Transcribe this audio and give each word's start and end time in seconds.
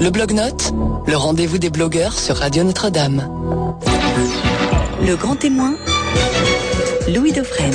Le 0.00 0.10
blog-notes, 0.10 0.72
le 1.06 1.16
rendez-vous 1.16 1.58
des 1.58 1.70
blogueurs 1.70 2.18
sur 2.18 2.36
Radio 2.36 2.62
Notre-Dame. 2.62 3.28
Le 5.04 5.16
grand 5.16 5.34
témoin, 5.34 5.74
Louis 7.08 7.32
Dauphren. 7.32 7.72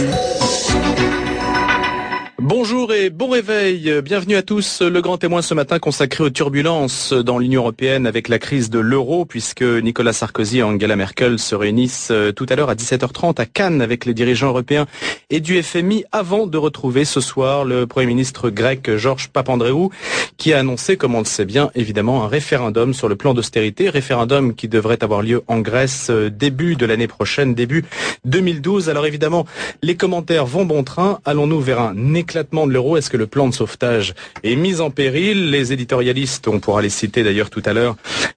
Bonjour 2.55 2.93
et 2.93 3.09
bon 3.09 3.29
réveil. 3.29 3.91
Bienvenue 4.03 4.35
à 4.35 4.43
tous. 4.43 4.83
Le 4.83 5.01
grand 5.01 5.17
témoin 5.17 5.41
ce 5.41 5.55
matin 5.55 5.79
consacré 5.79 6.23
aux 6.23 6.29
turbulences 6.29 7.11
dans 7.11 7.39
l'Union 7.39 7.61
européenne 7.61 8.05
avec 8.05 8.27
la 8.27 8.37
crise 8.37 8.69
de 8.69 8.77
l'euro 8.77 9.25
puisque 9.25 9.63
Nicolas 9.63 10.13
Sarkozy 10.13 10.59
et 10.59 10.63
Angela 10.63 10.95
Merkel 10.95 11.39
se 11.39 11.55
réunissent 11.55 12.09
euh, 12.11 12.31
tout 12.31 12.45
à 12.49 12.55
l'heure 12.55 12.69
à 12.69 12.75
17h30 12.75 13.41
à 13.41 13.47
Cannes 13.47 13.81
avec 13.81 14.05
les 14.05 14.13
dirigeants 14.13 14.49
européens 14.49 14.85
et 15.31 15.39
du 15.39 15.63
FMI 15.63 16.05
avant 16.11 16.45
de 16.45 16.55
retrouver 16.59 17.05
ce 17.05 17.21
soir 17.21 17.65
le 17.65 17.87
Premier 17.87 18.05
ministre 18.05 18.51
grec 18.51 18.97
Georges 18.97 19.29
Papandreou 19.29 19.89
qui 20.37 20.53
a 20.53 20.59
annoncé, 20.59 20.95
comme 20.95 21.15
on 21.15 21.19
le 21.19 21.25
sait 21.25 21.45
bien, 21.45 21.71
évidemment 21.73 22.23
un 22.23 22.27
référendum 22.27 22.93
sur 22.93 23.09
le 23.09 23.15
plan 23.15 23.33
d'austérité, 23.33 23.89
référendum 23.89 24.53
qui 24.53 24.67
devrait 24.67 25.03
avoir 25.03 25.23
lieu 25.23 25.41
en 25.47 25.59
Grèce 25.59 26.11
euh, 26.11 26.29
début 26.29 26.75
de 26.75 26.85
l'année 26.85 27.07
prochaine, 27.07 27.55
début 27.55 27.83
2012. 28.25 28.89
Alors 28.89 29.07
évidemment, 29.07 29.47
les 29.81 29.95
commentaires 29.95 30.45
vont 30.45 30.65
bon 30.65 30.83
train. 30.83 31.19
Allons-nous 31.25 31.59
vers 31.59 31.79
un 31.79 32.13
éclat 32.13 32.42
de 32.51 32.71
l'euro, 32.71 32.97
est-ce 32.97 33.09
que 33.09 33.17
le 33.17 33.27
plan 33.27 33.47
de 33.47 33.53
sauvetage 33.53 34.13
est 34.43 34.55
mis 34.55 34.81
en 34.81 34.89
péril? 34.89 35.49
Les 35.49 35.73
éditorialistes, 35.73 36.47
on 36.47 36.59
pourra 36.59 36.81
les 36.81 36.89
citer 36.89 37.23
d'ailleurs 37.23 37.49
tout 37.49 37.63
à 37.65 37.73
l'heure, 37.73 37.95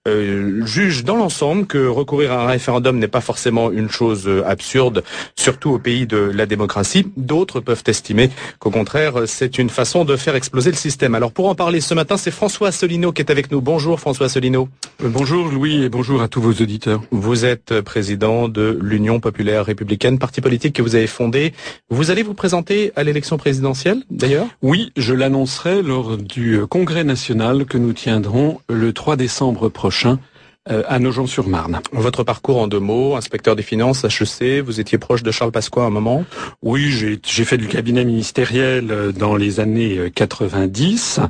euh, 0.09 0.65
jugent 0.65 1.05
dans 1.05 1.17
l'ensemble 1.17 1.67
que 1.67 1.87
recourir 1.87 2.33
à 2.33 2.45
un 2.45 2.47
référendum 2.47 2.99
n'est 2.99 3.09
pas 3.09 3.21
forcément 3.21 3.71
une 3.71 3.91
chose 3.91 4.27
euh, 4.27 4.47
absurde, 4.47 5.03
surtout 5.37 5.71
au 5.71 5.79
pays 5.79 6.07
de 6.07 6.17
la 6.17 6.47
démocratie. 6.47 7.07
D'autres 7.17 7.61
peuvent 7.61 7.83
estimer 7.87 8.31
qu'au 8.59 8.71
contraire, 8.71 9.23
c'est 9.27 9.59
une 9.59 9.71
façon 9.71 10.05
de 10.05 10.17
faire 10.17 10.35
exploser 10.35 10.71
le 10.71 10.77
système. 10.77 11.15
Alors 11.15 11.33
pour 11.33 11.49
en 11.49 11.55
parler 11.55 11.81
ce 11.81 11.95
matin, 11.95 12.17
c'est 12.17 12.31
François 12.31 12.69
Asselineau 12.69 13.13
qui 13.13 13.23
est 13.23 13.31
avec 13.31 13.51
nous. 13.51 13.61
Bonjour 13.61 14.01
François 14.01 14.27
Asselineau. 14.27 14.69
Euh, 15.03 15.09
bonjour 15.09 15.49
Louis 15.49 15.85
et 15.85 15.89
bonjour 15.89 16.23
à 16.23 16.29
tous 16.29 16.41
vos 16.41 16.53
auditeurs. 16.53 17.03
Vous 17.11 17.45
êtes 17.45 17.81
président 17.81 18.49
de 18.49 18.79
l'Union 18.81 19.21
populaire 19.21 19.67
républicaine, 19.67 20.19
parti 20.19 20.41
politique 20.41 20.75
que 20.75 20.83
vous 20.83 20.95
avez 20.95 21.07
fondé. 21.07 21.53
Vous 21.91 22.11
allez 22.11 22.23
vous 22.23 22.35
présenter 22.35 22.93
à 22.97 23.05
l'élection 23.05 23.37
présidentielle? 23.39 23.96
D'ailleurs 24.11 24.49
Oui, 24.63 24.93
je 24.97 25.15
l'annoncerai 25.15 25.83
lors 25.83 26.17
du 26.17 26.61
congrès 26.69 27.05
national 27.05 27.65
que 27.67 27.79
nous 27.79 27.93
tiendrons 27.93 28.61
le 28.69 28.93
3 28.93 29.17
décembre 29.17 29.69
prochain. 29.69 30.13
euh, 30.13 30.17
à 30.67 30.99
Nogent-sur-Marne. 30.99 31.81
Votre 31.93 32.25
parcours 32.25 32.59
en 32.59 32.67
deux 32.67 32.81
mots, 32.81 33.17
inspecteur 33.17 33.57
des 33.57 33.63
finances, 33.63 34.05
HEC, 34.05 34.65
vous 34.65 34.81
étiez 34.81 34.99
proche 34.99 35.23
de 35.23 35.31
Charles 35.31 35.53
Pasqua 35.53 35.83
à 35.83 35.87
un 35.87 35.91
moment? 35.91 36.25
Oui, 36.63 36.91
j'ai 36.91 37.45
fait 37.45 37.57
du 37.57 37.69
cabinet 37.69 38.05
ministériel 38.05 38.91
euh, 38.91 39.13
dans 39.13 39.37
les 39.37 39.61
années 39.61 40.11
90 40.15 41.21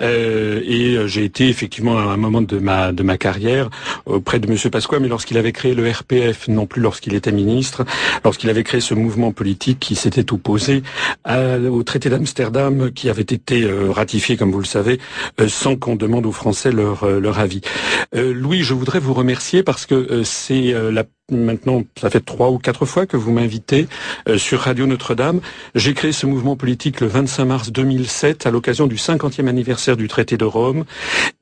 euh, 0.00 0.60
et 0.64 0.96
j'ai 1.06 1.24
été 1.24 1.48
effectivement 1.48 1.98
à 1.98 2.02
un 2.02 2.16
moment 2.16 2.42
de 2.42 2.58
ma 2.58 2.92
de 2.92 3.02
ma 3.02 3.16
carrière 3.16 3.70
auprès 4.06 4.40
de 4.40 4.50
Monsieur 4.50 4.70
Pasqua, 4.70 4.98
mais 4.98 5.08
lorsqu'il 5.08 5.38
avait 5.38 5.52
créé 5.52 5.74
le 5.74 5.88
RPF, 5.88 6.48
non 6.48 6.66
plus 6.66 6.82
lorsqu'il 6.82 7.14
était 7.14 7.32
ministre, 7.32 7.84
lorsqu'il 8.24 8.50
avait 8.50 8.64
créé 8.64 8.80
ce 8.80 8.94
mouvement 8.94 9.32
politique 9.32 9.78
qui 9.78 9.94
s'était 9.94 10.32
opposé 10.32 10.82
au 11.26 11.82
traité 11.82 12.10
d'Amsterdam 12.10 12.90
qui 12.90 13.08
avait 13.08 13.22
été 13.22 13.68
ratifié, 13.90 14.36
comme 14.36 14.50
vous 14.50 14.60
le 14.60 14.64
savez, 14.64 14.98
sans 15.46 15.76
qu'on 15.76 15.96
demande 15.96 16.26
aux 16.26 16.32
Français 16.32 16.72
leur 16.72 17.06
leur 17.06 17.38
avis. 17.38 17.60
Louis, 18.12 18.62
je 18.62 18.74
voudrais 18.80 18.98
vous 18.98 19.14
remercier 19.14 19.62
parce 19.62 19.86
que 19.86 19.94
euh, 19.94 20.24
c'est 20.24 20.72
euh, 20.72 20.90
la 20.90 21.04
maintenant, 21.30 21.82
ça 22.00 22.10
fait 22.10 22.24
trois 22.24 22.50
ou 22.50 22.58
quatre 22.58 22.86
fois 22.86 23.06
que 23.06 23.16
vous 23.16 23.32
m'invitez 23.32 23.86
euh, 24.28 24.38
sur 24.38 24.60
Radio 24.60 24.86
Notre-Dame. 24.86 25.40
J'ai 25.74 25.94
créé 25.94 26.12
ce 26.12 26.26
mouvement 26.26 26.56
politique 26.56 27.00
le 27.00 27.06
25 27.06 27.44
mars 27.44 27.72
2007 27.72 28.46
à 28.46 28.50
l'occasion 28.50 28.86
du 28.86 28.96
50e 28.96 29.46
anniversaire 29.46 29.96
du 29.96 30.08
traité 30.08 30.36
de 30.36 30.44
Rome. 30.44 30.84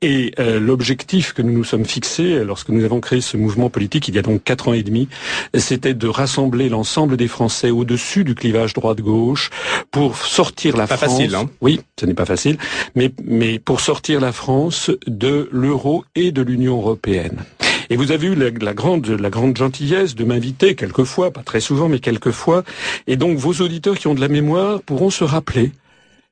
Et 0.01 0.33
euh, 0.39 0.59
l'objectif 0.59 1.33
que 1.33 1.41
nous 1.41 1.53
nous 1.53 1.63
sommes 1.63 1.85
fixés 1.85 2.43
lorsque 2.43 2.69
nous 2.69 2.83
avons 2.83 2.99
créé 2.99 3.21
ce 3.21 3.37
mouvement 3.37 3.69
politique 3.69 4.07
il 4.07 4.15
y 4.15 4.19
a 4.19 4.21
donc 4.21 4.43
quatre 4.43 4.67
ans 4.67 4.73
et 4.73 4.83
demi, 4.83 5.07
c'était 5.53 5.93
de 5.93 6.07
rassembler 6.07 6.69
l'ensemble 6.69 7.17
des 7.17 7.27
Français 7.27 7.69
au-dessus 7.69 8.23
du 8.23 8.35
clivage 8.35 8.73
droite-gauche 8.73 9.49
pour 9.91 10.17
sortir 10.17 10.77
la 10.77 10.87
pas 10.87 10.97
France. 10.97 11.17
Facile, 11.17 11.35
hein 11.35 11.49
oui, 11.61 11.81
ce 11.99 12.05
n'est 12.05 12.13
pas 12.13 12.25
facile, 12.25 12.57
mais, 12.95 13.11
mais 13.23 13.59
pour 13.59 13.81
sortir 13.81 14.19
la 14.19 14.31
France 14.31 14.91
de 15.07 15.49
l'euro 15.51 16.05
et 16.15 16.31
de 16.31 16.41
l'Union 16.41 16.77
européenne. 16.77 17.43
Et 17.89 17.95
vous 17.95 18.11
avez 18.11 18.27
eu 18.27 18.35
la, 18.35 18.73
grande, 18.73 19.09
grande 19.09 19.57
gentillesse 19.57 20.15
de 20.15 20.23
m'inviter 20.23 20.75
quelquefois, 20.75 21.31
pas 21.31 21.41
très 21.43 21.59
souvent, 21.59 21.89
mais 21.89 21.99
quelquefois. 21.99 22.63
Et 23.07 23.17
donc 23.17 23.37
vos 23.37 23.53
auditeurs 23.53 23.97
qui 23.97 24.07
ont 24.07 24.13
de 24.13 24.21
la 24.21 24.27
mémoire 24.27 24.81
pourront 24.81 25.09
se 25.09 25.23
rappeler 25.23 25.71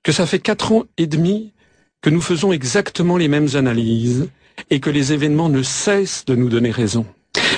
que 0.03 0.11
ça 0.11 0.25
fait 0.25 0.39
quatre 0.39 0.71
ans 0.71 0.83
et 0.97 1.07
demi 1.07 1.51
que 2.01 2.09
nous 2.09 2.21
faisons 2.21 2.51
exactement 2.51 3.17
les 3.17 3.27
mêmes 3.27 3.49
analyses 3.55 4.29
et 4.69 4.79
que 4.79 4.89
les 4.89 5.13
événements 5.13 5.49
ne 5.49 5.63
cessent 5.63 6.25
de 6.25 6.35
nous 6.35 6.49
donner 6.49 6.71
raison. 6.71 7.05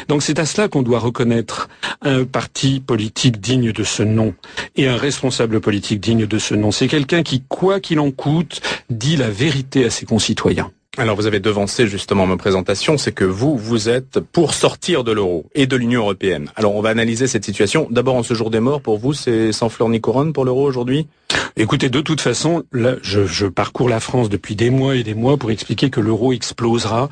Donc 0.07 0.23
c'est 0.23 0.39
à 0.39 0.45
cela 0.45 0.67
qu'on 0.67 0.81
doit 0.81 0.99
reconnaître 0.99 1.69
un 2.01 2.23
parti 2.23 2.79
politique 2.79 3.39
digne 3.39 3.71
de 3.71 3.83
ce 3.83 4.01
nom 4.01 4.33
et 4.75 4.87
un 4.87 4.95
responsable 4.95 5.59
politique 5.59 5.99
digne 5.99 6.25
de 6.25 6.39
ce 6.39 6.55
nom. 6.55 6.71
C'est 6.71 6.87
quelqu'un 6.87 7.21
qui, 7.21 7.43
quoi 7.47 7.79
qu'il 7.79 7.99
en 7.99 8.11
coûte, 8.11 8.61
dit 8.89 9.17
la 9.17 9.29
vérité 9.29 9.85
à 9.85 9.89
ses 9.89 10.05
concitoyens. 10.05 10.71
Alors 10.99 11.15
vous 11.15 11.27
avez 11.27 11.39
devancé 11.39 11.87
justement 11.87 12.27
ma 12.27 12.35
présentation, 12.35 12.97
c'est 12.97 13.13
que 13.13 13.23
vous, 13.23 13.57
vous 13.57 13.87
êtes 13.87 14.19
pour 14.19 14.53
sortir 14.53 15.05
de 15.05 15.13
l'euro 15.13 15.45
et 15.55 15.65
de 15.65 15.77
l'Union 15.77 16.01
européenne. 16.01 16.51
Alors 16.57 16.75
on 16.75 16.81
va 16.81 16.89
analyser 16.89 17.25
cette 17.25 17.45
situation. 17.45 17.87
D'abord 17.89 18.15
en 18.15 18.23
ce 18.23 18.33
jour 18.33 18.49
des 18.49 18.59
morts, 18.59 18.81
pour 18.81 18.97
vous, 18.97 19.13
c'est 19.13 19.53
sans 19.53 19.69
fleur 19.69 19.87
ni 19.87 20.01
couronne 20.01 20.33
pour 20.33 20.43
l'euro 20.43 20.67
aujourd'hui? 20.67 21.07
Écoutez, 21.55 21.89
de 21.89 22.01
toute 22.01 22.21
façon, 22.21 22.63
là, 22.71 22.95
je, 23.01 23.25
je, 23.25 23.45
parcours 23.45 23.87
la 23.87 23.99
France 23.99 24.29
depuis 24.29 24.55
des 24.55 24.69
mois 24.69 24.95
et 24.95 25.03
des 25.03 25.13
mois 25.13 25.37
pour 25.37 25.51
expliquer 25.51 25.89
que 25.89 25.99
l'euro 25.99 26.33
explosera. 26.33 27.09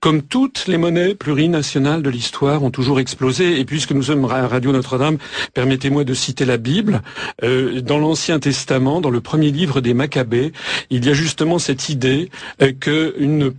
Comme 0.00 0.22
toutes 0.22 0.66
les 0.66 0.78
monnaies 0.78 1.14
plurinationales 1.14 2.02
de 2.02 2.10
l'histoire 2.10 2.62
ont 2.62 2.70
toujours 2.70 3.00
explosé. 3.00 3.60
Et 3.60 3.64
puisque 3.64 3.92
nous 3.92 4.04
sommes 4.04 4.24
à 4.24 4.48
Radio 4.48 4.72
Notre-Dame, 4.72 5.18
permettez-moi 5.54 6.04
de 6.04 6.14
citer 6.14 6.44
la 6.44 6.56
Bible. 6.56 7.02
Euh, 7.44 7.80
dans 7.82 7.98
l'Ancien 7.98 8.38
Testament, 8.40 9.00
dans 9.00 9.10
le 9.10 9.20
premier 9.20 9.50
livre 9.50 9.80
des 9.80 9.94
Maccabées, 9.94 10.52
il 10.90 11.04
y 11.04 11.10
a 11.10 11.14
justement 11.14 11.58
cette 11.58 11.88
idée 11.88 12.30
euh, 12.62 12.72
que 12.78 13.14
une, 13.22 13.52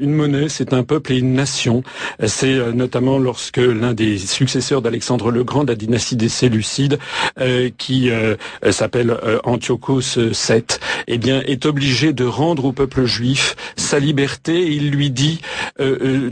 monnaie, 0.00 0.48
c'est 0.48 0.72
un 0.72 0.82
peuple 0.82 1.12
et 1.12 1.18
une 1.18 1.34
nation. 1.34 1.82
C'est 2.26 2.54
euh, 2.54 2.72
notamment 2.72 3.18
lorsque 3.18 3.58
l'un 3.58 3.94
des 3.94 4.18
successeurs 4.18 4.82
d'Alexandre 4.82 5.30
le 5.30 5.44
Grand, 5.44 5.64
la 5.64 5.74
dynastie 5.74 6.16
des 6.16 6.28
Séleucides, 6.28 6.98
euh, 7.40 7.70
qui 7.76 8.10
euh, 8.10 8.36
s'appelle 8.70 9.16
Antiochos 9.44 10.18
VII, 10.18 10.64
eh 11.06 11.18
bien, 11.18 11.42
est 11.46 11.66
obligé 11.66 12.12
de 12.12 12.24
rendre 12.24 12.64
au 12.66 12.72
peuple 12.72 13.04
juif 13.04 13.56
sa 13.76 13.98
liberté. 13.98 14.60
Et 14.60 14.72
il 14.72 14.90
lui 14.90 15.10
dit 15.10 15.40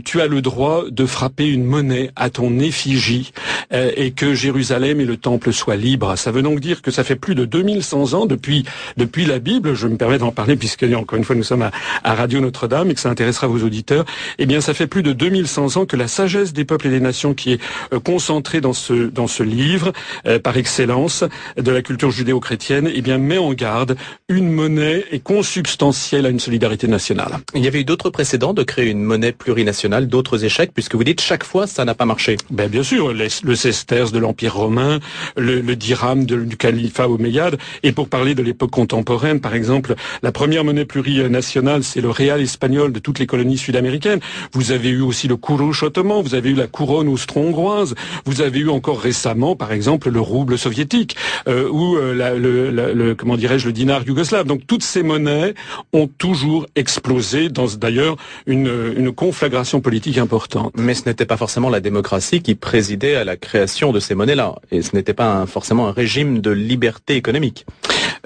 tu 0.05 0.21
as 0.21 0.27
le 0.27 0.41
droit 0.41 0.83
de 0.89 1.05
frapper 1.05 1.47
une 1.47 1.63
monnaie 1.63 2.11
à 2.15 2.29
ton 2.29 2.59
effigie 2.59 3.31
et 3.71 4.11
que 4.11 4.33
Jérusalem 4.33 4.99
et 5.01 5.05
le 5.05 5.17
temple 5.17 5.51
soient 5.53 5.75
libres. 5.75 6.15
Ça 6.15 6.31
veut 6.31 6.41
donc 6.41 6.59
dire 6.59 6.81
que 6.81 6.91
ça 6.91 7.03
fait 7.03 7.15
plus 7.15 7.35
de 7.35 7.45
2100 7.45 8.13
ans 8.13 8.25
depuis 8.25 8.65
depuis 8.97 9.25
la 9.25 9.39
Bible. 9.39 9.73
Je 9.73 9.87
me 9.87 9.97
permets 9.97 10.17
d'en 10.17 10.31
parler 10.31 10.55
puisque 10.55 10.83
encore 10.83 11.17
une 11.17 11.23
fois 11.23 11.35
nous 11.35 11.43
sommes 11.43 11.69
à, 12.03 12.13
Radio 12.13 12.38
Notre-Dame 12.39 12.91
et 12.91 12.93
que 12.93 12.99
ça 12.99 13.09
intéressera 13.09 13.47
vos 13.47 13.63
auditeurs. 13.63 14.05
Eh 14.37 14.45
bien, 14.45 14.61
ça 14.61 14.73
fait 14.73 14.87
plus 14.87 15.03
de 15.03 15.13
2100 15.13 15.77
ans 15.77 15.85
que 15.85 15.95
la 15.95 16.07
sagesse 16.07 16.53
des 16.53 16.65
peuples 16.65 16.87
et 16.87 16.91
des 16.91 16.99
nations 16.99 17.33
qui 17.33 17.53
est 17.53 17.59
concentrée 18.03 18.61
dans 18.61 18.73
ce 18.73 18.93
dans 18.93 19.27
ce 19.27 19.43
livre 19.43 19.91
par 20.43 20.57
excellence 20.57 21.23
de 21.57 21.71
la 21.71 21.81
culture 21.81 22.11
judéo-chrétienne, 22.11 22.89
eh 22.93 23.01
bien 23.01 23.17
met 23.17 23.37
en 23.37 23.53
garde 23.53 23.95
une 24.27 24.51
monnaie 24.51 25.05
est 25.11 25.23
consubstantielle 25.23 26.25
à 26.25 26.29
une 26.29 26.39
solidarité 26.39 26.87
nationale. 26.87 27.39
Il 27.55 27.63
y 27.63 27.67
avait 27.67 27.81
eu 27.81 27.85
d'autres 27.85 28.09
précédents 28.09 28.53
de 28.53 28.63
créer 28.63 28.89
une 28.89 29.03
monnaie 29.03 29.31
plurinationale, 29.31 30.07
d'autres 30.07 30.45
échecs, 30.45 30.71
puisque 30.73 30.95
vous 30.95 31.03
dites 31.03 31.21
chaque 31.21 31.43
fois 31.43 31.67
ça 31.67 31.85
n'a 31.85 31.95
pas 31.95 32.05
marché. 32.05 32.37
Ben 32.49 32.69
bien 32.69 32.83
sûr, 32.83 33.13
le 33.13 33.55
sesterce 33.55 34.11
de 34.11 34.19
l'Empire 34.19 34.55
romain, 34.55 34.99
le, 35.37 35.75
dirham 35.75 36.25
du 36.25 36.57
califat 36.57 37.07
omeyyade, 37.07 37.57
et 37.83 37.91
pour 37.91 38.09
parler 38.09 38.35
de 38.35 38.43
l'époque 38.43 38.71
contemporaine, 38.71 39.39
par 39.39 39.53
exemple, 39.53 39.95
la 40.23 40.31
première 40.31 40.63
monnaie 40.63 40.85
plurinationale, 40.85 41.83
c'est 41.83 42.01
le 42.01 42.09
espagnol 42.19 42.91
de 42.91 42.99
toutes 42.99 43.19
les 43.19 43.25
colonies 43.25 43.57
sud-américaines. 43.57 44.19
Vous 44.53 44.71
avez 44.71 44.89
eu 44.89 45.01
aussi 45.01 45.27
le 45.27 45.37
kourouch 45.37 45.83
ottoman, 45.83 46.21
vous 46.21 46.35
avez 46.35 46.49
eu 46.49 46.53
la 46.53 46.67
couronne 46.67 47.07
austro-hongroise, 47.07 47.95
vous 48.25 48.41
avez 48.41 48.59
eu 48.59 48.69
encore 48.69 48.99
récemment, 48.99 49.55
par 49.55 49.71
exemple, 49.71 50.09
le 50.09 50.19
rouble 50.19 50.57
soviétique, 50.57 51.15
euh, 51.47 51.69
ou 51.69 51.95
euh, 51.97 52.13
la, 52.13 52.33
le, 52.35 52.71
le, 52.71 53.15
comment 53.15 53.37
dirais-je, 53.37 53.67
le 53.67 53.73
dinar 53.73 54.03
yougoslave. 54.05 54.45
Donc 54.45 54.67
toutes 54.67 54.83
ces 54.83 55.03
monnaies 55.03 55.53
ont 55.93 56.07
toujours 56.07 56.65
explosé 56.75 57.49
dans 57.49 57.67
d'ailleurs 57.67 58.17
une, 58.45 58.93
une 58.97 59.11
conflagration 59.11 59.81
politique 59.81 60.17
importante. 60.17 60.73
Mais 60.77 60.93
ce 60.93 61.05
n'était 61.05 61.25
pas 61.25 61.37
forcément 61.37 61.69
la 61.69 61.79
démocratie 61.79 62.41
qui 62.41 62.55
présidait 62.55 63.15
à 63.15 63.23
la 63.23 63.37
création 63.37 63.91
de 63.91 63.99
ces 63.99 64.15
monnaies-là, 64.15 64.55
et 64.71 64.81
ce 64.81 64.95
n'était 64.95 65.13
pas 65.13 65.45
forcément 65.45 65.87
un 65.87 65.91
régime 65.91 66.39
de 66.39 66.51
liberté 66.51 67.15
économique. 67.15 67.65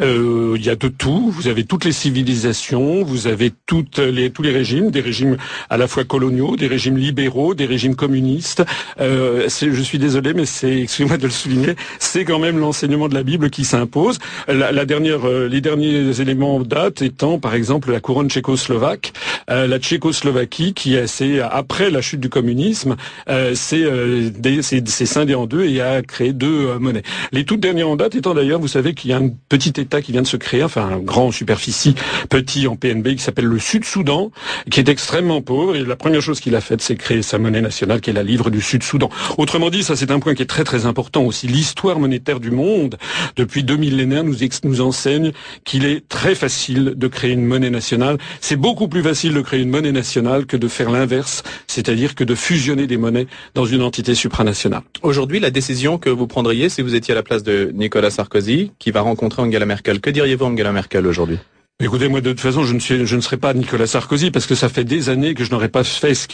Euh, 0.01 0.55
il 0.55 0.65
y 0.65 0.69
a 0.69 0.75
de 0.75 0.87
tout. 0.87 1.29
Vous 1.29 1.47
avez 1.47 1.65
toutes 1.65 1.85
les 1.85 1.91
civilisations, 1.91 3.03
vous 3.03 3.27
avez 3.27 3.51
tous 3.83 4.41
les 4.43 4.51
régimes, 4.51 4.91
des 4.91 5.01
régimes 5.01 5.37
à 5.69 5.77
la 5.77 5.87
fois 5.87 6.03
coloniaux, 6.03 6.55
des 6.55 6.67
régimes 6.67 6.97
libéraux, 6.97 7.53
des 7.53 7.65
régimes 7.65 7.95
communistes. 7.95 8.63
Euh, 8.99 9.47
je 9.49 9.81
suis 9.81 9.99
désolé, 9.99 10.33
mais 10.33 10.45
c'est, 10.45 10.81
excusez-moi 10.81 11.17
de 11.17 11.23
le 11.23 11.31
souligner, 11.31 11.75
c'est 11.99 12.25
quand 12.25 12.39
même 12.39 12.59
l'enseignement 12.59 13.07
de 13.07 13.13
la 13.13 13.23
Bible 13.23 13.49
qui 13.49 13.65
s'impose. 13.65 14.19
La, 14.47 14.71
la, 14.71 14.85
dernière, 14.85 15.27
euh, 15.27 15.47
les 15.47 15.61
derniers 15.61 16.19
éléments 16.21 16.59
date 16.59 17.01
étant, 17.01 17.39
par 17.39 17.55
exemple, 17.55 17.91
la 17.91 17.99
couronne 17.99 18.29
tchécoslovaque, 18.29 19.13
euh, 19.49 19.67
la 19.67 19.79
Tchécoslovaquie 19.79 20.73
qui, 20.73 20.95
c'est 21.07 21.39
après 21.39 21.89
la 21.89 22.01
chute 22.01 22.19
du 22.19 22.29
communisme, 22.29 22.95
euh, 23.29 23.53
c'est 23.55 25.05
scindé 25.05 25.35
en 25.35 25.45
deux 25.45 25.65
et 25.65 25.81
a 25.81 26.01
créé 26.01 26.33
deux 26.33 26.77
monnaies. 26.79 27.03
Les 27.31 27.43
toutes 27.43 27.59
dernières 27.59 27.89
en 27.89 27.95
date 27.95 28.15
étant 28.15 28.33
d'ailleurs, 28.33 28.59
vous 28.59 28.67
savez 28.67 28.93
qu'il 28.93 29.09
y 29.09 29.13
a 29.13 29.17
un 29.17 29.29
petit 29.49 29.73
État 29.77 30.01
qui 30.01 30.11
vient 30.11 30.21
de 30.21 30.27
se 30.27 30.37
créer, 30.37 30.63
enfin 30.63 30.87
un 30.87 30.99
grand 30.99 31.27
en 31.27 31.31
superficie, 31.31 31.95
petit 32.29 32.67
en 32.67 32.75
PNB, 32.75 33.15
qui 33.15 33.23
s'appelle 33.23 33.45
le 33.45 33.59
Sud-Soudan, 33.73 34.29
qui 34.69 34.79
est 34.79 34.87
extrêmement 34.87 35.41
pauvre. 35.41 35.75
Et 35.75 35.83
la 35.83 35.95
première 35.95 36.21
chose 36.21 36.39
qu'il 36.39 36.55
a 36.55 36.61
faite, 36.61 36.81
c'est 36.81 36.95
créer 36.95 37.23
sa 37.23 37.39
monnaie 37.39 37.61
nationale, 37.61 38.01
qui 38.01 38.11
est 38.11 38.13
la 38.13 38.21
livre 38.21 38.51
du 38.51 38.61
Sud-Soudan. 38.61 39.09
Autrement 39.39 39.71
dit, 39.71 39.81
ça 39.81 39.95
c'est 39.95 40.11
un 40.11 40.19
point 40.19 40.35
qui 40.35 40.43
est 40.43 40.51
très 40.57 40.63
très 40.63 40.85
important 40.85 41.23
aussi. 41.23 41.47
L'histoire 41.47 41.97
monétaire 41.97 42.39
du 42.39 42.51
monde, 42.51 42.97
depuis 43.35 43.63
deux 43.63 43.77
millénaires, 43.77 44.23
nous, 44.23 44.35
nous 44.63 44.81
enseigne 44.81 45.31
qu'il 45.63 45.85
est 45.85 46.07
très 46.07 46.35
facile 46.35 46.93
de 46.95 47.07
créer 47.07 47.31
une 47.31 47.45
monnaie 47.45 47.71
nationale. 47.71 48.19
C'est 48.41 48.57
beaucoup 48.57 48.87
plus 48.87 49.01
facile 49.01 49.33
de 49.33 49.41
créer 49.41 49.61
une 49.61 49.71
monnaie 49.71 49.91
nationale 49.91 50.45
que 50.45 50.55
de 50.55 50.67
faire 50.67 50.91
l'inverse, 50.91 51.41
c'est-à-dire 51.65 52.13
que 52.13 52.23
de 52.23 52.35
fusionner 52.35 52.85
des 52.85 52.97
monnaies 52.97 53.25
dans 53.55 53.65
une 53.65 53.81
entité 53.81 54.13
supranationale. 54.13 54.83
Aujourd'hui, 55.01 55.39
la 55.39 55.49
décision 55.49 55.97
que 55.97 56.11
vous 56.11 56.27
prendriez 56.27 56.69
si 56.69 56.83
vous 56.83 56.93
étiez 56.93 57.13
à 57.13 57.15
la 57.15 57.23
place 57.23 57.41
de 57.41 57.71
Nicolas 57.73 58.11
Sarkozy, 58.11 58.71
qui 58.77 58.91
va 58.91 59.01
rencontrer 59.01 59.41
Angela 59.41 59.65
Merkel, 59.65 59.99
que 59.99 60.11
diriez-vous 60.11 60.45
Angela 60.45 60.71
Merkel 60.71 61.07
aujourd'hui? 61.07 61.39
Écoutez, 61.79 62.07
moi 62.07 62.21
de 62.21 62.29
toute 62.29 62.39
façon, 62.39 62.63
je 62.63 62.73
ne, 62.73 63.21
serai 63.21 63.37
pas 63.37 63.53
Nicolas 63.53 63.87
Sarkozy 63.87 64.29
parce 64.29 64.45
que 64.45 64.55
ça 64.55 64.69
fait 64.69 64.83
des 64.83 65.09
années 65.09 65.33
que 65.33 65.43
je 65.43 65.51
n'aurais 65.51 65.69
pas 65.69 65.83
fait 65.83 66.13
ce 66.13 66.27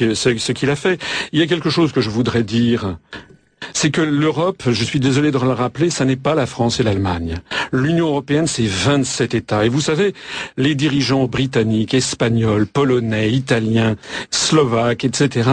qu'il 0.51 0.69
a 0.69 0.75
fait. 0.75 1.01
Il 1.31 1.39
y 1.39 1.41
a 1.41 1.47
quelque 1.47 1.69
chose 1.69 1.91
que 1.91 2.01
je 2.01 2.09
voudrais 2.09 2.43
dire 2.43 2.97
c'est 3.73 3.91
que 3.91 4.01
l'Europe, 4.01 4.63
je 4.67 4.83
suis 4.83 4.99
désolé 4.99 5.31
de 5.31 5.37
le 5.37 5.51
rappeler, 5.51 5.89
ça 5.89 6.05
n'est 6.05 6.15
pas 6.15 6.35
la 6.35 6.45
France 6.45 6.79
et 6.79 6.83
l'Allemagne. 6.83 7.35
L'Union 7.71 8.07
européenne, 8.07 8.47
c'est 8.47 8.65
27 8.65 9.35
États. 9.35 9.65
Et 9.65 9.69
vous 9.69 9.81
savez, 9.81 10.13
les 10.57 10.75
dirigeants 10.75 11.25
britanniques, 11.27 11.93
espagnols, 11.93 12.65
polonais, 12.65 13.31
italiens, 13.31 13.95
slovaques, 14.49 15.05
etc., 15.05 15.49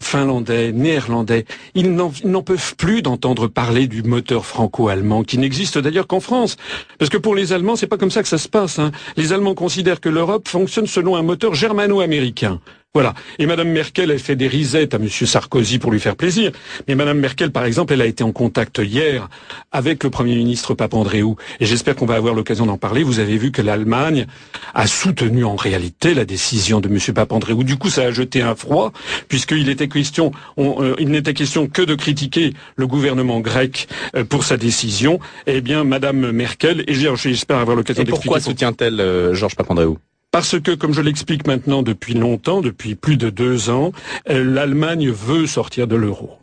finlandais, 0.00 0.72
néerlandais, 0.72 1.44
ils 1.74 1.94
n'en 1.94 2.42
peuvent 2.42 2.74
plus 2.76 3.00
d'entendre 3.00 3.46
parler 3.46 3.86
du 3.86 4.02
moteur 4.02 4.44
franco-allemand, 4.44 5.22
qui 5.22 5.38
n'existe 5.38 5.78
d'ailleurs 5.78 6.08
qu'en 6.08 6.20
France. 6.20 6.56
Parce 6.98 7.10
que 7.10 7.16
pour 7.16 7.36
les 7.36 7.52
Allemands, 7.52 7.76
c'est 7.76 7.86
pas 7.86 7.96
comme 7.96 8.10
ça 8.10 8.22
que 8.22 8.28
ça 8.28 8.38
se 8.38 8.48
passe. 8.48 8.80
Hein. 8.80 8.90
Les 9.16 9.32
Allemands 9.32 9.54
considèrent 9.54 10.00
que 10.00 10.08
l'Europe 10.08 10.48
fonctionne 10.48 10.88
selon 10.88 11.14
un 11.14 11.22
moteur 11.22 11.54
germano-américain. 11.54 12.60
Voilà. 12.92 13.14
Et 13.38 13.46
Madame 13.46 13.68
Merkel, 13.68 14.10
elle 14.10 14.18
fait 14.18 14.34
des 14.34 14.48
risettes 14.48 14.94
à 14.94 14.98
Monsieur 14.98 15.24
Sarkozy 15.24 15.78
pour 15.78 15.92
lui 15.92 16.00
faire 16.00 16.16
plaisir. 16.16 16.50
Mais 16.88 16.96
Madame 16.96 17.20
Merkel, 17.20 17.52
par 17.52 17.64
exemple, 17.64 17.92
elle 17.92 18.02
a 18.02 18.06
été 18.06 18.24
en 18.24 18.32
contact 18.32 18.80
hier 18.82 19.28
avec 19.70 20.02
le 20.02 20.10
Premier 20.10 20.34
ministre 20.34 20.74
Papandréou. 20.74 21.36
Et 21.60 21.66
j'espère 21.66 21.94
qu'on 21.94 22.06
va 22.06 22.16
avoir 22.16 22.34
l'occasion 22.34 22.66
d'en 22.66 22.78
parler. 22.78 23.04
Vous 23.04 23.20
avez 23.20 23.38
vu 23.38 23.52
que 23.52 23.62
l'Allemagne 23.62 24.26
a 24.74 24.88
soutenu 24.88 25.44
en 25.44 25.54
réalité 25.54 26.14
la 26.14 26.24
décision 26.24 26.80
de 26.80 26.88
Monsieur 26.88 27.12
Papandréou. 27.12 27.62
Du 27.62 27.76
coup, 27.76 27.90
ça 27.90 28.02
a 28.02 28.10
jeté 28.10 28.39
un 28.42 28.54
froid, 28.54 28.92
puisqu'il 29.28 29.68
était 29.68 29.88
question, 29.88 30.32
euh, 30.58 30.94
il 30.98 31.10
n'était 31.10 31.34
question 31.34 31.66
que 31.66 31.82
de 31.82 31.94
critiquer 31.94 32.54
le 32.76 32.86
gouvernement 32.86 33.40
grec 33.40 33.88
euh, 34.16 34.24
pour 34.24 34.44
sa 34.44 34.56
décision. 34.56 35.18
Eh 35.46 35.60
bien, 35.60 35.84
Madame 35.84 36.30
Merkel, 36.32 36.84
et 36.86 36.94
j'espère 36.94 37.58
avoir 37.58 37.76
l'occasion 37.76 38.04
d'expliquer. 38.04 38.28
Pourquoi 38.28 38.40
soutient-elle 38.40 39.00
euh, 39.00 39.34
Georges 39.34 39.56
Papandréou 39.56 39.98
parce 40.32 40.60
que, 40.60 40.70
comme 40.72 40.94
je 40.94 41.02
l'explique 41.02 41.46
maintenant 41.46 41.82
depuis 41.82 42.14
longtemps, 42.14 42.60
depuis 42.60 42.94
plus 42.94 43.16
de 43.16 43.30
deux 43.30 43.68
ans, 43.68 43.90
euh, 44.28 44.44
l'Allemagne 44.44 45.10
veut 45.10 45.46
sortir 45.48 45.88
de 45.88 45.96
l'euro. 45.96 46.39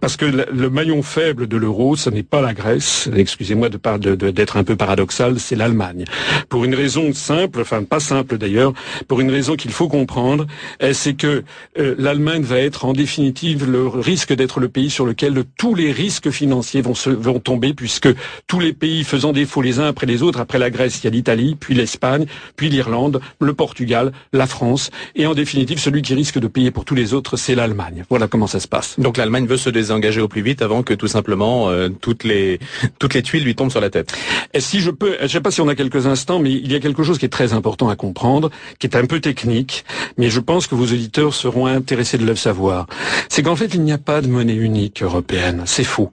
Parce 0.00 0.16
que 0.16 0.24
le 0.24 0.70
maillon 0.70 1.02
faible 1.02 1.46
de 1.46 1.56
l'euro, 1.56 1.96
ce 1.96 2.10
n'est 2.10 2.22
pas 2.22 2.40
la 2.40 2.54
Grèce, 2.54 3.08
excusez-moi 3.14 3.68
d'être 3.68 3.98
de, 3.98 4.14
de, 4.14 4.46
un 4.54 4.64
peu 4.64 4.76
paradoxal, 4.76 5.38
c'est 5.38 5.56
l'Allemagne. 5.56 6.04
Pour 6.48 6.64
une 6.64 6.74
raison 6.74 7.12
simple, 7.12 7.60
enfin 7.60 7.82
pas 7.84 8.00
simple 8.00 8.38
d'ailleurs, 8.38 8.72
pour 9.08 9.20
une 9.20 9.30
raison 9.30 9.56
qu'il 9.56 9.70
faut 9.70 9.88
comprendre, 9.88 10.46
euh, 10.82 10.92
c'est 10.92 11.14
que 11.14 11.44
euh, 11.78 11.94
l'Allemagne 11.98 12.42
va 12.42 12.58
être 12.58 12.84
en 12.84 12.92
définitive 12.92 13.70
le 13.70 13.86
risque 13.86 14.32
d'être 14.32 14.60
le 14.60 14.68
pays 14.68 14.90
sur 14.90 15.06
lequel 15.06 15.44
tous 15.56 15.74
les 15.74 15.92
risques 15.92 16.30
financiers 16.30 16.82
vont, 16.82 16.94
se, 16.94 17.10
vont 17.10 17.38
tomber, 17.38 17.74
puisque 17.74 18.08
tous 18.46 18.60
les 18.60 18.72
pays 18.72 19.04
faisant 19.04 19.32
défaut 19.32 19.62
les 19.62 19.78
uns 19.78 19.86
après 19.86 20.06
les 20.06 20.22
autres, 20.22 20.40
après 20.40 20.58
la 20.58 20.70
Grèce, 20.70 21.00
il 21.00 21.04
y 21.04 21.06
a 21.06 21.10
l'Italie, 21.10 21.56
puis 21.58 21.74
l'Espagne, 21.74 22.26
puis 22.56 22.68
l'Irlande, 22.68 23.20
le 23.40 23.54
Portugal, 23.54 24.12
la 24.32 24.46
France, 24.46 24.90
et 25.14 25.26
en 25.26 25.34
définitive, 25.34 25.78
celui 25.78 26.02
qui 26.02 26.14
risque 26.14 26.38
de 26.38 26.48
payer 26.48 26.70
pour 26.70 26.84
tous 26.84 26.94
les 26.94 27.14
autres, 27.14 27.36
c'est 27.36 27.54
l'Allemagne. 27.54 28.04
Voilà 28.08 28.28
comment 28.28 28.46
ça 28.46 28.60
se 28.60 28.68
passe. 28.68 28.98
Donc 28.98 29.16
l'Allemagne 29.16 29.46
veut 29.46 29.56
désengager 29.72 30.20
au 30.20 30.28
plus 30.28 30.42
vite 30.42 30.62
avant 30.62 30.82
que 30.82 30.94
tout 30.94 31.08
simplement 31.08 31.70
euh, 31.70 31.88
toutes 31.88 32.24
les 32.24 32.58
toutes 32.98 33.14
les 33.14 33.22
tuiles 33.22 33.44
lui 33.44 33.54
tombent 33.54 33.70
sur 33.70 33.80
la 33.80 33.90
tête. 33.90 34.12
Et 34.54 34.60
si 34.60 34.80
je 34.80 34.90
peux, 34.90 35.16
je 35.20 35.26
sais 35.26 35.40
pas 35.40 35.50
si 35.50 35.60
on 35.60 35.68
a 35.68 35.74
quelques 35.74 36.06
instants, 36.06 36.38
mais 36.38 36.52
il 36.52 36.70
y 36.70 36.74
a 36.74 36.80
quelque 36.80 37.02
chose 37.02 37.18
qui 37.18 37.24
est 37.24 37.30
très 37.30 37.52
important 37.52 37.88
à 37.88 37.96
comprendre, 37.96 38.50
qui 38.78 38.86
est 38.86 38.96
un 38.96 39.06
peu 39.06 39.20
technique, 39.20 39.84
mais 40.18 40.30
je 40.30 40.40
pense 40.40 40.66
que 40.66 40.74
vos 40.74 40.84
auditeurs 40.84 41.34
seront 41.34 41.66
intéressés 41.66 42.18
de 42.18 42.24
le 42.24 42.36
savoir. 42.36 42.86
C'est 43.28 43.42
qu'en 43.42 43.56
fait, 43.56 43.74
il 43.74 43.82
n'y 43.82 43.92
a 43.92 43.98
pas 43.98 44.20
de 44.20 44.28
monnaie 44.28 44.54
unique 44.54 45.02
européenne. 45.02 45.62
C'est 45.66 45.84
faux. 45.84 46.10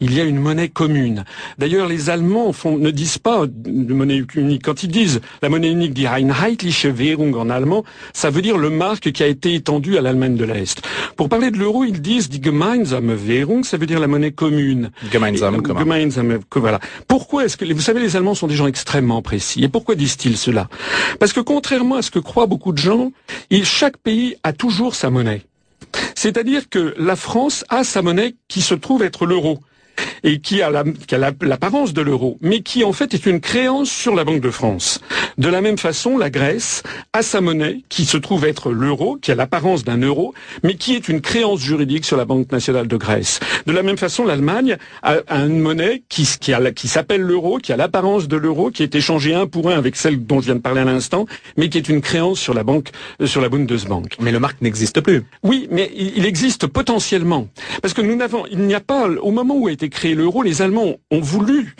Il 0.00 0.14
y 0.14 0.20
a 0.20 0.24
une 0.24 0.38
monnaie 0.38 0.68
commune. 0.68 1.24
D'ailleurs, 1.58 1.88
les 1.88 2.08
Allemands 2.08 2.52
ne 2.64 2.90
disent 2.92 3.18
pas 3.18 3.46
de 3.48 3.92
monnaie 3.92 4.22
unique. 4.36 4.62
Quand 4.64 4.84
ils 4.84 4.90
disent 4.90 5.20
la 5.42 5.48
monnaie 5.48 5.72
unique 5.72 5.92
die 5.92 6.06
Einheitliche 6.06 6.96
Währung 6.96 7.34
en 7.34 7.50
allemand, 7.50 7.82
ça 8.12 8.30
veut 8.30 8.40
dire 8.40 8.58
le 8.58 8.70
marque 8.70 9.10
qui 9.10 9.24
a 9.24 9.26
été 9.26 9.54
étendu 9.54 9.98
à 9.98 10.00
l'Allemagne 10.00 10.36
de 10.36 10.44
l'Est. 10.44 10.82
Pour 11.16 11.28
parler 11.28 11.50
de 11.50 11.56
l'euro, 11.56 11.82
ils 11.82 12.00
disent 12.00 12.28
die 12.28 12.40
Gemeinsame 12.40 13.12
Währung, 13.12 13.64
ça 13.64 13.76
veut 13.76 13.86
dire 13.86 13.98
la 13.98 14.06
monnaie 14.06 14.30
commune. 14.30 14.92
Gemeinsame, 15.12 15.62
Gemeinsame, 15.66 16.38
voilà. 16.54 16.78
Pourquoi 17.08 17.46
est-ce 17.46 17.56
que, 17.56 17.64
vous 17.64 17.80
savez, 17.80 17.98
les 17.98 18.14
Allemands 18.14 18.36
sont 18.36 18.46
des 18.46 18.54
gens 18.54 18.68
extrêmement 18.68 19.20
précis. 19.20 19.64
Et 19.64 19.68
pourquoi 19.68 19.96
disent-ils 19.96 20.36
cela? 20.36 20.68
Parce 21.18 21.32
que 21.32 21.40
contrairement 21.40 21.96
à 21.96 22.02
ce 22.02 22.12
que 22.12 22.20
croient 22.20 22.46
beaucoup 22.46 22.70
de 22.70 22.78
gens, 22.78 23.10
chaque 23.64 23.96
pays 23.96 24.36
a 24.44 24.52
toujours 24.52 24.94
sa 24.94 25.10
monnaie. 25.10 25.42
C'est-à-dire 26.14 26.68
que 26.68 26.94
la 26.98 27.16
France 27.16 27.64
a 27.68 27.82
sa 27.82 28.00
monnaie 28.00 28.36
qui 28.46 28.60
se 28.60 28.74
trouve 28.74 29.02
être 29.02 29.26
l'euro 29.26 29.58
et 30.22 30.40
qui 30.40 30.62
a 30.62 30.70
l'apparence 30.70 31.92
de 31.92 32.02
l'euro, 32.02 32.38
mais 32.40 32.60
qui 32.60 32.84
en 32.84 32.92
fait 32.92 33.14
est 33.14 33.26
une 33.26 33.40
créance 33.40 33.90
sur 33.90 34.14
la 34.14 34.24
Banque 34.24 34.40
de 34.40 34.50
France. 34.50 35.00
De 35.38 35.48
la 35.48 35.60
même 35.60 35.78
façon, 35.78 36.18
la 36.18 36.30
Grèce 36.30 36.82
a 37.12 37.22
sa 37.22 37.40
monnaie 37.40 37.82
qui 37.88 38.04
se 38.04 38.16
trouve 38.16 38.44
être 38.44 38.70
l'euro, 38.70 39.16
qui 39.16 39.30
a 39.30 39.34
l'apparence 39.34 39.84
d'un 39.84 39.98
euro, 39.98 40.34
mais 40.62 40.74
qui 40.74 40.94
est 40.94 41.08
une 41.08 41.20
créance 41.20 41.60
juridique 41.60 42.04
sur 42.04 42.16
la 42.16 42.24
Banque 42.24 42.50
nationale 42.50 42.88
de 42.88 42.96
Grèce. 42.96 43.40
De 43.66 43.72
la 43.72 43.82
même 43.82 43.96
façon, 43.96 44.24
l'Allemagne 44.24 44.76
a, 45.02 45.18
une 45.30 45.60
monnaie 45.60 46.02
qui, 46.08 46.28
qui 46.74 46.88
s'appelle 46.88 47.20
l'euro, 47.20 47.58
qui 47.58 47.72
a 47.72 47.76
l'apparence 47.76 48.28
de 48.28 48.36
l'euro, 48.36 48.70
qui 48.70 48.82
est 48.82 48.94
échangée 48.94 49.34
un 49.34 49.46
pour 49.46 49.70
un 49.70 49.76
avec 49.78 49.96
celle 49.96 50.24
dont 50.24 50.40
je 50.40 50.46
viens 50.46 50.56
de 50.56 50.60
parler 50.60 50.80
à 50.80 50.84
l'instant, 50.84 51.26
mais 51.56 51.68
qui 51.68 51.78
est 51.78 51.88
une 51.88 52.00
créance 52.00 52.38
sur 52.38 52.54
la 52.54 52.64
banque, 52.64 52.90
euh, 53.20 53.26
sur 53.26 53.40
la 53.40 53.48
Bundesbank. 53.48 54.16
Mais 54.20 54.32
le 54.32 54.40
marque 54.40 54.60
n'existe 54.60 55.00
plus. 55.00 55.22
Oui, 55.42 55.68
mais 55.70 55.90
il 55.94 56.24
existe 56.26 56.66
potentiellement. 56.66 57.48
Parce 57.82 57.94
que 57.94 58.02
nous 58.02 58.16
n'avons, 58.16 58.44
il 58.50 58.60
n'y 58.60 58.74
a 58.74 58.80
pas, 58.80 59.08
au 59.08 59.30
moment 59.30 59.54
où 59.56 59.68
a 59.68 59.72
été 59.72 59.87
créé 59.90 60.14
l'euro, 60.14 60.42
les 60.42 60.62
Allemands 60.62 60.96
ont 61.10 61.20
voulu 61.20 61.74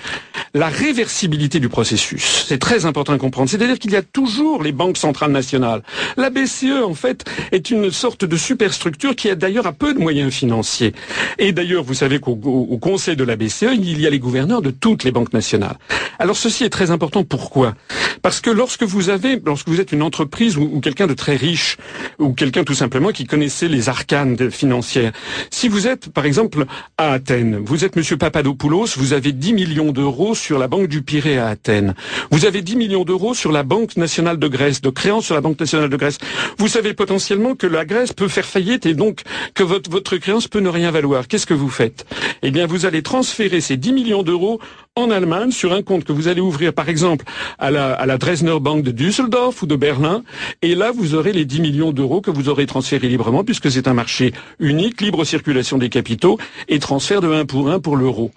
la 0.55 0.69
réversibilité 0.69 1.61
du 1.61 1.69
processus. 1.69 2.45
C'est 2.49 2.59
très 2.59 2.87
important 2.87 3.12
à 3.12 3.19
comprendre. 3.19 3.49
C'est-à-dire 3.49 3.78
qu'il 3.78 3.93
y 3.93 3.97
a 3.97 4.02
toujours 4.02 4.62
les 4.62 4.73
banques 4.73 4.97
centrales 4.97 5.33
nationales. 5.33 5.83
La 6.17 6.31
BCE, 6.31 6.83
en 6.85 6.95
fait, 6.95 7.25
est 7.52 7.71
une 7.71 7.90
sorte 7.90 8.25
de 8.25 8.37
superstructure 8.37 9.14
qui 9.14 9.31
a 9.31 9.35
d'ailleurs 9.35 9.67
à 9.67 9.73
peu 9.73 9.95
de 9.95 9.99
moyens 9.99 10.33
financiers. 10.33 10.93
Et 11.38 11.52
d'ailleurs, 11.52 11.85
vous 11.85 11.95
savez 11.95 12.19
qu'au 12.19 12.37
conseil 12.81 13.17
de 13.17 13.25
la 13.25 13.37
BCE, 13.37 13.75
il 13.75 14.00
y 14.00 14.07
a 14.07 14.11
les 14.11 14.19
gouverneurs 14.19 14.62
de 14.62 14.71
toutes 14.71 15.05
les 15.05 15.12
banques 15.12 15.33
nationales. 15.33 15.78
Alors 16.19 16.37
ceci 16.37 16.64
est 16.64 16.71
très 16.71 16.90
important. 16.90 17.25
Pourquoi? 17.25 17.75
Parce 18.23 18.40
que 18.40 18.50
lorsque 18.50 18.83
vous 18.83 19.11
avez, 19.11 19.40
lorsque 19.45 19.69
vous 19.69 19.81
êtes 19.81 19.93
une 19.93 20.02
entreprise 20.02 20.57
ou, 20.57 20.81
quelqu'un 20.81 21.07
de 21.07 21.14
très 21.14 21.37
riche, 21.37 21.76
ou 22.19 22.33
quelqu'un 22.33 22.64
tout 22.64 22.75
simplement 22.75 23.11
qui 23.11 23.26
connaissait 23.26 23.69
les 23.69 23.88
arcanes 23.88 24.50
financières, 24.50 25.12
si 25.50 25.69
vous 25.69 25.87
êtes, 25.87 26.11
par 26.11 26.26
exemple, 26.26 26.67
à 26.97 27.12
Athènes, 27.12 27.61
vous 27.64 27.85
êtes 27.85 27.97
Monsieur 27.97 28.17
Papadopoulos, 28.17 28.87
vous 28.97 29.12
avez 29.12 29.33
10 29.33 29.52
millions 29.52 29.93
d'euros 29.93 30.35
sur 30.38 30.59
la 30.59 30.68
Banque 30.68 30.88
du 30.88 31.02
Pirée 31.02 31.38
à 31.38 31.49
Athènes. 31.49 31.95
Vous 32.30 32.47
avez 32.47 32.62
10 32.62 32.76
millions 32.76 33.04
d'euros 33.04 33.35
sur 33.35 33.52
la 33.52 33.62
Banque 33.62 33.97
nationale 33.97 34.38
de 34.38 34.49
Grèce, 34.49 34.80
de 34.80 34.90
créances 34.90 35.26
sur 35.26 35.35
la 35.35 35.40
Banque 35.40 35.61
nationale 35.61 35.90
de 35.90 35.97
Grèce. 35.97 36.18
Vous 36.59 36.68
savez 36.68 36.95
potentiellement 36.95 37.54
que 37.54 37.66
la 37.66 37.85
Grèce 37.85 38.12
peut 38.12 38.28
faire 38.28 38.47
faillite 38.47 38.87
et 38.87 38.95
donc 38.95 39.23
que 39.54 39.62
votre, 39.62 39.90
votre 39.90 40.16
créance 40.16 40.49
peut 40.49 40.61
ne 40.61 40.68
rien 40.68 40.90
valoir. 40.90 41.28
Qu'est-ce 41.28 41.47
que 41.47 41.54
vous 41.54 41.68
faites? 41.68 42.07
Eh 42.42 42.50
bien, 42.50 42.66
vous 42.66 42.87
allez 42.87 43.02
transférer 43.02 43.61
ces 43.61 43.76
10 43.76 43.92
millions 43.92 44.23
d'euros 44.23 44.61
en 44.99 45.11
Allemagne 45.11 45.50
sur 45.52 45.73
un 45.73 45.83
compte 45.83 46.04
que 46.04 46.12
vous 46.12 46.28
allez 46.28 46.40
ouvrir 46.40 46.73
par 46.73 46.88
exemple 46.88 47.25
à 47.59 47.71
la, 47.71 47.92
à 47.92 48.04
la 48.07 48.18
Dresdner 48.18 48.59
Bank 48.61 48.83
de 48.83 48.90
Düsseldorf 48.90 49.62
ou 49.62 49.66
de 49.66 49.76
Berlin 49.76 50.25
et 50.61 50.75
là 50.75 50.90
vous 50.90 51.14
aurez 51.14 51.33
les 51.33 51.45
10 51.45 51.61
millions 51.61 51.92
d'euros 51.92 52.21
que 52.21 52.33
vous 52.33 52.49
aurez 52.49 52.66
transférés 52.66 53.09
librement 53.09 53.45
puisque 53.45 53.71
c'est 53.71 53.87
un 53.87 53.95
marché 53.95 54.33
unique, 54.59 55.00
libre 55.00 55.25
circulation 55.25 55.78
des 55.78 55.88
capitaux 55.88 56.38
et 56.68 56.80
transfert 56.80 57.21
de 57.21 57.28
1 57.28 57.47
pour 57.47 57.71
1 57.71 57.78
pour 57.78 57.97
l'euro. 57.97 58.33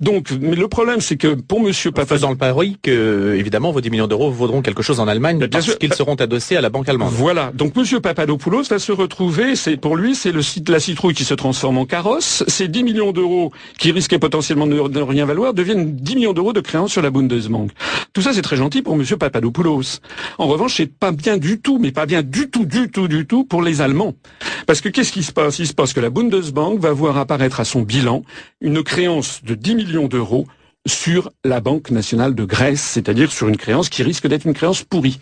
Donc, 0.00 0.30
mais 0.40 0.56
le 0.56 0.68
problème, 0.68 1.00
c'est 1.00 1.16
que 1.16 1.28
pour 1.28 1.60
Monsieur 1.60 1.90
Papadopoulos, 1.90 2.10
faisant 2.10 2.30
le 2.30 2.36
pari 2.36 2.76
que, 2.82 3.36
évidemment, 3.38 3.70
vos 3.70 3.80
10 3.80 3.90
millions 3.90 4.08
d'euros 4.08 4.30
vaudront 4.30 4.62
quelque 4.62 4.82
chose 4.82 4.98
en 4.98 5.06
Allemagne 5.06 5.38
Bien 5.38 5.48
parce 5.48 5.76
qu'ils 5.76 5.94
seront 5.94 6.16
adossés 6.16 6.56
à 6.56 6.60
la 6.60 6.68
banque 6.68 6.88
allemande. 6.88 7.12
Voilà. 7.12 7.52
Donc 7.54 7.76
Monsieur 7.76 8.00
Papadopoulos 8.00 8.64
va 8.64 8.80
se 8.80 8.90
retrouver, 8.90 9.54
c'est 9.54 9.76
pour 9.76 9.96
lui, 9.96 10.16
c'est 10.16 10.32
le 10.32 10.42
site 10.42 10.68
la 10.68 10.80
citrouille 10.80 11.14
qui 11.14 11.24
se 11.24 11.34
transforme 11.34 11.78
en 11.78 11.86
carrosse. 11.86 12.42
Ces 12.48 12.66
10 12.66 12.82
millions 12.82 13.12
d'euros 13.12 13.52
qui 13.78 13.92
risquaient 13.92 14.18
potentiellement 14.18 14.66
de 14.66 14.74
ne 14.74 15.02
rien 15.02 15.24
valoir 15.24 15.54
deviennent 15.54 15.94
10 15.94 16.16
millions 16.16 16.32
d'euros 16.32 16.52
de 16.52 16.60
créances 16.60 16.90
sur 16.90 17.02
la 17.02 17.10
Bundesbank. 17.10 17.70
Tout 18.12 18.22
ça, 18.22 18.32
c'est 18.32 18.42
très 18.42 18.56
gentil 18.56 18.82
pour 18.82 18.96
Monsieur 18.96 19.16
Papadopoulos. 19.16 20.00
En 20.38 20.48
revanche, 20.48 20.74
c'est 20.78 20.92
pas 20.92 21.12
bien 21.12 21.36
du 21.36 21.60
tout, 21.60 21.78
mais 21.78 21.92
pas 21.92 22.06
bien 22.06 22.22
du 22.22 22.50
tout, 22.50 22.64
du 22.64 22.90
tout, 22.90 23.06
du 23.06 23.26
tout 23.26 23.44
pour 23.44 23.62
les 23.62 23.82
Allemands. 23.82 24.14
Parce 24.66 24.80
que 24.80 24.88
qu'est-ce 24.88 25.12
qui 25.12 25.22
se 25.22 25.32
passe? 25.32 25.60
Il 25.60 25.66
se 25.68 25.74
passe 25.74 25.92
que 25.92 26.00
la 26.00 26.10
Bundesbank 26.10 26.80
va 26.80 26.92
voir 26.92 27.18
apparaître 27.18 27.60
à 27.60 27.64
son 27.64 27.82
bilan 27.82 28.24
une 28.60 28.82
créance 28.82 29.42
de 29.44 29.54
10 29.54 29.69
millions 29.74 30.08
d'euros 30.08 30.46
sur 30.86 31.30
la 31.44 31.60
Banque 31.60 31.90
nationale 31.90 32.34
de 32.34 32.44
Grèce, 32.44 32.80
c'est-à-dire 32.80 33.30
sur 33.30 33.48
une 33.48 33.58
créance 33.58 33.90
qui 33.90 34.02
risque 34.02 34.26
d'être 34.26 34.46
une 34.46 34.54
créance 34.54 34.82
pourrie. 34.82 35.20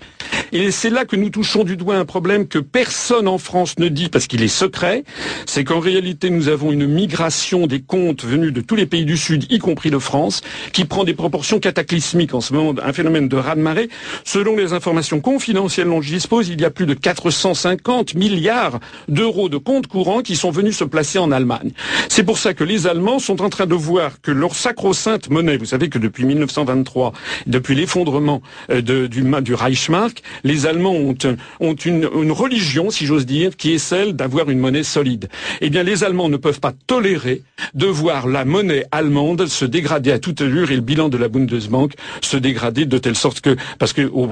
Et 0.53 0.71
c'est 0.71 0.89
là 0.89 1.05
que 1.05 1.17
nous 1.17 1.31
touchons 1.31 1.65
du 1.65 1.77
doigt 1.77 1.97
un 1.97 2.05
problème 2.05 2.47
que 2.47 2.61
personne 2.61 3.27
en 3.27 3.39
France 3.39 3.79
ne 3.79 3.89
dit 3.89 4.09
parce 4.09 4.29
qu'il 4.29 4.43
est 4.43 4.49
secret, 4.49 5.03
c'est 5.47 5.65
qu'en 5.65 5.81
réalité 5.81 6.31
nous 6.31 6.49
avons 6.49 6.71
une 6.71 6.87
migration 6.87 7.67
des 7.67 7.81
comptes 7.83 8.25
venus 8.25 8.53
de 8.53 8.61
tous 8.61 8.77
les 8.77 8.87
pays 8.87 9.05
du 9.05 9.17
Sud, 9.17 9.51
y 9.51 9.59
compris 9.59 9.91
de 9.91 9.99
France, 9.99 10.43
qui 10.73 10.85
prend 10.85 11.03
des 11.03 11.15
proportions 11.15 11.59
cataclysmiques 11.59 12.35
en 12.35 12.41
ce 12.41 12.55
moment, 12.55 12.81
un 12.81 12.93
phénomène 12.93 13.29
de 13.29 13.37
raz-de-marée. 13.37 13.89
Selon 14.25 14.57
les 14.57 14.73
informations 14.73 15.21
confidentielles 15.21 15.89
dont 15.89 16.01
je 16.01 16.09
dispose, 16.09 16.49
il 16.49 16.61
y 16.61 16.65
a 16.65 16.71
plus 16.71 16.87
de 16.87 16.95
450 16.95 18.15
milliards 18.15 18.79
d'euros 19.09 19.49
de 19.49 19.57
comptes 19.57 19.89
courants 19.89 20.23
qui 20.23 20.37
sont 20.37 20.53
venus 20.53 20.77
se 20.77 20.85
placer 20.85 21.19
en 21.19 21.33
Allemagne. 21.33 21.73
C'est 22.09 22.23
pour 22.23 22.39
ça 22.39 22.55
que 22.55 22.65
les 22.65 22.87
Allemands 22.87 23.19
sont 23.19 23.43
en 23.43 23.49
train 23.49 23.67
de 23.67 23.75
voir 23.75 24.21
que 24.21 24.31
leur 24.31 24.55
sacro-sainte 24.55 25.31
monnaie, 25.31 25.48
vous 25.57 25.65
savez 25.65 25.89
que 25.89 25.99
depuis 25.99 26.25
1923, 26.25 27.13
depuis 27.47 27.75
l'effondrement 27.75 28.43
euh, 28.71 29.09
du, 29.09 29.23
ma- 29.23 29.41
du 29.41 29.55
Reichsmark, 29.55 30.23
les 30.45 30.67
Allemands 30.67 30.95
ont, 30.95 31.15
ont 31.61 31.75
une, 31.75 32.07
religion, 32.33 32.91
si 32.91 33.07
j'ose 33.07 33.27
dire, 33.27 33.57
qui 33.57 33.73
est 33.73 33.79
celle 33.79 34.15
d'avoir 34.15 34.51
une 34.51 34.59
monnaie 34.59 34.83
solide. 34.83 35.29
Eh 35.61 35.71
bien, 35.71 35.83
les 35.83 36.05
Allemands 36.05 36.29
ne 36.29 36.37
peuvent 36.37 36.61
pas 36.61 36.73
tolérer 36.87 37.43
de 37.75 37.87
voir 37.87 38.27
la 38.29 38.45
monnaie 38.45 38.85
allemande 38.93 39.47
se 39.47 39.65
dégrader 39.65 40.13
à 40.13 40.19
toute 40.19 40.41
allure 40.41 40.71
et 40.71 40.75
le 40.77 40.81
bilan 40.83 41.09
de 41.09 41.17
la 41.17 41.29
Bundesbank 41.29 41.93
se 42.21 42.37
dégrader 42.37 42.85
de 42.87 42.99
telle 42.99 43.17
sorte 43.17 43.41
que, 43.41 43.57
parce 43.79 43.93
que 43.93 44.03
au 44.13 44.27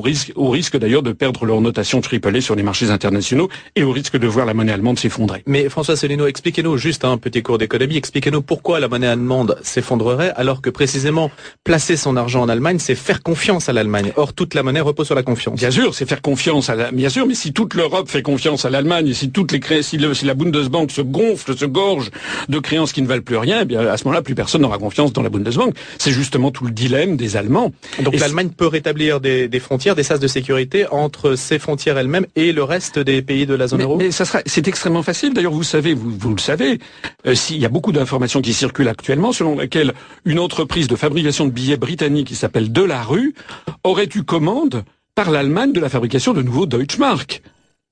risque, 0.51 0.77
d'ailleurs 0.77 1.03
de 1.03 1.13
perdre 1.13 1.47
leur 1.47 1.61
notation 1.61 2.01
triple 2.01 2.37
A 2.37 2.41
sur 2.41 2.55
les 2.55 2.63
marchés 2.63 2.91
internationaux 2.91 3.49
et 3.77 3.83
au 3.83 3.93
risque 3.93 4.19
de 4.19 4.27
voir 4.27 4.47
la 4.47 4.55
monnaie 4.55 4.73
allemande 4.73 4.99
s'effondrer. 4.99 5.43
Mais 5.47 5.69
François 5.69 5.97
Solino, 5.97 6.27
expliquez-nous 6.27 6.77
juste 6.77 7.05
un 7.05 7.17
petit 7.19 7.43
cours 7.43 7.59
d'économie, 7.59 7.97
expliquez-nous 7.97 8.43
pourquoi 8.43 8.81
la 8.81 8.89
monnaie 8.89 9.07
allemande 9.07 9.59
s'effondrerait 9.63 10.33
alors 10.37 10.61
que 10.61 10.71
précisément 10.71 11.06
placer 11.65 11.97
son 11.97 12.17
argent 12.17 12.43
en 12.43 12.49
Allemagne, 12.49 12.79
c'est 12.79 12.95
faire 12.95 13.23
confiance 13.23 13.69
à 13.69 13.73
l'Allemagne. 13.73 14.13
Or, 14.17 14.33
toute 14.33 14.55
la 14.55 14.63
monnaie 14.63 14.81
repose 14.81 15.07
sur 15.07 15.15
la 15.15 15.23
confiance. 15.23 15.59
Bien 15.59 15.71
sûr, 15.71 15.95
c'est 15.95 16.07
faire 16.09 16.23
confiance 16.23 16.69
à 16.71 16.75
la, 16.75 16.91
bien 16.93 17.09
sûr, 17.09 17.27
mais 17.27 17.35
si 17.35 17.53
toute 17.53 17.75
l'Europe 17.75 18.09
fait 18.09 18.23
confiance 18.23 18.65
à 18.65 18.71
l'Allemagne, 18.71 19.09
et 19.09 19.15
si 19.15 19.31
toutes 19.31 19.53
les 19.53 19.61
cré... 19.61 19.83
si, 19.83 19.99
le- 19.99 20.15
si 20.15 20.25
la 20.25 20.35
Bundesbank 20.35 20.91
se 20.91 21.01
gonfle, 21.03 21.57
se 21.57 21.65
gorge 21.65 22.11
de 22.49 22.59
créances 22.59 22.93
qui 22.93 23.03
ne 23.03 23.07
valent 23.07 23.23
plus 23.23 23.37
rien, 23.37 23.61
eh 23.63 23.65
bien, 23.65 23.87
à 23.87 23.97
ce 23.97 24.05
moment-là, 24.05 24.23
plus 24.23 24.35
personne 24.35 24.63
n'aura 24.63 24.79
confiance 24.79 25.13
dans 25.13 25.23
la 25.23 25.29
Bundesbank. 25.29 25.75
C'est 25.99 26.11
justement 26.13 26.51
tout 26.51 26.65
le 26.65 26.71
dilemme 26.73 27.17
des 27.17 27.37
Allemands. 27.37 27.73
Donc 28.03 28.19
l'Allemagne 28.19 28.51
peut 28.51 28.67
rétablir 28.67 29.21
des, 29.21 29.49
des 29.49 29.61
frontières, 29.61 29.95
des 29.95 30.03
sas 30.03 30.21
de 30.21 30.27
sécurité 30.27 30.87
entre 30.91 31.35
ses 31.37 31.59
frontières 31.59 31.99
elles-mêmes 31.99 32.27
et 32.37 32.53
le 32.53 32.63
reste 32.65 32.99
des 32.99 33.23
pays 33.23 33.47
de 33.47 33.55
la 33.55 33.67
zone 33.69 33.79
Mais, 33.79 33.85
euro 33.85 33.97
mais 33.97 34.11
ça 34.11 34.25
sera, 34.25 34.41
c'est 34.47 34.67
extrêmement 34.69 35.03
facile. 35.03 35.35
D'ailleurs, 35.35 35.53
vous 35.53 35.63
savez, 35.63 35.95
vous, 35.95 36.11
vous 36.19 36.35
le 36.35 36.41
savez, 36.41 36.79
euh, 37.27 37.35
s'il 37.35 37.59
y 37.59 37.65
a 37.65 37.69
beaucoup 37.69 37.93
d'informations 37.93 38.41
qui 38.43 38.53
circulent 38.53 38.89
actuellement, 38.89 39.33
selon 39.33 39.57
laquelle 39.57 39.93
une 40.25 40.39
entreprise 40.39 40.89
de 40.89 40.96
fabrication 40.97 41.47
de 41.47 41.51
billets 41.51 41.77
britannique 41.77 42.29
qui 42.29 42.35
s'appelle 42.35 42.73
Delarue 42.73 43.35
aurait 43.85 44.09
eu 44.15 44.23
commande 44.23 44.85
par 45.15 45.31
l'Allemagne 45.31 45.73
de 45.73 45.81
la 45.81 45.89
fabrication 45.89 46.33
de 46.33 46.43
nouveaux 46.43 46.67
Deutschmark. 46.67 47.43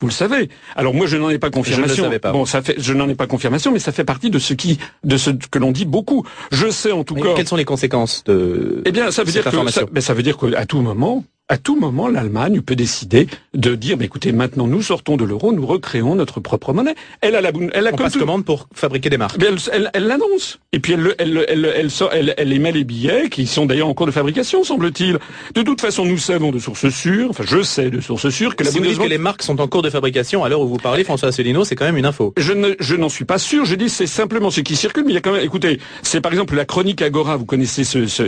Vous 0.01 0.09
le 0.09 0.13
savez. 0.13 0.51
Alors 0.77 0.93
moi, 0.93 1.07
je 1.07 1.17
n'en 1.17 1.31
ai 1.31 1.39
pas 1.39 1.51
confirmation. 1.51 2.05
savais 2.05 2.19
pas. 2.19 2.33
Bon, 2.33 2.45
ça 2.45 2.61
fait, 2.61 2.75
je 2.79 2.93
n'en 2.93 3.09
ai 3.09 3.15
pas 3.15 3.27
confirmation, 3.27 3.73
mais 3.73 3.79
ça 3.79 3.93
fait 3.93 4.05
partie 4.05 4.29
de 4.29 4.39
ce 4.39 4.53
qui, 4.53 4.79
de 5.05 5.17
ce 5.17 5.31
que 5.31 5.59
l'on 5.59 5.71
dit 5.73 5.87
beaucoup. 5.87 6.27
Je 6.53 6.69
sais 6.69 6.93
en 6.93 7.05
tout 7.05 7.15
Mais 7.15 7.23
cas. 7.23 7.35
Quelles 7.35 7.49
sont 7.49 7.57
les 7.57 7.65
conséquences 7.65 8.23
de 8.25 8.83
Eh 8.85 8.93
bien, 8.93 9.11
ça 9.11 9.23
veut 9.23 9.31
cette 9.33 9.49
dire 9.49 9.65
que 9.65 9.71
ça, 9.71 9.85
ben, 9.91 10.01
ça 10.01 10.13
veut 10.13 10.23
dire 10.23 10.37
qu'à 10.37 10.67
tout 10.67 10.81
moment, 10.81 11.25
à 11.55 11.57
tout 11.59 11.77
moment, 11.79 12.09
l'Allemagne 12.09 12.61
peut 12.63 12.75
décider 12.75 13.29
de 13.55 13.77
dire, 13.77 13.97
mais 13.97 14.07
écoutez, 14.07 14.33
maintenant 14.33 14.67
nous 14.67 14.83
sortons 14.83 15.17
de 15.17 15.25
l'euro, 15.25 15.53
nous 15.53 15.65
recréons 15.65 16.17
notre 16.17 16.41
propre 16.41 16.73
monnaie. 16.73 16.97
Elle 17.21 17.37
a 17.37 17.41
la, 17.41 17.51
elle 17.73 17.87
a 17.87 17.91
On 17.93 17.97
comme 17.97 18.07
passe 18.07 18.13
tout- 18.15 18.19
commande 18.19 18.45
pour 18.45 18.69
fabriquer 18.75 19.09
des 19.09 19.19
marques. 19.19 19.37
Eh 19.41 19.45
elle- 19.45 19.59
elle 19.73 19.91
elle 19.95 20.07
l'annonce. 20.09 20.59
Et 20.73 20.81
puis 20.81 20.95
elle, 20.95 21.01
le- 21.01 21.15
elle, 21.19 21.33
le- 21.33 21.49
elle, 21.49 21.61
le- 21.61 21.73
elle, 21.77 21.91
sort- 21.93 22.11
elle, 22.13 22.35
elle 22.39 22.53
émet 22.53 22.73
les 22.73 22.83
billets 22.83 23.29
qui 23.31 23.47
sont 23.47 23.67
d'ailleurs 23.67 23.87
en 23.87 23.95
cours 23.95 24.07
de 24.07 24.11
fabrication, 24.11 24.65
semble-t-il. 24.65 25.19
De 25.55 25.63
toute 25.63 25.81
façon, 25.81 26.05
nous 26.05 26.19
savons 26.19 26.51
de 26.51 26.59
sources 26.59 26.89
sûres, 26.89 27.31
enfin 27.31 27.45
je 27.47 27.63
sais 27.63 27.89
de 27.89 28.01
sources 28.01 28.31
sûres 28.31 28.57
que 28.57 28.65
la 28.65 28.71
si 28.73 28.79
vous 28.81 28.85
dites 28.87 28.99
que 28.99 29.05
les 29.07 29.19
marques 29.19 29.43
sont 29.43 29.61
en 29.61 29.69
cours 29.69 29.83
de 29.83 29.91
fabrication, 29.91 30.43
à 30.43 30.49
l'heure 30.49 30.61
où 30.61 30.67
vous 30.67 30.79
parlez, 30.79 31.05
François 31.05 31.29
Asselineau, 31.29 31.65
c'est 31.65 31.77
quand 31.77 31.85
même 31.85 31.97
une 31.97 32.07
info. 32.07 32.35
Je 32.37 32.53
ne, 32.53 32.71
je 32.81 32.97
n'en 32.97 33.09
suis 33.09 33.25
pas 33.25 33.39
sûr. 33.39 33.65
Je 33.65 33.77
dis 33.77 33.89
c'est 33.89 34.09
simplement 34.09 34.51
ce 34.51 34.61
qui 34.61 34.75
circule, 34.75 35.05
mais 35.05 35.13
il 35.13 35.15
y 35.15 35.19
a 35.19 35.21
quand 35.21 35.33
même. 35.33 35.45
Écoutez, 35.45 35.79
c'est 36.03 36.21
par 36.21 36.33
exemple 36.33 36.57
la 36.57 36.65
chronique 36.65 37.01
Agora. 37.01 37.37
Vous 37.37 37.45
connaissez 37.47 37.85
ce, 37.85 38.07
ce, 38.09 38.25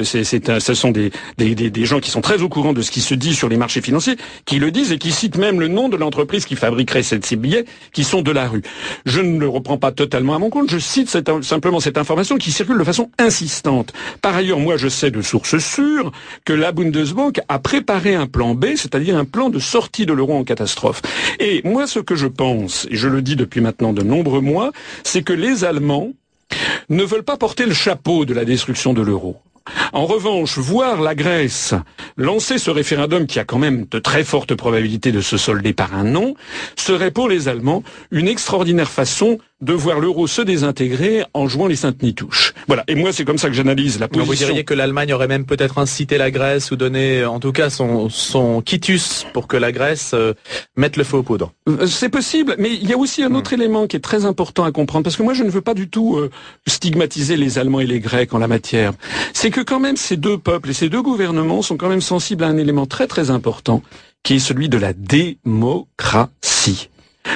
un- 0.52 0.60
ce 0.60 0.74
sont 0.74 0.92
des, 0.92 1.10
des, 1.38 1.56
des, 1.56 1.70
des 1.70 1.84
gens 1.86 1.98
qui 1.98 2.10
sont 2.12 2.20
très 2.20 2.42
au 2.42 2.48
courant 2.48 2.72
de 2.72 2.82
ce 2.82 2.90
qui 2.92 3.00
se 3.00 3.14
dit 3.16 3.34
sur 3.34 3.48
les 3.48 3.56
marchés 3.56 3.80
financiers, 3.80 4.16
qui 4.44 4.58
le 4.58 4.70
disent 4.70 4.92
et 4.92 4.98
qui 4.98 5.12
citent 5.12 5.38
même 5.38 5.60
le 5.60 5.68
nom 5.68 5.88
de 5.88 5.96
l'entreprise 5.96 6.44
qui 6.44 6.56
fabriquerait 6.56 7.02
ces 7.02 7.36
billets, 7.36 7.64
qui 7.92 8.04
sont 8.04 8.22
de 8.22 8.30
la 8.30 8.48
rue. 8.48 8.62
Je 9.04 9.20
ne 9.20 9.38
le 9.38 9.48
reprends 9.48 9.78
pas 9.78 9.92
totalement 9.92 10.34
à 10.34 10.38
mon 10.38 10.50
compte. 10.50 10.70
Je 10.70 10.78
cite 10.78 11.16
simplement 11.42 11.80
cette 11.80 11.98
information 11.98 12.36
qui 12.36 12.52
circule 12.52 12.78
de 12.78 12.84
façon 12.84 13.10
insistante. 13.18 13.92
Par 14.22 14.34
ailleurs, 14.36 14.58
moi, 14.58 14.76
je 14.76 14.88
sais 14.88 15.10
de 15.10 15.22
sources 15.22 15.58
sûres 15.58 16.12
que 16.44 16.52
la 16.52 16.72
Bundesbank 16.72 17.40
a 17.48 17.58
préparé 17.58 18.14
un 18.14 18.26
plan 18.26 18.54
B, 18.54 18.76
c'est-à-dire 18.76 19.16
un 19.16 19.24
plan 19.24 19.50
de 19.50 19.58
sortie 19.58 20.06
de 20.06 20.12
l'euro 20.12 20.34
en 20.34 20.44
catastrophe. 20.44 21.02
Et 21.40 21.62
moi, 21.64 21.86
ce 21.86 21.98
que 21.98 22.14
je 22.14 22.26
pense, 22.26 22.86
et 22.90 22.96
je 22.96 23.08
le 23.08 23.22
dis 23.22 23.36
depuis 23.36 23.60
maintenant 23.60 23.92
de 23.92 24.02
nombreux 24.02 24.40
mois, 24.40 24.72
c'est 25.04 25.22
que 25.22 25.32
les 25.32 25.64
Allemands 25.64 26.12
ne 26.88 27.02
veulent 27.02 27.24
pas 27.24 27.36
porter 27.36 27.66
le 27.66 27.74
chapeau 27.74 28.24
de 28.24 28.34
la 28.34 28.44
destruction 28.44 28.92
de 28.92 29.02
l'euro. 29.02 29.36
En 29.92 30.06
revanche, 30.06 30.58
voir 30.58 31.00
la 31.00 31.14
Grèce 31.14 31.74
lancer 32.16 32.58
ce 32.58 32.70
référendum 32.70 33.26
qui 33.26 33.38
a 33.38 33.44
quand 33.44 33.58
même 33.58 33.86
de 33.90 33.98
très 33.98 34.24
fortes 34.24 34.54
probabilités 34.54 35.12
de 35.12 35.20
se 35.20 35.36
solder 35.36 35.72
par 35.72 35.94
un 35.94 36.04
non, 36.04 36.34
serait 36.76 37.10
pour 37.10 37.28
les 37.28 37.48
Allemands 37.48 37.82
une 38.10 38.28
extraordinaire 38.28 38.90
façon 38.90 39.38
de 39.62 39.72
voir 39.72 40.00
l'euro 40.00 40.26
se 40.26 40.42
désintégrer 40.42 41.24
en 41.32 41.48
jouant 41.48 41.66
les 41.66 41.76
saintes 41.76 42.02
nitouches. 42.02 42.52
Voilà. 42.66 42.84
Et 42.88 42.94
moi, 42.94 43.10
c'est 43.12 43.24
comme 43.24 43.38
ça 43.38 43.48
que 43.48 43.54
j'analyse 43.54 43.98
la 43.98 44.06
Donc 44.06 44.20
vous 44.20 44.26
position. 44.26 44.48
diriez 44.48 44.64
que 44.64 44.74
l'Allemagne 44.74 45.14
aurait 45.14 45.28
même 45.28 45.46
peut-être 45.46 45.78
incité 45.78 46.18
la 46.18 46.30
Grèce 46.30 46.70
ou 46.72 46.76
donné 46.76 47.24
en 47.24 47.40
tout 47.40 47.52
cas 47.52 47.70
son, 47.70 48.10
son 48.10 48.60
quitus 48.60 49.24
pour 49.32 49.48
que 49.48 49.56
la 49.56 49.72
Grèce 49.72 50.10
euh, 50.12 50.34
mette 50.76 50.98
le 50.98 51.04
feu 51.04 51.16
aux 51.16 51.22
poudres. 51.22 51.52
Euh, 51.70 51.86
C'est 51.86 52.10
possible, 52.10 52.54
mais 52.58 52.68
il 52.70 52.86
y 52.86 52.92
a 52.92 52.98
aussi 52.98 53.22
un 53.22 53.34
autre 53.34 53.54
élément 53.54 53.86
qui 53.86 53.96
est 53.96 54.00
très 54.00 54.26
important 54.26 54.64
à 54.64 54.72
comprendre, 54.72 55.04
parce 55.04 55.16
que 55.16 55.22
moi 55.22 55.32
je 55.32 55.42
ne 55.42 55.48
veux 55.48 55.62
pas 55.62 55.72
du 55.74 55.88
tout 55.88 56.16
euh, 56.18 56.30
stigmatiser 56.66 57.38
les 57.38 57.58
Allemands 57.58 57.80
et 57.80 57.86
les 57.86 58.00
Grecs 58.00 58.34
en 58.34 58.38
la 58.38 58.48
matière. 58.48 58.92
C'est 59.32 59.50
que 59.56 59.62
quand 59.62 59.80
même 59.80 59.96
ces 59.96 60.18
deux 60.18 60.36
peuples 60.36 60.68
et 60.68 60.74
ces 60.74 60.90
deux 60.90 61.00
gouvernements 61.00 61.62
sont 61.62 61.78
quand 61.78 61.88
même 61.88 62.02
sensibles 62.02 62.44
à 62.44 62.48
un 62.48 62.58
élément 62.58 62.84
très 62.84 63.06
très 63.06 63.30
important, 63.30 63.80
qui 64.22 64.34
est 64.34 64.38
celui 64.38 64.68
de 64.68 64.76
la 64.76 64.92
démocratie. 64.92 66.90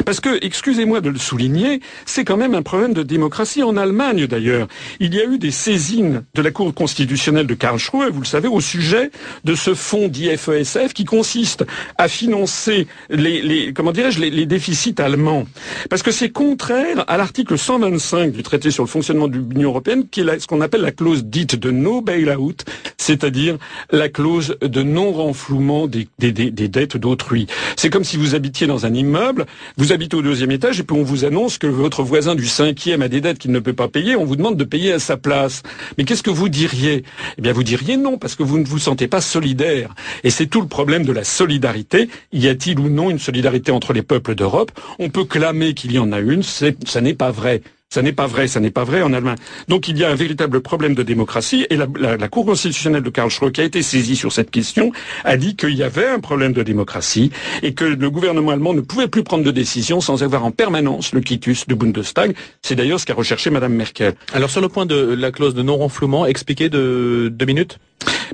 Parce 0.04 0.20
que, 0.20 0.38
excusez-moi 0.44 1.00
de 1.00 1.10
le 1.10 1.18
souligner, 1.18 1.80
c'est 2.06 2.24
quand 2.24 2.36
même 2.36 2.54
un 2.54 2.62
problème 2.62 2.94
de 2.94 3.02
démocratie 3.02 3.62
en 3.62 3.76
Allemagne 3.76 4.26
d'ailleurs. 4.26 4.68
Il 5.00 5.14
y 5.14 5.20
a 5.20 5.24
eu 5.24 5.38
des 5.38 5.50
saisines 5.50 6.24
de 6.34 6.42
la 6.42 6.50
Cour 6.50 6.74
constitutionnelle 6.74 7.46
de 7.46 7.54
Karlsruhe, 7.54 8.10
vous 8.12 8.20
le 8.20 8.26
savez, 8.26 8.48
au 8.48 8.60
sujet 8.60 9.10
de 9.44 9.54
ce 9.54 9.74
fonds 9.74 10.08
d'IFESF 10.08 10.92
qui 10.94 11.04
consiste 11.04 11.64
à 11.98 12.08
financer 12.08 12.86
les, 13.08 13.42
les 13.42 13.72
comment 13.72 13.92
dirais-je, 13.92 14.20
les, 14.20 14.46
déficits 14.46 14.94
allemands. 14.98 15.44
Parce 15.90 16.02
que 16.02 16.10
c'est 16.10 16.30
contraire 16.30 17.04
à 17.08 17.16
l'article 17.16 17.56
125 17.58 18.32
du 18.32 18.42
traité 18.42 18.70
sur 18.70 18.82
le 18.82 18.88
fonctionnement 18.88 19.28
de 19.28 19.36
l'Union 19.36 19.70
européenne, 19.70 20.04
qui 20.10 20.20
est 20.20 20.40
ce 20.40 20.46
qu'on 20.46 20.60
appelle 20.60 20.80
la 20.80 20.90
clause 20.92 21.24
dite 21.24 21.56
de 21.56 21.70
no 21.70 22.00
bailout, 22.00 22.64
c'est-à-dire 22.96 23.58
la 23.90 24.08
clause 24.08 24.56
de 24.60 24.82
non-renflouement 24.82 25.86
des, 25.86 26.08
des, 26.18 26.32
des, 26.32 26.50
des 26.50 26.68
dettes 26.68 26.96
d'autrui. 26.96 27.46
C'est 27.76 27.90
comme 27.90 28.04
si 28.04 28.16
vous 28.16 28.34
habitiez 28.34 28.66
dans 28.66 28.86
un 28.86 28.94
immeuble, 28.94 29.46
vous 29.80 29.94
habitez 29.94 30.14
au 30.14 30.20
deuxième 30.20 30.50
étage 30.50 30.78
et 30.78 30.82
puis 30.82 30.94
on 30.94 31.02
vous 31.02 31.24
annonce 31.24 31.56
que 31.56 31.66
votre 31.66 32.02
voisin 32.02 32.34
du 32.34 32.46
cinquième 32.46 33.00
a 33.00 33.08
des 33.08 33.22
dettes 33.22 33.38
qu'il 33.38 33.50
ne 33.50 33.60
peut 33.60 33.72
pas 33.72 33.88
payer, 33.88 34.14
on 34.14 34.26
vous 34.26 34.36
demande 34.36 34.58
de 34.58 34.64
payer 34.64 34.92
à 34.92 34.98
sa 34.98 35.16
place. 35.16 35.62
Mais 35.96 36.04
qu'est-ce 36.04 36.22
que 36.22 36.28
vous 36.28 36.50
diriez? 36.50 37.02
Eh 37.38 37.40
bien 37.40 37.54
vous 37.54 37.62
diriez 37.62 37.96
non, 37.96 38.18
parce 38.18 38.34
que 38.34 38.42
vous 38.42 38.58
ne 38.58 38.66
vous 38.66 38.78
sentez 38.78 39.08
pas 39.08 39.22
solidaire. 39.22 39.94
Et 40.22 40.28
c'est 40.28 40.48
tout 40.48 40.60
le 40.60 40.68
problème 40.68 41.06
de 41.06 41.12
la 41.12 41.24
solidarité. 41.24 42.10
Y 42.30 42.48
a-t-il 42.48 42.78
ou 42.78 42.90
non 42.90 43.08
une 43.08 43.18
solidarité 43.18 43.72
entre 43.72 43.94
les 43.94 44.02
peuples 44.02 44.34
d'Europe? 44.34 44.70
On 44.98 45.08
peut 45.08 45.24
clamer 45.24 45.72
qu'il 45.72 45.92
y 45.92 45.98
en 45.98 46.12
a 46.12 46.20
une, 46.20 46.42
ça 46.42 47.00
n'est 47.00 47.14
pas 47.14 47.30
vrai. 47.30 47.62
Ça 47.92 48.02
n'est 48.02 48.12
pas 48.12 48.28
vrai, 48.28 48.46
ça 48.46 48.60
n'est 48.60 48.70
pas 48.70 48.84
vrai 48.84 49.02
en 49.02 49.12
Allemagne. 49.12 49.34
Donc 49.66 49.88
il 49.88 49.98
y 49.98 50.04
a 50.04 50.10
un 50.10 50.14
véritable 50.14 50.60
problème 50.60 50.94
de 50.94 51.02
démocratie 51.02 51.66
et 51.70 51.76
la, 51.76 51.88
la 51.98 52.28
Cour 52.28 52.46
constitutionnelle 52.46 53.02
de 53.02 53.10
Karlsruhe, 53.10 53.50
qui 53.50 53.62
a 53.62 53.64
été 53.64 53.82
saisie 53.82 54.14
sur 54.14 54.30
cette 54.30 54.52
question, 54.52 54.92
a 55.24 55.36
dit 55.36 55.56
qu'il 55.56 55.74
y 55.74 55.82
avait 55.82 56.06
un 56.06 56.20
problème 56.20 56.52
de 56.52 56.62
démocratie 56.62 57.32
et 57.64 57.74
que 57.74 57.84
le 57.84 58.08
gouvernement 58.08 58.52
allemand 58.52 58.74
ne 58.74 58.80
pouvait 58.80 59.08
plus 59.08 59.24
prendre 59.24 59.42
de 59.42 59.50
décision 59.50 60.00
sans 60.00 60.22
avoir 60.22 60.44
en 60.44 60.52
permanence 60.52 61.12
le 61.12 61.20
quitus 61.20 61.66
du 61.66 61.74
Bundestag. 61.74 62.36
C'est 62.62 62.76
d'ailleurs 62.76 63.00
ce 63.00 63.06
qu'a 63.06 63.14
recherché 63.14 63.50
Madame 63.50 63.74
Merkel. 63.74 64.14
Alors 64.34 64.50
sur 64.50 64.60
le 64.60 64.68
point 64.68 64.86
de 64.86 64.94
la 64.94 65.32
clause 65.32 65.56
de 65.56 65.62
non-renflouement, 65.62 66.26
expliquez 66.26 66.68
de 66.68 67.28
deux 67.28 67.46
minutes 67.46 67.80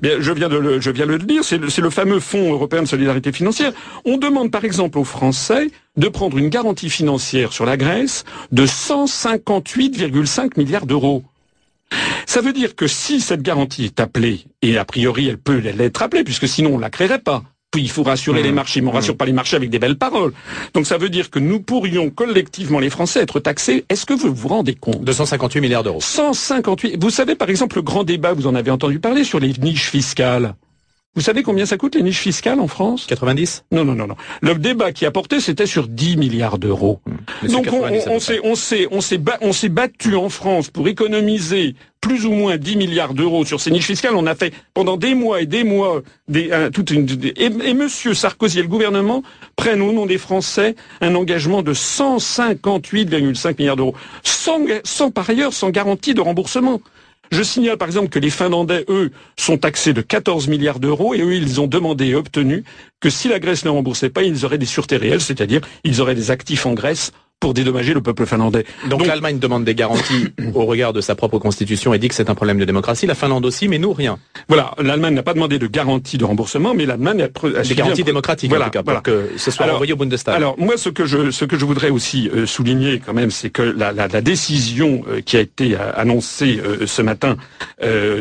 Bien, 0.02 0.16
je 0.20 0.32
viens 0.32 0.48
de 0.48 0.56
le, 0.56 0.80
je 0.80 0.90
viens 0.90 1.06
de 1.06 1.12
le 1.12 1.18
dire, 1.18 1.42
c'est 1.42 1.58
le, 1.58 1.68
le, 1.82 1.90
fameux 1.90 2.20
Fonds 2.20 2.52
européen 2.52 2.82
de 2.82 2.86
solidarité 2.86 3.32
financière. 3.32 3.72
On 4.04 4.18
demande 4.18 4.50
par 4.50 4.64
exemple 4.64 4.98
aux 4.98 5.04
Français 5.04 5.70
de 5.96 6.08
prendre 6.08 6.36
une 6.36 6.50
garantie 6.50 6.90
financière 6.90 7.52
sur 7.52 7.64
la 7.64 7.76
Grèce 7.76 8.24
de 8.52 8.66
158,5 9.46 10.58
milliards 10.58 10.86
d'euros. 10.86 11.22
Ça 12.26 12.40
veut 12.40 12.52
dire 12.52 12.74
que 12.74 12.86
si 12.86 13.20
cette 13.20 13.42
garantie 13.42 13.84
est 13.84 14.00
appelée, 14.00 14.44
et 14.62 14.76
a 14.76 14.84
priori 14.84 15.28
elle 15.28 15.38
peut 15.38 15.58
l'être 15.58 16.02
appelée, 16.02 16.24
puisque 16.24 16.48
sinon 16.48 16.74
on 16.74 16.78
la 16.78 16.90
créerait 16.90 17.20
pas, 17.20 17.44
il 17.76 17.90
faut 17.90 18.02
rassurer 18.02 18.42
les 18.42 18.52
mmh. 18.52 18.54
marchés, 18.54 18.80
mais 18.80 18.88
on 18.88 18.92
rassure 18.92 19.14
mmh. 19.14 19.18
pas 19.18 19.24
les 19.26 19.32
marchés 19.32 19.56
avec 19.56 19.70
des 19.70 19.78
belles 19.78 19.98
paroles. 19.98 20.32
Donc 20.74 20.86
ça 20.86 20.98
veut 20.98 21.08
dire 21.08 21.30
que 21.30 21.38
nous 21.38 21.60
pourrions 21.60 22.10
collectivement, 22.10 22.78
les 22.78 22.90
Français, 22.90 23.20
être 23.20 23.38
taxés. 23.38 23.84
Est-ce 23.88 24.06
que 24.06 24.14
vous 24.14 24.34
vous 24.34 24.48
rendez 24.48 24.74
compte? 24.74 25.04
258 25.04 25.60
milliards 25.60 25.82
d'euros. 25.82 26.00
158. 26.00 27.02
Vous 27.02 27.10
savez, 27.10 27.34
par 27.34 27.50
exemple, 27.50 27.76
le 27.76 27.82
grand 27.82 28.04
débat, 28.04 28.32
vous 28.32 28.46
en 28.46 28.54
avez 28.54 28.70
entendu 28.70 28.98
parler 28.98 29.24
sur 29.24 29.40
les 29.40 29.52
niches 29.52 29.90
fiscales. 29.90 30.54
Vous 31.16 31.22
savez 31.22 31.42
combien 31.42 31.64
ça 31.64 31.78
coûte 31.78 31.94
les 31.94 32.02
niches 32.02 32.20
fiscales 32.20 32.60
en 32.60 32.68
France 32.68 33.06
90 33.06 33.64
Non, 33.72 33.86
non, 33.86 33.94
non, 33.94 34.06
non. 34.06 34.16
Le 34.42 34.54
débat 34.54 34.92
qui 34.92 35.06
a 35.06 35.10
porté, 35.10 35.40
c'était 35.40 35.64
sur 35.64 35.88
10 35.88 36.18
milliards 36.18 36.58
d'euros. 36.58 37.00
Mmh. 37.42 37.48
Donc 37.48 37.68
on, 37.72 37.84
on, 37.84 38.20
s'est, 38.20 38.38
on 38.44 38.54
s'est, 38.54 38.88
on 38.90 39.00
s'est, 39.00 39.22
on 39.40 39.52
s'est 39.52 39.68
battu 39.68 40.14
en 40.14 40.28
France 40.28 40.68
pour 40.68 40.86
économiser 40.88 41.74
plus 42.02 42.26
ou 42.26 42.32
moins 42.32 42.58
10 42.58 42.76
milliards 42.76 43.14
d'euros 43.14 43.46
sur 43.46 43.60
ces 43.60 43.70
niches 43.70 43.86
fiscales. 43.86 44.14
On 44.14 44.26
a 44.26 44.34
fait 44.34 44.52
pendant 44.74 44.98
des 44.98 45.14
mois 45.14 45.40
et 45.40 45.46
des 45.46 45.64
mois 45.64 46.02
des, 46.28 46.50
toute 46.72 46.90
une, 46.90 47.08
et, 47.34 47.46
et 47.46 47.74
Monsieur 47.74 48.12
Sarkozy 48.12 48.58
et 48.58 48.62
le 48.62 48.68
gouvernement 48.68 49.22
prennent 49.56 49.80
au 49.80 49.92
nom 49.92 50.04
des 50.04 50.18
Français 50.18 50.76
un 51.00 51.14
engagement 51.14 51.62
de 51.62 51.72
158,5 51.72 53.56
milliards 53.58 53.76
d'euros, 53.76 53.94
sans, 54.22 54.60
sans 54.84 55.10
par 55.10 55.30
ailleurs 55.30 55.54
sans 55.54 55.70
garantie 55.70 56.12
de 56.14 56.20
remboursement. 56.20 56.80
Je 57.30 57.42
signale 57.42 57.76
par 57.76 57.88
exemple 57.88 58.08
que 58.08 58.18
les 58.18 58.30
Finlandais, 58.30 58.84
eux, 58.88 59.10
sont 59.36 59.58
taxés 59.58 59.92
de 59.92 60.00
14 60.00 60.48
milliards 60.48 60.80
d'euros 60.80 61.14
et 61.14 61.20
eux, 61.20 61.34
ils 61.34 61.60
ont 61.60 61.66
demandé 61.66 62.06
et 62.06 62.14
obtenu 62.14 62.64
que 63.00 63.10
si 63.10 63.28
la 63.28 63.38
Grèce 63.38 63.64
ne 63.64 63.70
remboursait 63.70 64.10
pas, 64.10 64.22
ils 64.22 64.44
auraient 64.44 64.58
des 64.58 64.66
sûretés 64.66 64.96
réelles, 64.96 65.20
c'est-à-dire 65.20 65.60
ils 65.84 66.00
auraient 66.00 66.14
des 66.14 66.30
actifs 66.30 66.66
en 66.66 66.74
Grèce 66.74 67.12
pour 67.40 67.52
dédommager 67.52 67.92
le 67.92 68.00
peuple 68.00 68.24
finlandais. 68.24 68.64
Donc, 68.88 69.06
l'Allemagne 69.06 69.38
demande 69.38 69.64
des 69.64 69.74
garanties 69.74 70.28
au 70.54 70.64
regard 70.64 70.92
de 70.92 71.02
sa 71.02 71.14
propre 71.14 71.38
constitution 71.38 71.92
et 71.92 71.98
dit 71.98 72.08
que 72.08 72.14
c'est 72.14 72.30
un 72.30 72.34
problème 72.34 72.58
de 72.58 72.64
démocratie. 72.64 73.06
La 73.06 73.14
Finlande 73.14 73.44
aussi, 73.44 73.68
mais 73.68 73.78
nous 73.78 73.92
rien. 73.92 74.18
Voilà, 74.48 74.74
l'Allemagne 74.78 75.14
n'a 75.14 75.22
pas 75.22 75.34
demandé 75.34 75.58
de 75.58 75.66
garantie 75.66 76.16
de 76.16 76.24
remboursement, 76.24 76.72
mais 76.72 76.86
l'Allemagne 76.86 77.22
a, 77.22 77.58
a 77.58 77.62
des 77.62 77.74
garanties 77.74 78.04
démocratiques 78.04 78.48
voilà, 78.48 78.66
en 78.66 78.70
tout 78.70 78.82
cas, 78.82 78.82
pour 78.82 79.02
que 79.02 79.30
ce 79.36 79.50
soit 79.50 79.72
envoyé 79.72 79.92
au 79.92 79.96
Bundestag. 79.96 80.34
Alors 80.34 80.58
moi, 80.58 80.76
ce 80.78 80.88
que 80.88 81.04
je 81.04 81.30
ce 81.30 81.44
que 81.44 81.58
je 81.58 81.64
voudrais 81.66 81.90
aussi 81.90 82.30
euh, 82.34 82.46
souligner 82.46 83.00
quand 83.04 83.12
même, 83.12 83.30
c'est 83.30 83.50
que 83.50 83.62
la, 83.62 83.92
la, 83.92 84.08
la 84.08 84.20
décision 84.22 85.04
euh, 85.08 85.20
qui 85.20 85.36
a 85.36 85.40
été 85.40 85.74
euh, 85.74 85.92
annoncée 85.94 86.60
ce 86.86 87.02
matin, 87.02 87.36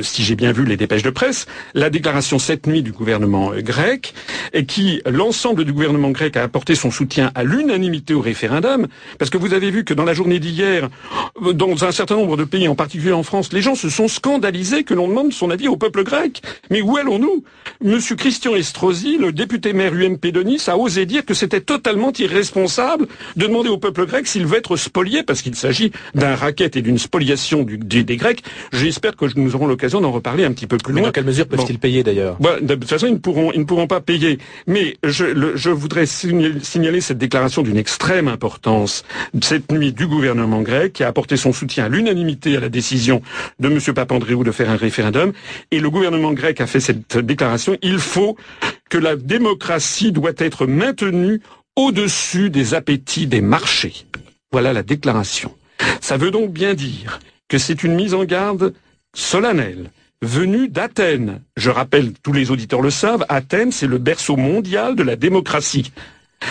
si 0.02 0.24
j'ai 0.24 0.36
bien 0.36 0.52
vu 0.52 0.66
les 0.66 0.78
dépêches 0.78 1.04
de 1.04 1.10
presse, 1.10 1.46
la 1.74 1.90
déclaration 1.90 2.38
cette 2.40 2.68
nuit 2.68 2.82
du 2.82 2.92
gouvernement 2.92 3.52
grec, 3.58 4.14
et 4.54 4.66
qui 4.66 5.02
l'ensemble 5.06 5.64
du 5.64 5.72
gouvernement 5.72 6.12
grec 6.12 6.36
a 6.36 6.44
apporté 6.44 6.76
son 6.76 6.92
soutien 6.92 7.32
à 7.36 7.44
l'unanimité 7.44 8.14
au 8.14 8.22
référendum. 8.22 8.88
Parce 9.18 9.30
que 9.30 9.38
vous 9.38 9.54
avez 9.54 9.72
vu 9.72 9.84
que 9.84 9.94
dans 9.94 10.04
la 10.06 10.14
journée 10.14 10.40
d'hier, 10.40 10.90
dans 11.54 11.84
un 11.86 11.92
certain 11.92 12.16
nombre 12.16 12.38
de 12.38 12.44
pays, 12.44 12.68
en 12.68 12.76
particulier 12.76 13.14
en 13.14 13.24
France, 13.24 13.52
les 13.54 13.62
gens 13.62 13.76
se 13.76 13.90
sont 13.90 14.08
scandalisés 14.08 14.84
que 14.84 14.94
l'on 14.94 15.08
demande 15.08 15.34
son 15.34 15.50
avis 15.50 15.68
au 15.68 15.78
peuple 15.78 16.04
grec. 16.04 16.42
Mais 16.70 16.82
où 16.82 16.98
allons-nous? 16.98 17.44
Monsieur 17.84 18.16
Christian 18.16 18.56
Estrosi, 18.56 19.18
le 19.18 19.32
député 19.32 19.74
maire 19.74 19.94
UMP 19.94 20.32
de 20.32 20.42
Nice, 20.42 20.70
a 20.70 20.78
osé 20.78 21.06
dire 21.06 21.26
que 21.26 21.34
c'était 21.34 21.62
totalement 21.62 22.12
irresponsable 22.18 23.08
de 23.36 23.48
demander 23.48 23.70
au 23.70 23.78
peuple 23.78 24.06
grec 24.06 24.28
s'il 24.28 24.46
veut 24.46 24.58
être 24.58 24.76
spolié, 24.78 25.24
parce 25.24 25.42
qu'il 25.42 25.56
s'agit 25.56 25.92
d'un 26.14 26.36
racket 26.36 26.76
et 26.76 26.82
d'une 26.82 26.98
spoliation 26.98 27.64
du, 27.64 27.78
des 27.78 28.16
Grecs. 28.18 28.44
J'espère 28.72 29.16
que 29.16 29.26
nous 29.36 29.56
aurons 29.56 29.68
l'occasion 29.68 30.02
d'en 30.02 30.12
reparler 30.12 30.46
un 30.46 30.52
petit 30.52 30.68
peu 30.68 30.78
plus 30.78 30.94
loin. 30.94 31.02
Mais 31.02 31.08
dans 31.08 31.12
quelle 31.12 31.26
mesure 31.26 31.48
peuvent-ils 31.48 31.80
payer 31.80 32.04
d'ailleurs? 32.04 32.38
De 32.62 32.76
toute 32.76 32.90
façon, 32.90 33.08
ils 33.08 33.14
ne 33.14 33.18
pourront, 33.18 33.52
ils 33.52 33.60
ne 33.60 33.66
pourront 33.66 33.88
pas 33.88 34.02
payer. 34.02 34.40
Mais 34.68 34.98
je, 35.04 35.54
je 35.56 35.70
voudrais 35.70 36.06
signaler 36.06 37.02
cette 37.02 37.18
déclaration 37.18 37.62
d'une 37.62 37.78
extrême 37.78 38.28
importance 38.28 38.95
cette 39.42 39.72
nuit 39.72 39.94
du 39.94 40.08
gouvernement 40.08 40.62
grec 40.62 40.94
qui 40.94 41.04
a 41.04 41.08
apporté 41.08 41.38
son 41.38 41.52
soutien 41.52 41.86
à 41.86 41.90
l'unanimité 41.90 42.56
à 42.56 42.60
la 42.60 42.70
décision 42.70 43.22
de 43.60 43.70
M. 43.70 43.80
Papandreou 43.94 44.44
de 44.44 44.52
faire 44.52 44.70
un 44.70 44.76
référendum. 44.76 45.34
Et 45.72 45.80
le 45.80 45.90
gouvernement 45.90 46.34
grec 46.34 46.62
a 46.62 46.68
fait 46.68 46.80
cette 46.80 47.18
déclaration. 47.18 47.78
Il 47.82 48.00
faut 48.00 48.38
que 48.90 48.98
la 48.98 49.16
démocratie 49.16 50.12
doit 50.12 50.34
être 50.38 50.68
maintenue 50.68 51.42
au-dessus 51.76 52.50
des 52.50 52.74
appétits 52.74 53.28
des 53.28 53.42
marchés. 53.42 54.06
Voilà 54.52 54.74
la 54.74 54.84
déclaration. 54.84 55.54
Ça 56.02 56.18
veut 56.18 56.32
donc 56.32 56.52
bien 56.52 56.74
dire 56.74 57.20
que 57.48 57.58
c'est 57.58 57.84
une 57.84 57.96
mise 57.96 58.14
en 58.14 58.24
garde 58.24 58.74
solennelle 59.14 59.90
venue 60.22 60.70
d'Athènes. 60.70 61.42
Je 61.56 61.70
rappelle, 61.70 62.14
tous 62.24 62.34
les 62.34 62.52
auditeurs 62.52 62.82
le 62.82 62.90
savent, 62.90 63.26
Athènes, 63.30 63.72
c'est 63.72 63.88
le 63.88 63.98
berceau 63.98 64.38
mondial 64.38 64.96
de 64.96 65.04
la 65.04 65.16
démocratie. 65.16 65.92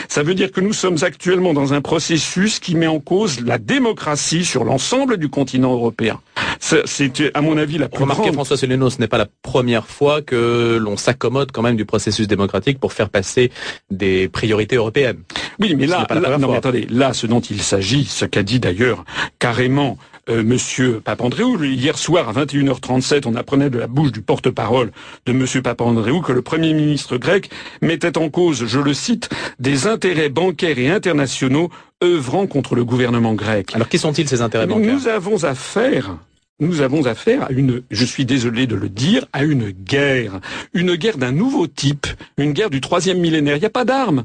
Ça 0.09 0.23
veut 0.23 0.35
dire 0.35 0.53
que 0.53 0.61
nous 0.61 0.73
sommes 0.73 0.99
actuellement 1.03 1.55
dans 1.55 1.73
un 1.75 1.81
processus 1.81 2.59
qui 2.59 2.75
met 2.75 2.87
en 2.87 3.01
cause 3.01 3.41
la 3.45 3.59
démocratie 3.59 4.45
sur 4.45 4.65
l'ensemble 4.65 5.17
du 5.17 5.29
continent 5.29 5.73
européen. 5.73 6.21
C'est, 6.61 7.37
à 7.37 7.41
mon 7.41 7.59
avis, 7.59 7.79
la 7.79 7.89
plus 7.89 8.03
Remarquez, 8.03 8.33
François 8.33 8.57
Céléno, 8.57 8.89
ce 8.89 8.99
n'est 8.99 9.09
pas 9.09 9.19
la 9.19 9.27
première 9.43 9.87
fois 9.87 10.23
que 10.23 10.79
l'on 10.81 10.97
s'accommode 10.97 11.53
quand 11.53 11.63
même 11.63 11.77
du 11.77 11.85
processus 11.85 12.27
démocratique 12.27 12.79
pour 12.79 12.93
faire 12.93 13.11
passer 13.11 13.51
des 13.91 14.29
priorités 14.29 14.77
européennes. 14.77 15.19
Oui, 15.61 15.75
mais 15.77 15.87
là, 15.87 16.07
là 16.11 16.39
non, 16.39 16.53
attendez, 16.53 16.87
là, 16.91 17.13
ce 17.13 17.27
dont 17.27 17.41
il 17.41 17.61
s'agit, 17.61 18.05
ce 18.05 18.25
qu'a 18.25 18.43
dit 18.43 18.61
d'ailleurs 18.61 19.05
carrément 19.39 19.99
euh, 20.29 20.43
Monsieur 20.43 21.01
Papandréou. 21.01 21.63
Hier 21.63 21.99
soir 21.99 22.29
à 22.29 22.45
21h37, 22.45 23.23
on 23.27 23.35
apprenait 23.35 23.71
de 23.71 23.79
la 23.79 23.87
bouche 23.87 24.13
du 24.13 24.23
porte-parole 24.23 24.91
de 25.27 25.33
Monsieur 25.33 25.63
Papandréou 25.63 26.21
que 26.21 26.33
le 26.33 26.43
Premier 26.43 26.73
ministre 26.73 27.17
grec 27.17 27.51
mettait 27.83 28.19
en 28.19 28.29
cause, 28.31 28.67
je 28.67 28.81
le 28.81 28.95
cite, 28.95 29.29
des 29.59 29.87
intérêts 29.87 30.29
bancaires 30.29 30.79
et 30.79 30.91
internationaux 30.91 31.71
œuvrant 32.03 32.47
contre 32.47 32.75
le 32.75 32.85
gouvernement 32.85 33.35
grec. 33.35 33.75
Alors 33.75 33.89
qui 33.89 33.99
sont-ils 33.99 34.29
ces 34.29 34.43
intérêts 34.43 34.67
bancaires? 34.67 34.95
Nous 34.95 35.09
avons 35.09 35.45
affaire 35.45 36.17
nous 36.61 36.83
avons 36.83 37.07
affaire 37.07 37.43
à 37.43 37.51
une, 37.51 37.83
je 37.91 38.05
suis 38.05 38.25
désolé 38.25 38.69
de 38.69 38.77
le 38.77 38.89
dire, 38.89 39.27
à 39.33 39.43
une 39.43 39.71
guerre. 39.71 40.41
Une 40.73 40.95
guerre 40.95 41.19
d'un 41.19 41.33
nouveau 41.33 41.67
type, 41.67 42.07
une 42.39 42.53
guerre 42.53 42.71
du 42.71 42.81
troisième 42.81 43.19
millénaire. 43.19 43.57
Il 43.57 43.61
n'y 43.61 43.67
a 43.67 43.71
pas 43.71 43.85
d'armes. 43.85 44.23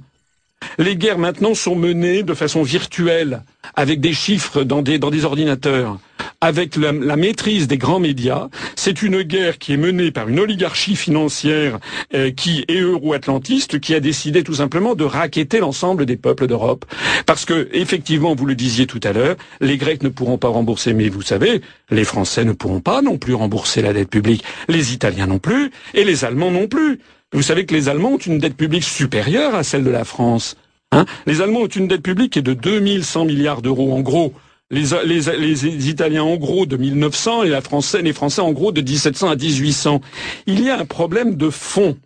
Les 0.77 0.95
guerres 0.95 1.17
maintenant 1.17 1.55
sont 1.55 1.75
menées 1.75 2.23
de 2.23 2.33
façon 2.33 2.63
virtuelle, 2.63 3.41
avec 3.75 3.99
des 3.99 4.13
chiffres 4.13 4.63
dans 4.63 4.81
des, 4.81 5.25
ordinateurs, 5.25 5.99
avec 6.39 6.77
la, 6.77 6.93
maîtrise 6.93 7.67
des 7.67 7.77
grands 7.77 7.99
médias. 7.99 8.47
C'est 8.77 9.01
une 9.01 9.23
guerre 9.23 9.57
qui 9.57 9.73
est 9.73 9.77
menée 9.77 10.11
par 10.11 10.29
une 10.29 10.39
oligarchie 10.39 10.95
financière 10.95 11.79
euh, 12.13 12.31
qui 12.31 12.63
est 12.67 12.79
euro-atlantiste, 12.79 13.81
qui 13.81 13.93
a 13.93 13.99
décidé 13.99 14.43
tout 14.43 14.53
simplement 14.53 14.95
de 14.95 15.03
raqueter 15.03 15.59
l'ensemble 15.59 16.05
des 16.05 16.15
peuples 16.15 16.47
d'Europe. 16.47 16.85
Parce 17.25 17.43
que, 17.43 17.67
effectivement, 17.73 18.33
vous 18.33 18.45
le 18.45 18.55
disiez 18.55 18.87
tout 18.87 19.01
à 19.03 19.11
l'heure, 19.11 19.35
les 19.59 19.75
Grecs 19.75 20.01
ne 20.03 20.09
pourront 20.09 20.37
pas 20.37 20.47
rembourser, 20.47 20.93
mais 20.93 21.09
vous 21.09 21.21
savez, 21.21 21.61
les 21.89 22.05
Français 22.05 22.45
ne 22.45 22.53
pourront 22.53 22.79
pas 22.79 23.01
non 23.01 23.17
plus 23.17 23.33
rembourser 23.33 23.81
la 23.81 23.91
dette 23.91 24.09
publique, 24.09 24.45
les 24.69 24.93
Italiens 24.93 25.27
non 25.27 25.39
plus, 25.39 25.71
et 25.93 26.05
les 26.05 26.23
Allemands 26.23 26.51
non 26.51 26.67
plus. 26.67 26.99
Vous 27.31 27.43
savez 27.43 27.65
que 27.65 27.75
les 27.75 27.89
Allemands 27.89 28.13
ont 28.13 28.17
une 28.17 28.39
dette 28.39 28.57
publique 28.57 28.83
supérieure 28.83 29.53
à 29.53 29.63
celle 29.63 29.83
de 29.83 29.91
la 29.91 30.03
France. 30.03 30.55
Hein 30.91 31.05
les 31.27 31.41
Allemands 31.41 31.61
ont 31.61 31.67
une 31.67 31.87
dette 31.87 32.01
publique 32.01 32.33
qui 32.33 32.39
est 32.39 32.43
de 32.43 32.53
2100 32.53 33.25
milliards 33.25 33.61
d'euros 33.61 33.93
en 33.93 34.01
gros. 34.01 34.33
Les, 34.71 35.89
Italiens 35.89 36.23
en 36.23 36.37
gros 36.37 36.65
de 36.65 36.77
1900 36.77 37.43
et 37.43 37.49
la 37.49 37.61
Français, 37.61 38.01
les 38.01 38.13
Français 38.13 38.41
en 38.41 38.51
gros 38.51 38.71
de 38.71 38.81
1700 38.81 39.29
à 39.29 39.35
1800. 39.35 40.01
Il 40.47 40.63
y 40.63 40.69
a 40.69 40.79
un 40.79 40.85
problème 40.85 41.35
de 41.35 41.49
fond. 41.49 41.97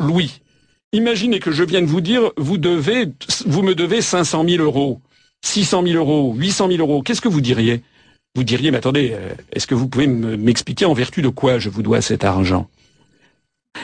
Louis, 0.00 0.40
imaginez 0.92 1.38
que 1.38 1.52
je 1.52 1.62
vienne 1.62 1.86
vous 1.86 2.00
dire, 2.00 2.30
vous 2.36 2.58
devez, 2.58 3.06
vous 3.46 3.62
me 3.62 3.74
devez 3.74 4.02
500 4.02 4.44
000 4.48 4.62
euros, 4.62 5.00
600 5.44 5.84
000 5.84 5.96
euros, 5.96 6.34
800 6.36 6.68
000 6.68 6.80
euros. 6.80 7.02
Qu'est-ce 7.02 7.20
que 7.20 7.28
vous 7.28 7.40
diriez? 7.40 7.82
Vous 8.34 8.44
diriez, 8.44 8.70
mais 8.70 8.78
attendez, 8.78 9.12
euh, 9.14 9.32
est-ce 9.52 9.66
que 9.66 9.74
vous 9.74 9.88
pouvez 9.88 10.06
m'expliquer 10.06 10.84
en 10.84 10.92
vertu 10.92 11.22
de 11.22 11.28
quoi 11.28 11.58
je 11.58 11.70
vous 11.70 11.82
dois 11.82 12.02
cet 12.02 12.24
argent? 12.24 12.68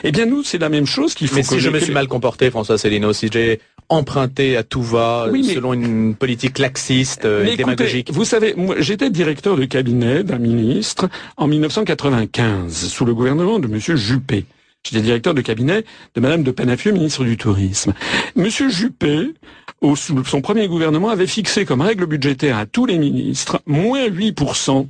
Eh 0.03 0.11
bien, 0.11 0.25
nous, 0.25 0.43
c'est 0.43 0.57
la 0.57 0.69
même 0.69 0.85
chose 0.85 1.13
qu'il 1.13 1.27
faut. 1.27 1.35
Mais 1.35 1.43
si 1.43 1.59
je 1.59 1.69
me 1.69 1.79
suis 1.79 1.93
mal 1.93 2.07
comporté, 2.07 2.49
François 2.49 2.77
Céline, 2.77 3.11
si 3.13 3.29
j'ai 3.31 3.59
emprunté 3.89 4.57
à 4.57 4.63
tout 4.63 4.81
va, 4.81 5.27
selon 5.31 5.73
une 5.73 6.15
politique 6.15 6.59
laxiste 6.59 7.25
euh, 7.25 7.45
et 7.45 7.57
démagogique. 7.57 8.11
Vous 8.11 8.25
savez, 8.25 8.55
j'étais 8.79 9.09
directeur 9.09 9.55
de 9.55 9.65
cabinet 9.65 10.23
d'un 10.23 10.39
ministre 10.39 11.09
en 11.37 11.47
1995 11.47 12.87
sous 12.87 13.05
le 13.05 13.13
gouvernement 13.13 13.59
de 13.59 13.67
Monsieur 13.67 13.95
Juppé. 13.95 14.45
J'étais 14.83 15.01
directeur 15.01 15.33
de 15.33 15.41
cabinet 15.41 15.85
de 16.15 16.21
Madame 16.21 16.43
de 16.43 16.51
Penafieux, 16.51 16.91
ministre 16.91 17.23
du 17.23 17.37
Tourisme. 17.37 17.93
Monsieur 18.35 18.69
Juppé, 18.69 19.33
au, 19.79 19.95
sous 19.95 20.25
son 20.25 20.41
premier 20.41 20.67
gouvernement, 20.67 21.09
avait 21.09 21.27
fixé 21.27 21.65
comme 21.65 21.81
règle 21.81 22.05
budgétaire 22.05 22.57
à 22.57 22.65
tous 22.65 22.85
les 22.85 22.97
ministres 22.97 23.61
moins 23.65 24.07
8% 24.07 24.87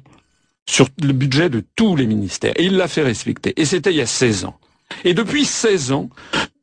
sur 0.66 0.88
le 1.02 1.14
budget 1.14 1.50
de 1.50 1.64
tous 1.76 1.96
les 1.96 2.08
ministères. 2.08 2.54
Et 2.56 2.66
il 2.66 2.78
l'a 2.78 2.88
fait 2.88 3.04
respecter. 3.04 3.54
Et 3.58 3.66
c'était 3.66 3.92
il 3.92 3.98
y 3.98 4.02
a 4.02 4.08
16 4.08 4.46
ans. 4.46 4.58
Et 5.04 5.14
depuis 5.14 5.46
16 5.46 5.92
ans, 5.92 6.10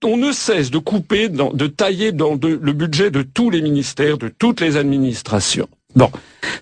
on 0.04 0.16
ne 0.16 0.32
cesse 0.32 0.70
de 0.70 0.78
couper, 0.78 1.28
de 1.28 1.66
tailler 1.66 2.12
dans 2.12 2.38
le 2.42 2.72
budget 2.72 3.10
de 3.10 3.22
tous 3.22 3.50
les 3.50 3.60
ministères, 3.60 4.18
de 4.18 4.28
toutes 4.28 4.60
les 4.60 4.76
administrations. 4.76 5.68
Bon, 5.96 6.08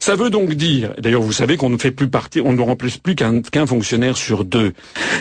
ça 0.00 0.16
veut 0.16 0.31
donc 0.31 0.54
dire, 0.54 0.94
d'ailleurs 0.98 1.20
vous 1.20 1.33
savez 1.33 1.59
qu'on 1.59 1.68
ne 1.68 1.76
fait 1.76 1.90
plus 1.90 2.09
partie, 2.09 2.40
on 2.40 2.54
ne 2.54 2.62
remplace 2.62 2.96
plus 2.96 3.14
qu'un 3.14 3.66
fonctionnaire 3.66 4.16
sur 4.16 4.44
deux. 4.44 4.72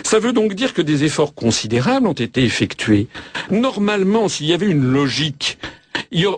Ça 0.04 0.20
veut 0.20 0.32
donc 0.32 0.54
dire 0.54 0.74
que 0.74 0.82
des 0.82 1.04
efforts 1.04 1.36
considérables 1.36 2.08
ont 2.08 2.14
été 2.14 2.44
effectués. 2.44 3.08
Normalement, 3.52 4.30
s'il 4.30 4.48
y 4.48 4.54
avait 4.54 4.70
une 4.70 4.86
logique, 4.86 5.58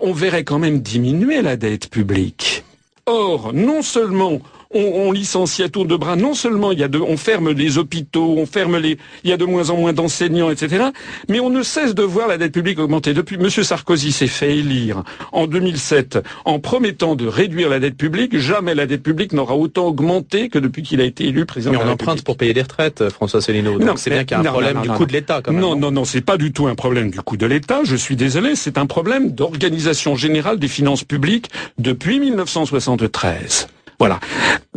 on 0.01 0.13
verrait 0.13 0.43
quand 0.43 0.59
même 0.59 0.79
diminuer 0.81 1.43
la 1.43 1.57
dette 1.57 1.89
publique. 1.89 2.63
Or, 3.05 3.53
non 3.53 3.83
seulement 3.83 4.39
on, 4.73 4.81
on, 4.81 5.11
licencie 5.11 5.63
à 5.63 5.69
tour 5.69 5.85
de 5.85 5.95
bras. 5.95 6.15
Non 6.15 6.33
seulement 6.33 6.71
il 6.71 6.79
y 6.79 6.83
a 6.83 6.87
de, 6.87 6.99
on 6.99 7.17
ferme 7.17 7.51
les 7.51 7.77
hôpitaux, 7.77 8.35
on 8.37 8.45
ferme 8.45 8.77
les, 8.77 8.97
il 9.23 9.29
y 9.29 9.33
a 9.33 9.37
de 9.37 9.45
moins 9.45 9.69
en 9.71 9.77
moins 9.77 9.93
d'enseignants, 9.93 10.49
etc. 10.49 10.85
Mais 11.27 11.39
on 11.39 11.49
ne 11.49 11.63
cesse 11.63 11.95
de 11.95 12.03
voir 12.03 12.27
la 12.27 12.37
dette 12.37 12.51
publique 12.51 12.79
augmenter. 12.79 13.13
Depuis, 13.13 13.37
M. 13.37 13.49
Sarkozy 13.49 14.11
s'est 14.11 14.27
fait 14.27 14.57
élire 14.57 15.03
en 15.31 15.47
2007 15.47 16.19
en 16.45 16.59
promettant 16.59 17.15
de 17.15 17.25
réduire 17.25 17.69
la 17.69 17.79
dette 17.79 17.97
publique. 17.97 18.37
Jamais 18.37 18.75
la 18.75 18.85
dette 18.85 19.03
publique 19.03 19.33
n'aura 19.33 19.55
autant 19.55 19.87
augmenté 19.87 20.49
que 20.49 20.59
depuis 20.59 20.83
qu'il 20.83 21.01
a 21.01 21.05
été 21.05 21.25
élu 21.25 21.45
président. 21.45 21.71
Mais 21.71 21.79
on 21.83 21.89
emprunte 21.89 22.23
pour 22.23 22.37
payer 22.37 22.53
des 22.53 22.61
retraites, 22.61 23.09
François 23.09 23.41
Célineau. 23.41 23.79
Donc 23.79 23.97
c'est 23.97 24.11
bien 24.11 24.23
qu'il 24.23 24.37
y 24.37 24.39
a 24.39 24.41
un 24.41 24.51
problème 24.51 24.81
du 24.81 24.89
coût 24.89 25.05
de 25.05 25.13
l'État. 25.13 25.41
Non, 25.51 25.75
non, 25.75 25.91
non, 25.91 26.05
c'est 26.05 26.21
pas 26.21 26.37
du 26.37 26.51
tout 26.51 26.67
un 26.67 26.75
problème 26.75 27.09
du 27.09 27.21
coût 27.21 27.37
de 27.37 27.45
l'État. 27.45 27.81
Je 27.83 27.95
suis 27.95 28.15
désolé, 28.15 28.55
c'est 28.55 28.77
un 28.77 28.85
problème 28.85 29.31
d'organisation 29.31 30.15
générale 30.15 30.59
des 30.59 30.67
finances 30.67 31.03
publiques 31.03 31.49
depuis 31.79 32.19
1973. 32.19 33.67
Voilà. 33.99 34.19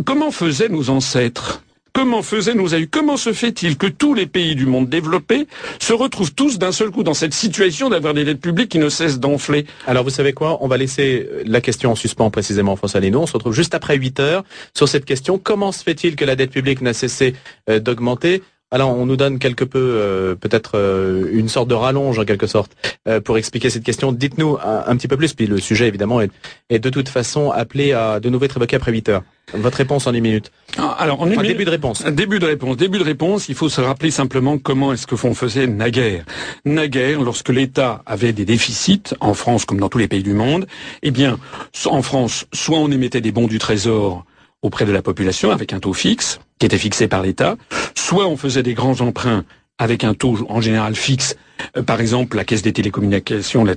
Comment 0.04 0.30
faisaient 0.30 0.68
nos 0.68 0.90
ancêtres? 0.90 1.62
Comment 1.94 2.22
faisaient 2.22 2.54
nos 2.54 2.72
aïeux? 2.74 2.88
Comment 2.90 3.18
se 3.18 3.34
fait-il 3.34 3.76
que 3.76 3.86
tous 3.86 4.14
les 4.14 4.26
pays 4.26 4.54
du 4.54 4.64
monde 4.64 4.88
développé 4.88 5.46
se 5.78 5.92
retrouvent 5.92 6.32
tous 6.32 6.58
d'un 6.58 6.72
seul 6.72 6.90
coup 6.90 7.02
dans 7.02 7.12
cette 7.12 7.34
situation 7.34 7.90
d'avoir 7.90 8.14
des 8.14 8.24
dettes 8.24 8.40
publiques 8.40 8.70
qui 8.70 8.78
ne 8.78 8.88
cessent 8.88 9.20
d'enfler? 9.20 9.66
Alors 9.86 10.02
vous 10.02 10.10
savez 10.10 10.32
quoi? 10.32 10.58
On 10.62 10.68
va 10.68 10.78
laisser 10.78 11.28
la 11.44 11.60
question 11.60 11.92
en 11.92 11.94
suspens 11.94 12.30
précisément, 12.30 12.76
François 12.76 13.00
Lénaud. 13.00 13.20
On 13.20 13.26
se 13.26 13.34
retrouve 13.34 13.52
juste 13.52 13.74
après 13.74 13.96
8 13.98 14.20
heures 14.20 14.44
sur 14.74 14.88
cette 14.88 15.04
question. 15.04 15.38
Comment 15.38 15.70
se 15.70 15.82
fait-il 15.82 16.16
que 16.16 16.24
la 16.24 16.34
dette 16.34 16.50
publique 16.50 16.80
n'a 16.80 16.94
cessé 16.94 17.34
euh, 17.68 17.78
d'augmenter? 17.78 18.42
Alors, 18.72 18.96
on 18.96 19.04
nous 19.04 19.18
donne 19.18 19.38
quelque 19.38 19.64
peu, 19.64 19.78
euh, 19.78 20.34
peut-être 20.34 20.72
euh, 20.76 21.28
une 21.30 21.50
sorte 21.50 21.68
de 21.68 21.74
rallonge 21.74 22.18
en 22.18 22.24
quelque 22.24 22.46
sorte, 22.46 22.72
euh, 23.06 23.20
pour 23.20 23.36
expliquer 23.36 23.68
cette 23.68 23.84
question. 23.84 24.12
Dites-nous 24.12 24.56
un, 24.64 24.96
petit 24.96 25.08
peu 25.08 25.18
plus, 25.18 25.34
puis 25.34 25.46
le 25.46 25.58
sujet 25.58 25.88
évidemment 25.88 26.22
est, 26.22 26.78
de 26.78 26.88
toute 26.88 27.10
façon 27.10 27.50
appelé 27.50 27.92
à 27.92 28.18
de 28.18 28.30
nouveau 28.30 28.46
être 28.46 28.56
évoqué 28.56 28.76
après 28.76 28.90
8 28.90 29.10
heures. 29.10 29.22
Votre 29.52 29.76
réponse 29.76 30.06
en 30.06 30.12
10 30.12 30.22
minutes. 30.22 30.52
Ah, 30.78 30.96
alors, 30.98 31.20
en 31.20 31.30
enfin, 31.30 31.42
début 31.42 31.66
de 31.66 31.70
réponse. 31.70 32.02
Début 32.02 32.38
de 32.38 32.46
réponse. 32.46 32.78
Début 32.78 32.98
de 32.98 33.04
réponse. 33.04 33.50
Il 33.50 33.54
faut 33.54 33.68
se 33.68 33.82
rappeler 33.82 34.10
simplement 34.10 34.56
comment 34.56 34.94
est-ce 34.94 35.06
que 35.06 35.16
font 35.16 35.34
faisait 35.34 35.66
naguère. 35.66 36.24
Naguère, 36.64 37.20
lorsque 37.20 37.50
l'État 37.50 38.02
avait 38.06 38.32
des 38.32 38.46
déficits 38.46 39.02
en 39.20 39.34
France 39.34 39.66
comme 39.66 39.80
dans 39.80 39.90
tous 39.90 39.98
les 39.98 40.08
pays 40.08 40.22
du 40.22 40.32
monde, 40.32 40.66
eh 41.02 41.10
bien, 41.10 41.38
en 41.84 42.00
France, 42.00 42.46
soit 42.54 42.78
on 42.78 42.90
émettait 42.90 43.20
des 43.20 43.32
bons 43.32 43.48
du 43.48 43.58
Trésor 43.58 44.24
auprès 44.62 44.84
de 44.84 44.92
la 44.92 45.02
population 45.02 45.50
avec 45.50 45.72
un 45.72 45.80
taux 45.80 45.92
fixe 45.92 46.40
qui 46.58 46.66
était 46.66 46.78
fixé 46.78 47.08
par 47.08 47.22
l'État, 47.22 47.56
soit 47.96 48.26
on 48.26 48.36
faisait 48.36 48.62
des 48.62 48.74
grands 48.74 49.00
emprunts 49.00 49.44
avec 49.78 50.04
un 50.04 50.14
taux 50.14 50.38
en 50.48 50.60
général 50.60 50.94
fixe, 50.94 51.36
euh, 51.76 51.82
par 51.82 52.00
exemple 52.00 52.36
la 52.36 52.44
caisse 52.44 52.62
des 52.62 52.72
télécommunications, 52.72 53.64
la, 53.64 53.74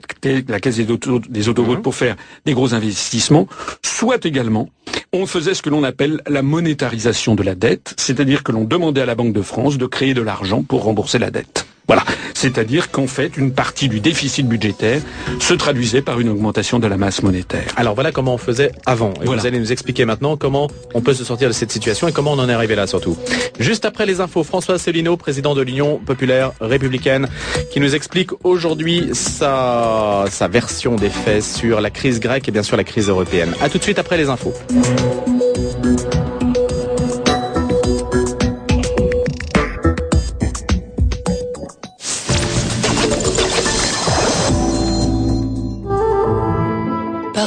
caisse 0.59 0.75
des, 0.77 0.85
des 0.85 1.49
autoroutes 1.49 1.77
mhm. 1.77 1.81
pour 1.81 1.95
faire 1.95 2.15
des 2.45 2.53
gros 2.53 2.73
investissements, 2.73 3.47
soit 3.83 4.23
également 4.25 4.69
on 5.13 5.25
faisait 5.25 5.53
ce 5.53 5.61
que 5.61 5.69
l'on 5.69 5.83
appelle 5.83 6.21
la 6.27 6.41
monétarisation 6.41 7.35
de 7.35 7.43
la 7.43 7.55
dette, 7.55 7.93
c'est-à-dire 7.97 8.43
que 8.43 8.51
l'on 8.51 8.65
demandait 8.65 9.01
à 9.01 9.05
la 9.05 9.15
Banque 9.15 9.33
de 9.33 9.41
France 9.41 9.77
de 9.77 9.85
créer 9.85 10.13
de 10.13 10.21
l'argent 10.21 10.61
pour 10.61 10.83
rembourser 10.83 11.19
la 11.19 11.31
dette. 11.31 11.65
Voilà. 11.87 12.03
C'est-à-dire 12.35 12.91
qu'en 12.91 13.07
fait, 13.07 13.37
une 13.37 13.53
partie 13.53 13.89
du 13.89 14.01
déficit 14.01 14.45
budgétaire 14.47 15.01
se 15.39 15.53
traduisait 15.53 16.01
par 16.01 16.19
une 16.19 16.29
augmentation 16.29 16.79
de 16.79 16.85
la 16.85 16.97
masse 16.97 17.23
monétaire. 17.23 17.71
Alors 17.77 17.95
voilà 17.95 18.11
comment 18.11 18.35
on 18.35 18.37
faisait 18.37 18.73
avant. 18.85 19.13
Et 19.23 19.25
vous 19.25 19.45
allez 19.47 19.57
nous 19.57 19.71
expliquer 19.71 20.05
maintenant 20.05 20.35
comment 20.37 20.69
on 20.93 21.01
peut 21.01 21.13
se 21.13 21.23
sortir 21.23 21.47
de 21.47 21.53
cette 21.53 21.71
situation 21.71 22.07
et 22.07 22.11
comment 22.11 22.33
on 22.33 22.39
en 22.39 22.49
est 22.49 22.53
arrivé 22.53 22.75
là 22.75 22.87
surtout. 22.87 23.17
Juste 23.59 23.85
après 23.85 24.05
les 24.05 24.19
infos, 24.19 24.43
François 24.43 24.77
Célineau, 24.77 25.15
président 25.15 25.55
de 25.55 25.61
l'Union 25.61 25.97
populaire 26.05 26.51
républicaine, 26.59 27.27
qui 27.71 27.79
nous 27.79 27.95
explique 27.95 28.31
aujourd'hui 28.43 29.09
sa, 29.13 30.25
sa 30.29 30.47
version 30.49 30.97
des 30.97 31.09
faits 31.09 31.41
sur 31.41 31.79
la 31.79 31.89
crise 31.89 32.19
grecque 32.19 32.49
et 32.49 32.51
bien 32.51 32.63
sûr 32.63 32.75
la 32.75 32.83
crise 32.83 33.07
européenne. 33.07 33.53
A 33.61 33.69
tout 33.69 33.77
de 33.77 33.83
suite 33.83 33.97
après 33.97 34.17
les 34.17 34.29
infos. 34.29 34.53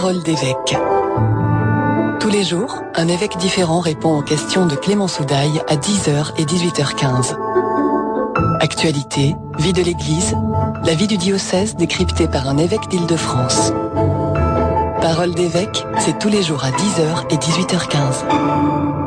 Parole 0.08 0.22
d'évêque. 0.22 0.74
Tous 2.18 2.30
les 2.30 2.42
jours, 2.42 2.82
un 2.94 3.08
évêque 3.08 3.36
différent 3.36 3.80
répond 3.80 4.18
aux 4.18 4.22
questions 4.22 4.64
de 4.64 4.74
Clément 4.74 5.06
Soudaille 5.06 5.60
à 5.68 5.76
10h 5.76 6.32
et 6.38 6.46
18h15. 6.46 7.36
Actualité, 8.58 9.36
vie 9.58 9.74
de 9.74 9.82
l'Église, 9.82 10.34
la 10.82 10.94
vie 10.94 11.08
du 11.08 11.18
diocèse 11.18 11.76
décryptée 11.76 12.26
par 12.26 12.48
un 12.48 12.56
évêque 12.56 12.88
d'Île-de-France. 12.88 13.74
Parole 15.02 15.34
d'évêque, 15.34 15.84
c'est 15.98 16.18
tous 16.18 16.30
les 16.30 16.42
jours 16.42 16.64
à 16.64 16.70
10h 16.70 17.26
et 17.28 17.36
18h15. 17.36 18.97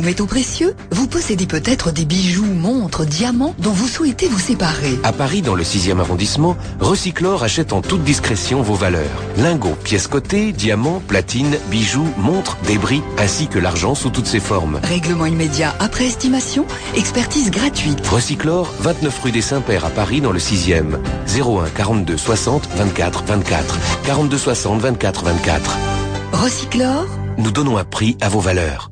Ou 0.00 0.02
métaux 0.02 0.24
précieux 0.24 0.74
Vous 0.92 1.06
possédez 1.06 1.44
peut-être 1.44 1.92
des 1.92 2.06
bijoux, 2.06 2.46
montres, 2.46 3.04
diamants 3.04 3.54
dont 3.58 3.70
vous 3.70 3.86
souhaitez 3.86 4.28
vous 4.28 4.38
séparer. 4.38 4.98
À 5.02 5.12
Paris, 5.12 5.42
dans 5.42 5.54
le 5.54 5.62
6e 5.62 6.00
arrondissement, 6.00 6.56
Recyclor 6.80 7.42
achète 7.42 7.74
en 7.74 7.82
toute 7.82 8.02
discrétion 8.02 8.62
vos 8.62 8.76
valeurs. 8.76 9.22
Lingots, 9.36 9.76
pièces 9.84 10.06
cotées, 10.06 10.52
diamants, 10.52 11.02
platines, 11.06 11.54
bijoux, 11.70 12.08
montres, 12.16 12.56
débris, 12.66 13.02
ainsi 13.18 13.46
que 13.46 13.58
l'argent 13.58 13.94
sous 13.94 14.08
toutes 14.08 14.26
ses 14.26 14.40
formes. 14.40 14.80
Règlement 14.84 15.26
immédiat 15.26 15.74
après 15.80 16.06
estimation, 16.06 16.64
expertise 16.96 17.50
gratuite. 17.50 18.06
Recyclor, 18.06 18.72
29 18.80 19.20
rue 19.20 19.32
des 19.32 19.42
Saints-Pères 19.42 19.84
à 19.84 19.90
Paris, 19.90 20.22
dans 20.22 20.32
le 20.32 20.38
6e. 20.38 20.96
01 21.26 21.68
42 21.76 22.16
60 22.16 22.70
24 22.74 23.24
24. 23.24 23.78
42 24.06 24.38
60 24.38 24.80
24 24.80 25.24
24. 25.24 25.76
Recyclor 26.32 27.04
Nous 27.36 27.50
donnons 27.50 27.76
un 27.76 27.84
prix 27.84 28.16
à 28.22 28.30
vos 28.30 28.40
valeurs. 28.40 28.89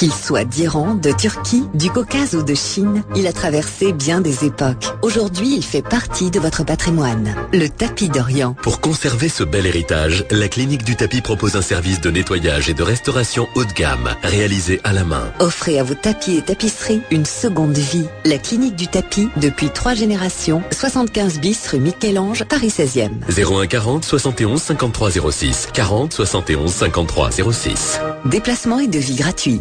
Qu'il 0.00 0.14
soit 0.14 0.46
d'Iran, 0.46 0.94
de 0.94 1.12
Turquie, 1.12 1.64
du 1.74 1.90
Caucase 1.90 2.34
ou 2.34 2.42
de 2.42 2.54
Chine, 2.54 3.04
il 3.14 3.26
a 3.26 3.34
traversé 3.34 3.92
bien 3.92 4.22
des 4.22 4.46
époques. 4.46 4.86
Aujourd'hui, 5.02 5.54
il 5.54 5.62
fait 5.62 5.82
partie 5.82 6.30
de 6.30 6.40
votre 6.40 6.64
patrimoine. 6.64 7.34
Le 7.52 7.68
tapis 7.68 8.08
d'Orient. 8.08 8.56
Pour 8.62 8.80
conserver 8.80 9.28
ce 9.28 9.44
bel 9.44 9.66
héritage, 9.66 10.24
la 10.30 10.48
clinique 10.48 10.84
du 10.84 10.96
tapis 10.96 11.20
propose 11.20 11.54
un 11.54 11.60
service 11.60 12.00
de 12.00 12.10
nettoyage 12.10 12.70
et 12.70 12.72
de 12.72 12.82
restauration 12.82 13.46
haut 13.54 13.66
de 13.66 13.72
gamme, 13.74 14.08
réalisé 14.22 14.80
à 14.84 14.94
la 14.94 15.04
main. 15.04 15.30
Offrez 15.38 15.78
à 15.78 15.82
vos 15.82 15.92
tapis 15.92 16.38
et 16.38 16.42
tapisseries 16.42 17.02
une 17.10 17.26
seconde 17.26 17.76
vie. 17.76 18.06
La 18.24 18.38
clinique 18.38 18.76
du 18.76 18.88
tapis, 18.88 19.28
depuis 19.36 19.68
trois 19.68 19.92
générations, 19.92 20.62
75 20.70 21.40
bis 21.40 21.68
rue 21.68 21.78
Michel-Ange, 21.78 22.44
Paris 22.44 22.68
16e. 22.68 23.10
01 23.28 23.66
40 23.66 24.02
71 24.02 24.62
53 24.62 25.10
06. 25.30 25.68
40 25.74 26.14
71 26.14 26.72
53 26.72 27.30
06. 27.52 28.00
Déplacement 28.24 28.78
et 28.78 28.88
devis 28.88 29.16
gratuit. 29.16 29.60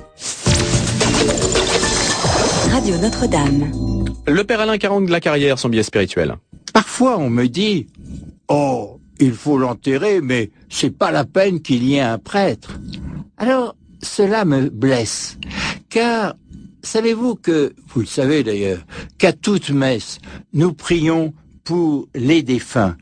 Radio 2.72 2.98
Notre-Dame. 2.98 3.72
Le 4.28 4.44
père 4.44 4.60
Alain 4.60 4.78
Caron 4.78 5.02
de 5.02 5.12
la 5.12 5.20
carrière, 5.20 5.60
son 5.60 5.70
biais 5.70 5.84
spirituel. 5.84 6.36
Parfois, 6.74 7.18
on 7.18 7.30
me 7.30 7.48
dit, 7.48 7.88
oh, 8.48 9.00
il 9.20 9.34
faut 9.34 9.58
l'enterrer, 9.58 10.22
mais 10.22 10.52
c'est 10.70 10.96
pas 10.96 11.12
la 11.12 11.26
peine 11.26 11.62
qu'il 11.62 11.84
y 11.84 11.96
ait 11.96 12.02
un 12.02 12.18
prêtre. 12.18 12.80
Alors, 13.38 13.76
cela 14.02 14.46
me 14.46 14.70
blesse, 14.70 15.38
car 15.90 16.36
savez-vous 16.84 17.36
que, 17.36 17.74
vous 17.88 18.02
le 18.02 18.06
savez 18.06 18.44
d'ailleurs, 18.44 18.86
qu'à 19.18 19.34
toute 19.34 19.72
messe, 19.72 20.20
nous 20.54 20.74
prions 20.74 21.34
pour 21.64 22.08
les 22.16 22.44
défunts. 22.44 22.96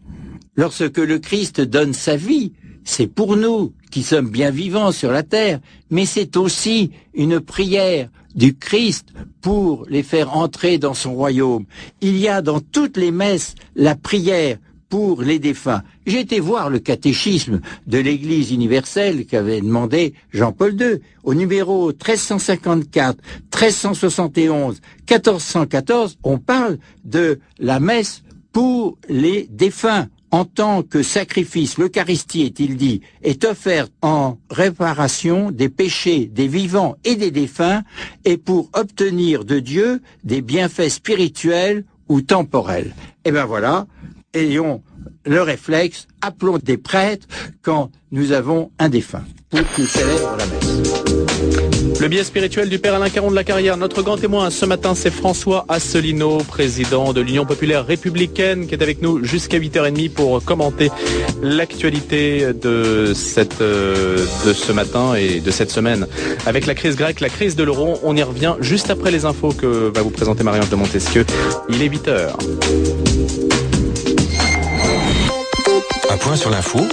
Lorsque 0.55 0.97
le 0.97 1.19
Christ 1.19 1.61
donne 1.61 1.93
sa 1.93 2.15
vie, 2.15 2.53
c'est 2.88 3.08
pour 3.08 3.36
nous 3.36 3.73
qui 3.91 4.02
sommes 4.02 4.30
bien 4.30 4.50
vivants 4.50 4.93
sur 4.93 5.12
la 5.12 5.21
terre, 5.21 5.60
mais 5.91 6.06
c'est 6.06 6.38
aussi 6.38 6.91
une 7.13 7.41
prière 7.41 8.10
du 8.34 8.56
Christ 8.56 9.10
pour 9.41 9.86
les 9.89 10.04
faire 10.04 10.38
entrer 10.38 10.78
dans 10.78 10.93
son 10.93 11.13
royaume. 11.13 11.65
Il 12.00 12.17
y 12.17 12.30
a 12.30 12.41
dans 12.41 12.62
toutes 12.62 12.95
les 12.95 13.12
messes 13.12 13.56
la 13.76 13.95
prière 13.95 14.58
pour 14.88 15.21
les 15.21 15.38
défunts. 15.38 15.84
J'ai 16.06 16.21
été 16.21 16.39
voir 16.39 16.69
le 16.69 16.80
catéchisme 16.80 17.60
de 17.88 17.97
l'Église 17.97 18.52
universelle 18.52 19.26
qu'avait 19.26 19.60
demandé 19.60 20.13
Jean-Paul 20.32 20.82
II 20.82 21.02
au 21.26 21.34
numéro 21.34 21.88
1354, 21.88 23.17
1371, 23.54 24.80
1414, 25.10 26.19
on 26.23 26.38
parle 26.38 26.78
de 27.04 27.41
la 27.60 27.82
messe 27.82 28.23
pour 28.54 28.97
les 29.10 29.50
défunts 29.52 30.08
en 30.31 30.45
tant 30.45 30.83
que 30.83 31.03
sacrifice, 31.03 31.77
l'Eucharistie, 31.77 32.43
est-il 32.43 32.75
dit, 32.75 33.01
est 33.23 33.45
offerte 33.45 33.91
en 34.01 34.37
réparation 34.49 35.51
des 35.51 35.69
péchés 35.69 36.25
des 36.25 36.47
vivants 36.47 36.97
et 37.05 37.15
des 37.15 37.31
défunts 37.31 37.83
et 38.25 38.37
pour 38.37 38.69
obtenir 38.73 39.45
de 39.45 39.59
Dieu 39.59 40.01
des 40.23 40.41
bienfaits 40.41 40.89
spirituels 40.89 41.85
ou 42.09 42.21
temporels. 42.21 42.93
Et 43.23 43.29
eh 43.29 43.31
ben 43.31 43.45
voilà, 43.45 43.87
ayons 44.38 44.82
le 45.26 45.41
réflexe, 45.41 46.08
appelons 46.21 46.58
des 46.58 46.78
prêtres 46.78 47.28
quand 47.62 47.91
nous 48.12 48.32
avons 48.32 48.71
un 48.80 48.89
défunt 48.89 49.26
pour 49.50 49.62
qu'ils 49.73 49.88
célèbrent 49.88 50.38
la 50.38 50.45
messe. 50.45 50.88
Le 52.00 52.08
biais 52.10 52.23
spirituel 52.23 52.69
du 52.69 52.78
père 52.78 52.93
Alain 52.93 53.10
Caron 53.10 53.32
de 53.32 53.36
la 53.36 53.43
carrière. 53.43 53.76
Notre 53.76 54.04
grand 54.04 54.17
témoin 54.17 54.52
ce 54.52 54.65
matin, 54.65 54.93
c'est 54.93 55.10
François 55.10 55.65
Asselineau, 55.67 56.38
président 56.39 57.12
de 57.12 57.21
l'Union 57.21 57.45
populaire 57.45 57.86
républicaine, 57.86 58.67
qui 58.67 58.76
est 58.76 58.84
avec 58.84 59.02
nous 59.02 59.23
jusqu'à 59.23 59.58
8h30 59.58 60.12
pour 60.12 60.43
commenter 60.43 60.91
l'actualité 61.41 62.54
de 62.54 63.13
cette, 63.15 63.62
euh, 63.62 64.26
de 64.45 64.54
ce 64.54 64.71
matin 64.71 65.15
et 65.15 65.39
de 65.39 65.52
cette 65.52 65.71
semaine. 65.71 66.08
Avec 66.45 66.67
la 66.67 66.76
crise 66.76 66.95
grecque, 66.95 67.19
la 67.19 67.30
crise 67.30 67.56
de 67.56 67.63
l'euro, 67.63 68.00
on 68.04 68.15
y 68.15 68.21
revient 68.21 68.56
juste 68.60 68.91
après 68.91 69.10
les 69.10 69.26
infos 69.26 69.52
que 69.52 69.91
va 69.93 70.04
vous 70.04 70.12
présenter 70.12 70.43
Marie-Ange 70.43 70.69
de 70.69 70.76
Montesquieu. 70.76 71.26
Il 71.69 71.82
est 71.82 71.89
8h. 71.89 73.06
Point 76.27 76.35
sur 76.35 76.49
l'info. 76.49 76.85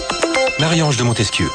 Marie-Ange 0.61 0.97
de 0.97 1.03
Montesquieu. 1.03 1.49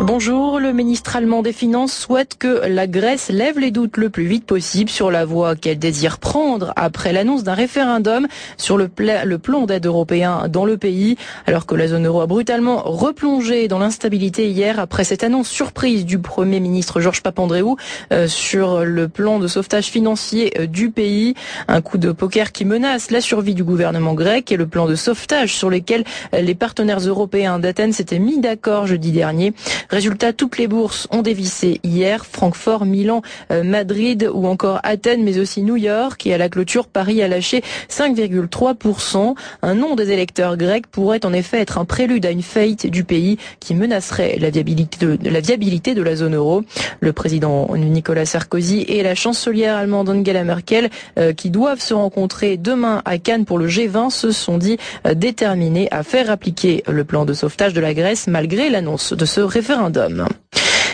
Bonjour, 0.00 0.60
le 0.60 0.72
ministre 0.72 1.16
allemand 1.16 1.42
des 1.42 1.52
Finances 1.52 1.92
souhaite 1.92 2.38
que 2.38 2.68
la 2.68 2.86
Grèce 2.86 3.30
lève 3.30 3.58
les 3.58 3.72
doutes 3.72 3.96
le 3.96 4.10
plus 4.10 4.26
vite 4.26 4.46
possible 4.46 4.90
sur 4.90 5.10
la 5.10 5.24
voie 5.24 5.56
qu'elle 5.56 5.80
désire 5.80 6.18
prendre 6.18 6.72
après 6.76 7.12
l'annonce 7.12 7.42
d'un 7.42 7.54
référendum 7.54 8.28
sur 8.58 8.78
le, 8.78 8.86
plan 8.86 9.66
d'aide 9.66 9.86
européen 9.86 10.46
dans 10.48 10.64
le 10.64 10.76
pays, 10.76 11.16
alors 11.46 11.66
que 11.66 11.74
la 11.74 11.88
zone 11.88 12.06
euro 12.06 12.20
a 12.20 12.28
brutalement 12.28 12.80
replongé 12.84 13.66
dans 13.66 13.80
l'instabilité 13.80 14.48
hier 14.48 14.78
après 14.78 15.02
cette 15.02 15.24
annonce 15.24 15.48
surprise 15.48 16.04
du 16.06 16.20
Premier 16.20 16.60
ministre 16.60 17.00
Georges 17.00 17.24
Papandreou 17.24 17.76
euh, 18.12 18.28
sur 18.28 18.84
le 18.84 19.08
plan 19.08 19.40
de 19.40 19.48
sauvetage 19.48 19.86
financier 19.86 20.52
euh, 20.60 20.66
du 20.66 20.92
pays, 20.92 21.34
un 21.66 21.80
coup 21.80 21.98
de 21.98 22.12
poker 22.12 22.52
qui 22.52 22.64
menace 22.64 23.10
la 23.10 23.20
survie 23.20 23.54
du 23.54 23.64
gouvernement 23.64 24.14
grec 24.14 24.52
et 24.52 24.56
le 24.56 24.68
plan 24.68 24.86
de 24.86 24.94
sauvetage 24.94 25.56
sur 25.56 25.70
lequel 25.70 26.04
les 26.32 26.54
partenaires 26.54 27.00
européens 27.00 27.58
d'Athènes 27.58 27.92
s'étaient 27.92 28.20
mis 28.20 28.38
d'accord 28.38 28.86
jeudi 28.86 29.10
dernier. 29.10 29.54
Résultat, 29.90 30.34
toutes 30.34 30.58
les 30.58 30.66
bourses 30.66 31.08
ont 31.10 31.22
dévissé 31.22 31.80
hier. 31.82 32.26
Francfort, 32.26 32.84
Milan, 32.84 33.22
euh, 33.50 33.62
Madrid 33.62 34.28
ou 34.32 34.46
encore 34.46 34.80
Athènes, 34.82 35.24
mais 35.24 35.38
aussi 35.38 35.62
New 35.62 35.76
York. 35.76 36.26
Et 36.26 36.34
à 36.34 36.38
la 36.38 36.50
clôture, 36.50 36.86
Paris 36.86 37.22
a 37.22 37.28
lâché 37.28 37.62
5,3%. 37.88 39.34
Un 39.62 39.74
nom 39.74 39.96
des 39.96 40.10
électeurs 40.10 40.58
grecs 40.58 40.86
pourrait 40.88 41.24
en 41.24 41.32
effet 41.32 41.60
être 41.60 41.78
un 41.78 41.86
prélude 41.86 42.26
à 42.26 42.30
une 42.30 42.42
faillite 42.42 42.86
du 42.86 43.02
pays 43.02 43.38
qui 43.60 43.74
menacerait 43.74 44.36
la 44.38 44.50
viabilité 44.50 45.94
de 45.94 46.02
la, 46.02 46.16
zone 46.16 46.34
euro. 46.34 46.64
Le 47.00 47.12
président 47.14 47.68
Nicolas 47.74 48.26
Sarkozy 48.26 48.82
et 48.88 49.02
la 49.02 49.14
chancelière 49.14 49.76
allemande 49.76 50.10
Angela 50.10 50.44
Merkel, 50.44 50.90
euh, 51.18 51.32
qui 51.32 51.48
doivent 51.48 51.80
se 51.80 51.94
rencontrer 51.94 52.58
demain 52.58 53.00
à 53.06 53.16
Cannes 53.16 53.46
pour 53.46 53.56
le 53.56 53.68
G20, 53.68 54.10
se 54.10 54.32
sont 54.32 54.58
dit 54.58 54.76
euh, 55.06 55.14
déterminés 55.14 55.88
à 55.90 56.02
faire 56.02 56.30
appliquer 56.30 56.82
le 56.86 57.04
plan 57.04 57.24
de 57.24 57.32
sauvetage 57.32 57.72
de 57.72 57.80
la 57.80 57.94
Grèce 57.94 58.26
malgré 58.26 58.68
l'annonce 58.68 59.14
de 59.14 59.24
ce 59.24 59.40
référendum 59.40 59.77
référendum. 59.78 60.28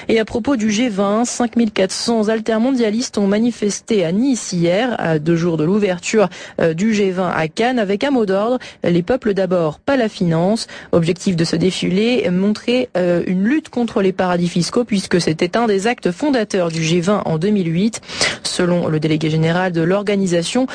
Et 0.08 0.18
à 0.18 0.24
propos 0.24 0.56
du 0.56 0.68
G20, 0.68 1.24
5400 1.24 2.28
altermondialistes 2.28 3.18
ont 3.18 3.26
manifesté 3.26 4.04
à 4.04 4.12
Nice 4.12 4.52
hier, 4.52 4.94
à 4.98 5.18
deux 5.18 5.36
jours 5.36 5.56
de 5.56 5.64
l'ouverture 5.64 6.28
euh, 6.60 6.74
du 6.74 6.92
G20 6.92 7.32
à 7.34 7.48
Cannes, 7.48 7.78
avec 7.78 8.04
un 8.04 8.10
mot 8.10 8.26
d'ordre, 8.26 8.58
les 8.82 9.02
peuples 9.02 9.34
d'abord, 9.34 9.78
pas 9.78 9.96
la 9.96 10.08
finance. 10.08 10.66
Objectif 10.92 11.36
de 11.36 11.44
ce 11.44 11.56
défilé, 11.56 12.28
montrer 12.30 12.90
euh, 12.96 13.22
une 13.26 13.44
lutte 13.44 13.70
contre 13.70 14.02
les 14.02 14.12
paradis 14.12 14.48
fiscaux, 14.48 14.84
puisque 14.84 15.20
c'était 15.20 15.56
un 15.56 15.66
des 15.66 15.86
actes 15.86 16.10
fondateurs 16.10 16.68
du 16.68 16.80
G20 16.80 17.22
en 17.24 17.38
2008. 17.38 18.00
Selon 18.42 18.88
le 18.88 19.00
délégué 19.00 19.30
général 19.30 19.72
de 19.72 19.80
l'organisation, 19.80 20.66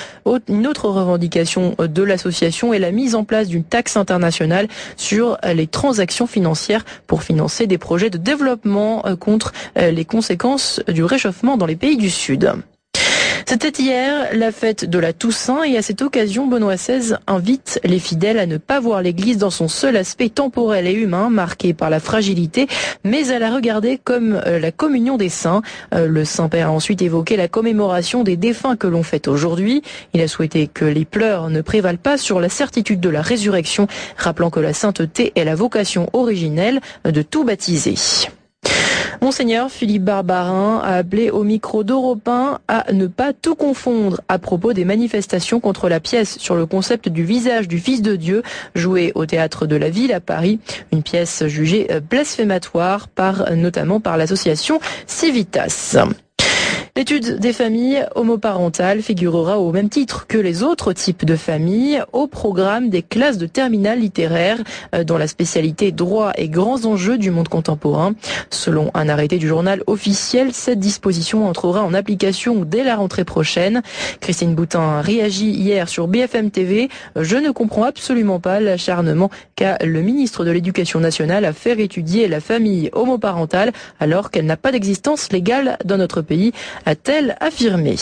une 0.47 0.67
autre 0.67 0.89
revendication 0.89 1.75
de 1.77 2.03
l'association 2.03 2.73
est 2.73 2.79
la 2.79 2.91
mise 2.91 3.15
en 3.15 3.23
place 3.23 3.47
d'une 3.47 3.63
taxe 3.63 3.95
internationale 3.95 4.67
sur 4.97 5.37
les 5.53 5.67
transactions 5.67 6.27
financières 6.27 6.83
pour 7.07 7.23
financer 7.23 7.67
des 7.67 7.77
projets 7.77 8.09
de 8.09 8.17
développement 8.17 9.05
euh, 9.05 9.15
contre 9.19 9.53
euh, 9.77 9.91
les 9.91 10.05
conséquences 10.05 10.81
du 10.87 11.03
réchauffement 11.03 11.57
dans 11.57 11.67
les 11.67 11.75
pays 11.75 11.97
du 11.97 12.09
Sud. 12.09 12.51
C'était 13.49 13.81
hier 13.81 14.27
la 14.33 14.51
fête 14.51 14.85
de 14.85 14.99
la 14.99 15.11
Toussaint 15.11 15.63
et 15.63 15.75
à 15.75 15.81
cette 15.81 16.03
occasion, 16.03 16.45
Benoît 16.45 16.75
XVI 16.75 17.15
invite 17.25 17.79
les 17.83 17.97
fidèles 17.97 18.37
à 18.37 18.45
ne 18.45 18.57
pas 18.57 18.79
voir 18.79 19.01
l'Église 19.01 19.39
dans 19.39 19.49
son 19.49 19.67
seul 19.67 19.97
aspect 19.97 20.29
temporel 20.29 20.85
et 20.85 20.93
humain, 20.93 21.31
marqué 21.31 21.73
par 21.73 21.89
la 21.89 21.99
fragilité, 21.99 22.67
mais 23.03 23.31
à 23.31 23.39
la 23.39 23.51
regarder 23.51 23.97
comme 23.97 24.39
euh, 24.45 24.59
la 24.59 24.71
communion 24.71 25.17
des 25.17 25.29
saints. 25.29 25.63
Euh, 25.95 26.05
le 26.05 26.25
Saint-Père 26.25 26.67
a 26.67 26.71
ensuite 26.71 27.01
évoqué 27.01 27.37
la 27.37 27.47
commémoration 27.47 28.23
des 28.23 28.37
défunts 28.37 28.75
que 28.75 28.85
l'on 28.85 29.01
fête 29.01 29.27
aujourd'hui. 29.27 29.81
Il 30.13 30.21
a 30.21 30.27
souhaité 30.27 30.67
que 30.67 30.85
les 30.85 31.05
pleurs 31.05 31.49
ne 31.49 31.61
prévalent 31.61 31.97
pas 31.97 32.19
sur 32.19 32.39
la 32.39 32.49
certitude 32.49 32.99
de 32.99 33.09
la 33.09 33.23
résurrection, 33.23 33.87
rappelant 34.15 34.51
que 34.51 34.59
la 34.59 34.73
sainteté 34.73 35.33
est 35.35 35.43
la 35.43 35.55
vocation 35.55 36.07
originelle 36.13 36.81
de 37.03 37.23
tout 37.23 37.45
baptisé. 37.45 37.95
Monseigneur 39.21 39.69
Philippe 39.69 40.03
Barbarin 40.03 40.79
a 40.81 40.95
appelé 40.95 41.29
au 41.29 41.43
micro 41.43 41.83
d'Europe 41.83 42.27
1 42.27 42.59
à 42.67 42.93
ne 42.93 43.07
pas 43.07 43.33
tout 43.33 43.55
confondre 43.55 44.21
à 44.29 44.39
propos 44.39 44.71
des 44.71 44.85
manifestations 44.85 45.59
contre 45.59 45.89
la 45.89 45.99
pièce 45.99 46.37
sur 46.39 46.55
le 46.55 46.65
concept 46.65 47.09
du 47.09 47.25
visage 47.25 47.67
du 47.67 47.79
Fils 47.79 48.01
de 48.01 48.15
Dieu 48.15 48.43
jouée 48.75 49.11
au 49.15 49.25
théâtre 49.25 49.65
de 49.65 49.75
la 49.75 49.89
ville 49.89 50.13
à 50.13 50.21
Paris, 50.21 50.59
une 50.93 51.03
pièce 51.03 51.45
jugée 51.47 51.87
blasphématoire 52.09 53.09
par 53.09 53.53
notamment 53.55 53.99
par 53.99 54.15
l'association 54.15 54.79
Civitas. 55.05 55.97
L'étude 56.99 57.39
des 57.39 57.53
familles 57.53 58.05
homoparentales 58.15 59.01
figurera 59.01 59.57
au 59.57 59.71
même 59.71 59.87
titre 59.87 60.27
que 60.27 60.37
les 60.37 60.63
autres 60.63 60.91
types 60.91 61.23
de 61.23 61.37
familles 61.37 62.03
au 62.11 62.27
programme 62.27 62.89
des 62.89 63.03
classes 63.03 63.37
de 63.37 63.45
terminale 63.45 64.01
littéraire 64.01 64.57
euh, 64.93 65.05
dont 65.05 65.17
la 65.17 65.27
spécialité 65.27 65.93
droit 65.93 66.33
et 66.35 66.49
grands 66.49 66.83
enjeux 66.83 67.17
du 67.17 67.31
monde 67.31 67.47
contemporain. 67.47 68.15
Selon 68.49 68.91
un 68.95 69.07
arrêté 69.07 69.37
du 69.37 69.47
journal 69.47 69.81
officiel, 69.87 70.49
cette 70.51 70.81
disposition 70.81 71.47
entrera 71.47 71.83
en 71.83 71.93
application 71.93 72.65
dès 72.65 72.83
la 72.83 72.97
rentrée 72.97 73.23
prochaine. 73.23 73.81
Christine 74.19 74.53
Boutin 74.53 74.99
réagit 74.99 75.51
hier 75.51 75.87
sur 75.87 76.09
BFM 76.09 76.51
TV. 76.51 76.89
Je 77.15 77.37
ne 77.37 77.51
comprends 77.51 77.83
absolument 77.83 78.41
pas 78.41 78.59
l'acharnement 78.59 79.29
qu'a 79.55 79.77
le 79.85 80.01
ministre 80.01 80.43
de 80.43 80.51
l'Éducation 80.51 80.99
nationale 80.99 81.45
à 81.45 81.53
faire 81.53 81.79
étudier 81.79 82.27
la 82.27 82.41
famille 82.41 82.89
homoparentale 82.91 83.71
alors 84.01 84.31
qu'elle 84.31 84.45
n'a 84.45 84.57
pas 84.57 84.73
d'existence 84.73 85.31
légale 85.31 85.77
dans 85.85 85.95
notre 85.95 86.21
pays 86.21 86.51
a-t-elle 86.89 87.37
affirmé. 87.39 87.95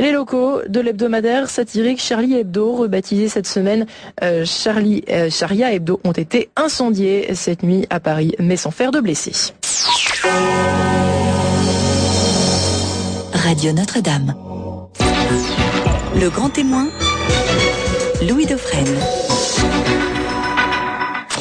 Les 0.00 0.10
locaux 0.10 0.62
de 0.68 0.80
l'hebdomadaire 0.80 1.48
satirique 1.48 2.00
Charlie 2.00 2.34
Hebdo, 2.34 2.72
rebaptisé 2.72 3.28
cette 3.28 3.46
semaine 3.46 3.86
euh, 4.22 4.44
Charlie, 4.44 5.04
euh, 5.08 5.30
Charia 5.30 5.72
Hebdo, 5.72 6.00
ont 6.02 6.12
été 6.12 6.50
incendiés 6.56 7.36
cette 7.36 7.62
nuit 7.62 7.86
à 7.88 8.00
Paris, 8.00 8.34
mais 8.40 8.56
sans 8.56 8.72
faire 8.72 8.90
de 8.90 8.98
blessés. 8.98 9.52
Radio 13.32 13.72
Notre-Dame. 13.72 14.34
Le 16.20 16.28
grand 16.30 16.50
témoin, 16.50 16.88
Louis 18.28 18.46
Dauphren. 18.46 18.86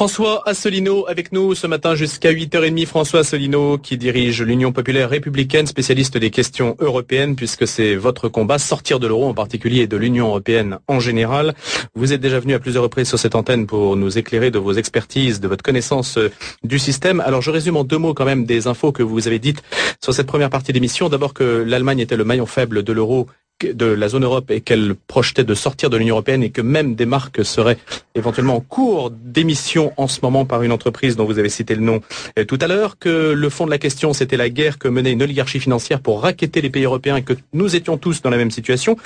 François 0.01 0.41
Asselineau 0.49 1.05
avec 1.07 1.31
nous 1.31 1.53
ce 1.53 1.67
matin 1.67 1.93
jusqu'à 1.93 2.33
8h30. 2.33 2.87
François 2.87 3.19
Asselineau 3.19 3.77
qui 3.77 3.99
dirige 3.99 4.41
l'Union 4.41 4.71
populaire 4.71 5.11
républicaine, 5.11 5.67
spécialiste 5.67 6.17
des 6.17 6.31
questions 6.31 6.75
européennes 6.79 7.35
puisque 7.35 7.67
c'est 7.67 7.93
votre 7.93 8.27
combat, 8.27 8.57
sortir 8.57 8.99
de 8.99 9.05
l'euro 9.05 9.29
en 9.29 9.35
particulier 9.35 9.81
et 9.81 9.87
de 9.87 9.97
l'Union 9.97 10.29
européenne 10.29 10.79
en 10.87 10.99
général. 10.99 11.53
Vous 11.93 12.13
êtes 12.13 12.19
déjà 12.19 12.39
venu 12.39 12.55
à 12.55 12.59
plusieurs 12.59 12.81
reprises 12.81 13.09
sur 13.09 13.19
cette 13.19 13.35
antenne 13.35 13.67
pour 13.67 13.95
nous 13.95 14.17
éclairer 14.17 14.49
de 14.49 14.57
vos 14.57 14.73
expertises, 14.73 15.39
de 15.39 15.47
votre 15.47 15.61
connaissance 15.63 16.17
euh, 16.17 16.31
du 16.63 16.79
système. 16.79 17.19
Alors 17.19 17.43
je 17.43 17.51
résume 17.51 17.77
en 17.77 17.83
deux 17.83 17.99
mots 17.99 18.15
quand 18.15 18.25
même 18.25 18.45
des 18.45 18.65
infos 18.65 18.91
que 18.91 19.03
vous 19.03 19.27
avez 19.27 19.37
dites 19.37 19.61
sur 20.03 20.15
cette 20.15 20.25
première 20.25 20.49
partie 20.49 20.73
d'émission. 20.73 21.09
D'abord 21.09 21.35
que 21.35 21.63
l'Allemagne 21.63 21.99
était 21.99 22.17
le 22.17 22.23
maillon 22.23 22.47
faible 22.47 22.81
de 22.81 22.91
l'euro 22.91 23.27
de 23.65 23.85
la 23.85 24.07
zone 24.09 24.23
Europe 24.23 24.51
et 24.51 24.61
qu'elle 24.61 24.95
projetait 25.07 25.43
de 25.43 25.53
sortir 25.53 25.89
de 25.89 25.97
l'Union 25.97 26.15
européenne 26.15 26.43
et 26.43 26.49
que 26.49 26.61
même 26.61 26.95
des 26.95 27.05
marques 27.05 27.43
seraient 27.45 27.77
éventuellement 28.15 28.55
en 28.55 28.61
cours 28.61 29.11
d'émission 29.11 29.93
en 29.97 30.07
ce 30.07 30.19
moment 30.21 30.45
par 30.45 30.63
une 30.63 30.71
entreprise 30.71 31.15
dont 31.15 31.25
vous 31.25 31.39
avez 31.39 31.49
cité 31.49 31.75
le 31.75 31.81
nom 31.81 32.01
euh, 32.37 32.45
tout 32.45 32.57
à 32.61 32.67
l'heure, 32.67 32.97
que 32.99 33.31
le 33.31 33.49
fond 33.49 33.65
de 33.65 33.71
la 33.71 33.77
question 33.77 34.13
c'était 34.13 34.37
la 34.37 34.49
guerre 34.49 34.77
que 34.77 34.87
menait 34.87 35.11
une 35.11 35.23
oligarchie 35.23 35.59
financière 35.59 35.99
pour 36.01 36.21
raqueter 36.21 36.61
les 36.61 36.69
pays 36.69 36.83
européens 36.83 37.17
et 37.17 37.23
que 37.23 37.33
nous 37.53 37.75
étions 37.75 37.97
tous 37.97 38.21
dans 38.21 38.29
la 38.29 38.37
même 38.37 38.51
situation, 38.51 38.97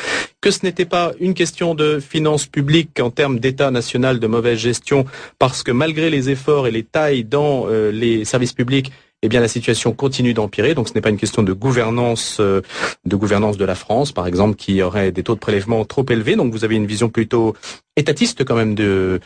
que 0.41 0.51
ce 0.51 0.59
n'était 0.63 0.85
pas 0.85 1.11
une 1.19 1.33
question 1.33 1.75
de 1.75 1.99
finances 1.99 2.45
publiques 2.45 2.99
en 2.99 3.09
termes 3.11 3.39
d'état 3.39 3.71
national 3.71 4.19
de 4.19 4.27
mauvaise 4.27 4.59
gestion 4.59 5.05
parce 5.39 5.63
que 5.63 5.71
malgré 5.71 6.09
les 6.09 6.29
efforts 6.29 6.67
et 6.67 6.71
les 6.71 6.83
tailles 6.83 7.23
dans 7.23 7.65
euh, 7.67 7.91
les 7.91 8.25
services 8.25 8.53
publics, 8.53 8.91
eh 9.21 9.30
bien 9.30 9.41
la 9.41 9.47
situation 9.47 9.91
continue 9.93 10.34
d'empirer. 10.34 10.75
Donc 10.75 10.89
ce 10.89 10.93
n'est 10.93 11.01
pas 11.01 11.10
une 11.10 11.17
question 11.17 11.43
de 11.43 11.54
gouvernance, 11.54 12.38
euh, 12.39 12.62
de 13.06 13.15
gouvernance 13.15 13.58
de 13.58 13.65
la 13.65 13.75
France, 13.75 14.12
par 14.12 14.28
exemple, 14.28 14.56
qui 14.56 14.82
aurait 14.82 15.12
des 15.12 15.23
taux 15.23 15.36
de 15.36 15.39
prélèvement 15.39 15.84
trop 15.86 16.06
élevés. 16.10 16.36
Donc 16.36 16.51
vous 16.51 16.63
avez 16.63 16.75
une 16.75 16.86
vision 16.86 17.10
plutôt 17.10 17.56
étatiste 17.95 18.43
quand 18.43 18.56
même 18.56 18.75
de 18.75 19.19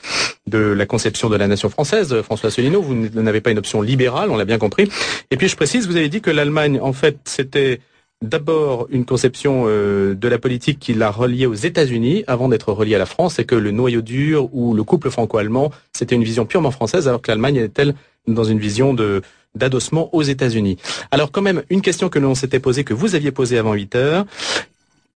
de 0.47 0.59
la 0.59 0.85
conception 0.85 1.29
de 1.29 1.35
la 1.35 1.47
nation 1.47 1.69
française. 1.69 2.21
François 2.21 2.47
Asselineau, 2.47 2.81
vous 2.81 2.95
n'avez 2.95 3.41
pas 3.41 3.51
une 3.51 3.57
option 3.57 3.81
libérale, 3.81 4.29
on 4.31 4.37
l'a 4.37 4.45
bien 4.45 4.57
compris. 4.57 4.89
Et 5.31 5.37
puis 5.37 5.47
je 5.47 5.55
précise, 5.55 5.87
vous 5.87 5.95
avez 5.95 6.09
dit 6.09 6.21
que 6.21 6.31
l'Allemagne, 6.31 6.79
en 6.81 6.93
fait, 6.93 7.17
c'était 7.25 7.81
d'abord 8.21 8.87
une 8.89 9.05
conception 9.05 9.63
euh, 9.67 10.13
de 10.13 10.27
la 10.27 10.37
politique 10.37 10.79
qui 10.79 10.93
l'a 10.93 11.09
reliée 11.09 11.45
aux 11.45 11.53
États-Unis 11.53 12.23
avant 12.27 12.49
d'être 12.49 12.73
reliée 12.73 12.95
à 12.95 12.99
la 12.99 13.05
France 13.05 13.39
et 13.39 13.45
que 13.45 13.55
le 13.55 13.71
noyau 13.71 14.01
dur 14.01 14.53
ou 14.53 14.73
le 14.73 14.83
couple 14.83 15.09
franco-allemand, 15.09 15.71
c'était 15.93 16.15
une 16.15 16.23
vision 16.23 16.45
purement 16.45 16.71
française 16.71 17.07
alors 17.07 17.21
que 17.21 17.31
l'Allemagne 17.31 17.55
est-elle 17.57 17.95
dans 18.27 18.43
une 18.43 18.59
vision 18.59 18.93
de 18.93 19.21
d'adossement 19.55 20.13
aux 20.13 20.21
États-Unis. 20.21 20.77
Alors 21.09 21.31
quand 21.31 21.41
même, 21.41 21.63
une 21.71 21.81
question 21.81 22.07
que 22.09 22.19
l'on 22.19 22.35
s'était 22.35 22.59
posée, 22.59 22.83
que 22.83 22.93
vous 22.93 23.15
aviez 23.15 23.31
posée 23.31 23.57
avant 23.57 23.73
8 23.73 23.95
heures, 23.95 24.25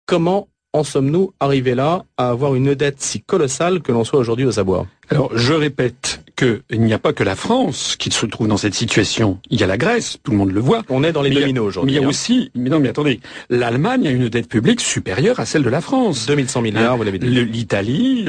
comment 0.07 0.47
en 0.71 0.83
sommes-nous 0.83 1.33
arrivés 1.39 1.75
là 1.75 2.03
à 2.17 2.29
avoir 2.29 2.55
une 2.55 2.73
dette 2.73 2.99
si 2.99 3.21
colossale 3.21 3.81
que 3.81 3.91
l'on 3.91 4.03
soit 4.03 4.19
aujourd'hui 4.19 4.45
aux 4.45 4.59
abois 4.59 4.87
Alors 5.09 5.37
je 5.37 5.53
répète, 5.53 6.22
qu'il 6.35 6.81
n'y 6.81 6.93
a 6.93 6.99
pas 6.99 7.13
que 7.13 7.23
la 7.23 7.35
France 7.35 7.95
qui 7.97 8.11
se 8.11 8.25
trouve 8.25 8.47
dans 8.47 8.57
cette 8.57 8.73
situation. 8.73 9.39
Il 9.49 9.59
y 9.59 9.63
a 9.63 9.67
la 9.67 9.77
Grèce, 9.77 10.17
tout 10.23 10.31
le 10.31 10.37
monde 10.37 10.51
le 10.51 10.59
voit. 10.59 10.83
On 10.89 11.03
est 11.03 11.11
dans 11.11 11.21
les 11.21 11.29
dominos 11.29 11.65
aujourd'hui. 11.65 11.93
Mais 11.93 11.97
il 11.97 12.01
y 12.01 12.03
a 12.03 12.07
hein. 12.07 12.09
aussi, 12.09 12.51
mais 12.55 12.69
non, 12.69 12.79
mais 12.79 12.89
attendez, 12.89 13.19
l'Allemagne 13.49 14.07
a 14.07 14.11
une 14.11 14.29
dette 14.29 14.47
publique 14.47 14.81
supérieure 14.81 15.39
à 15.39 15.45
celle 15.45 15.63
de 15.63 15.69
la 15.69 15.81
France. 15.81 16.25
2100 16.25 16.61
milliards, 16.61 16.97
vous 16.97 17.03
l'avez 17.03 17.19
dit. 17.19 17.27
L'Italie, 17.27 18.25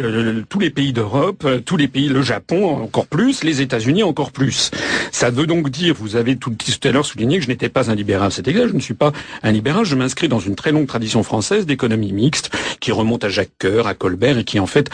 tous 0.49 0.59
les 0.59 0.71
pays 0.71 0.93
d'Europe, 0.93 1.47
tous 1.65 1.77
les 1.77 1.89
pays, 1.89 2.09
le 2.09 2.23
Japon 2.23 2.77
encore 2.83 3.07
plus, 3.07 3.45
les 3.45 3.61
États-Unis 3.61 4.03
encore 4.03 4.33
plus. 4.33 4.71
Ça 5.13 5.31
veut 5.31 5.47
donc 5.47 5.71
dire, 5.71 5.95
vous 5.99 6.17
avez 6.17 6.37
tout, 6.37 6.51
tout 6.51 6.89
à 6.89 6.93
l'heure 6.93 7.07
souligné 7.07 7.39
que 7.39 7.45
je 7.45 7.49
n'étais 7.49 7.69
pas 7.69 7.91
un 7.91 7.95
libéral. 7.95 8.33
C'est 8.33 8.47
exact, 8.49 8.69
je 8.69 8.75
ne 8.75 8.81
suis 8.81 8.95
pas 8.95 9.13
un 9.43 9.53
libéral. 9.53 9.85
Je 9.85 9.95
m'inscris 9.95 10.29
dans 10.29 10.41
une 10.41 10.55
très 10.55 10.73
longue 10.73 10.87
tradition 10.87 11.23
française 11.23 11.67
d'économie 11.67 12.13
mixte 12.13 12.51
qui 12.81 12.93
remonte 12.93 13.25
à 13.25 13.29
Jacques 13.29 13.53
Coeur, 13.59 13.87
à 13.87 13.95
Colbert 13.95 14.39
et 14.39 14.45
qui 14.45 14.61
en 14.61 14.67
fait 14.67 14.91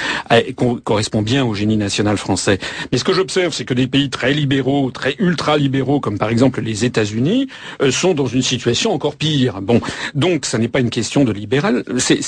correspond 0.84 1.22
bien 1.22 1.44
au 1.44 1.54
génie 1.54 1.76
national 1.76 2.16
français. 2.16 2.58
Mais 2.92 2.98
ce 3.00 3.04
que 3.04 3.14
j'observe, 3.14 3.54
c'est 3.54 3.64
que 3.64 3.72
des 3.72 3.86
pays 3.86 4.10
très 4.10 4.34
libéraux, 4.34 4.90
très 4.90 5.16
ultra-libéraux, 5.18 6.00
comme 6.00 6.18
par 6.18 6.28
exemple 6.28 6.60
les 6.60 6.84
États-Unis, 6.84 7.48
euh, 7.80 7.90
sont 7.90 8.12
dans 8.12 8.26
une 8.26 8.42
situation 8.42 8.92
encore 8.92 9.16
pire. 9.16 9.62
Bon, 9.62 9.80
donc 10.14 10.44
ça 10.44 10.58
n'est 10.58 10.68
pas 10.68 10.80
une 10.80 10.90
question 10.90 11.24
de 11.24 11.32
libéral. 11.32 11.82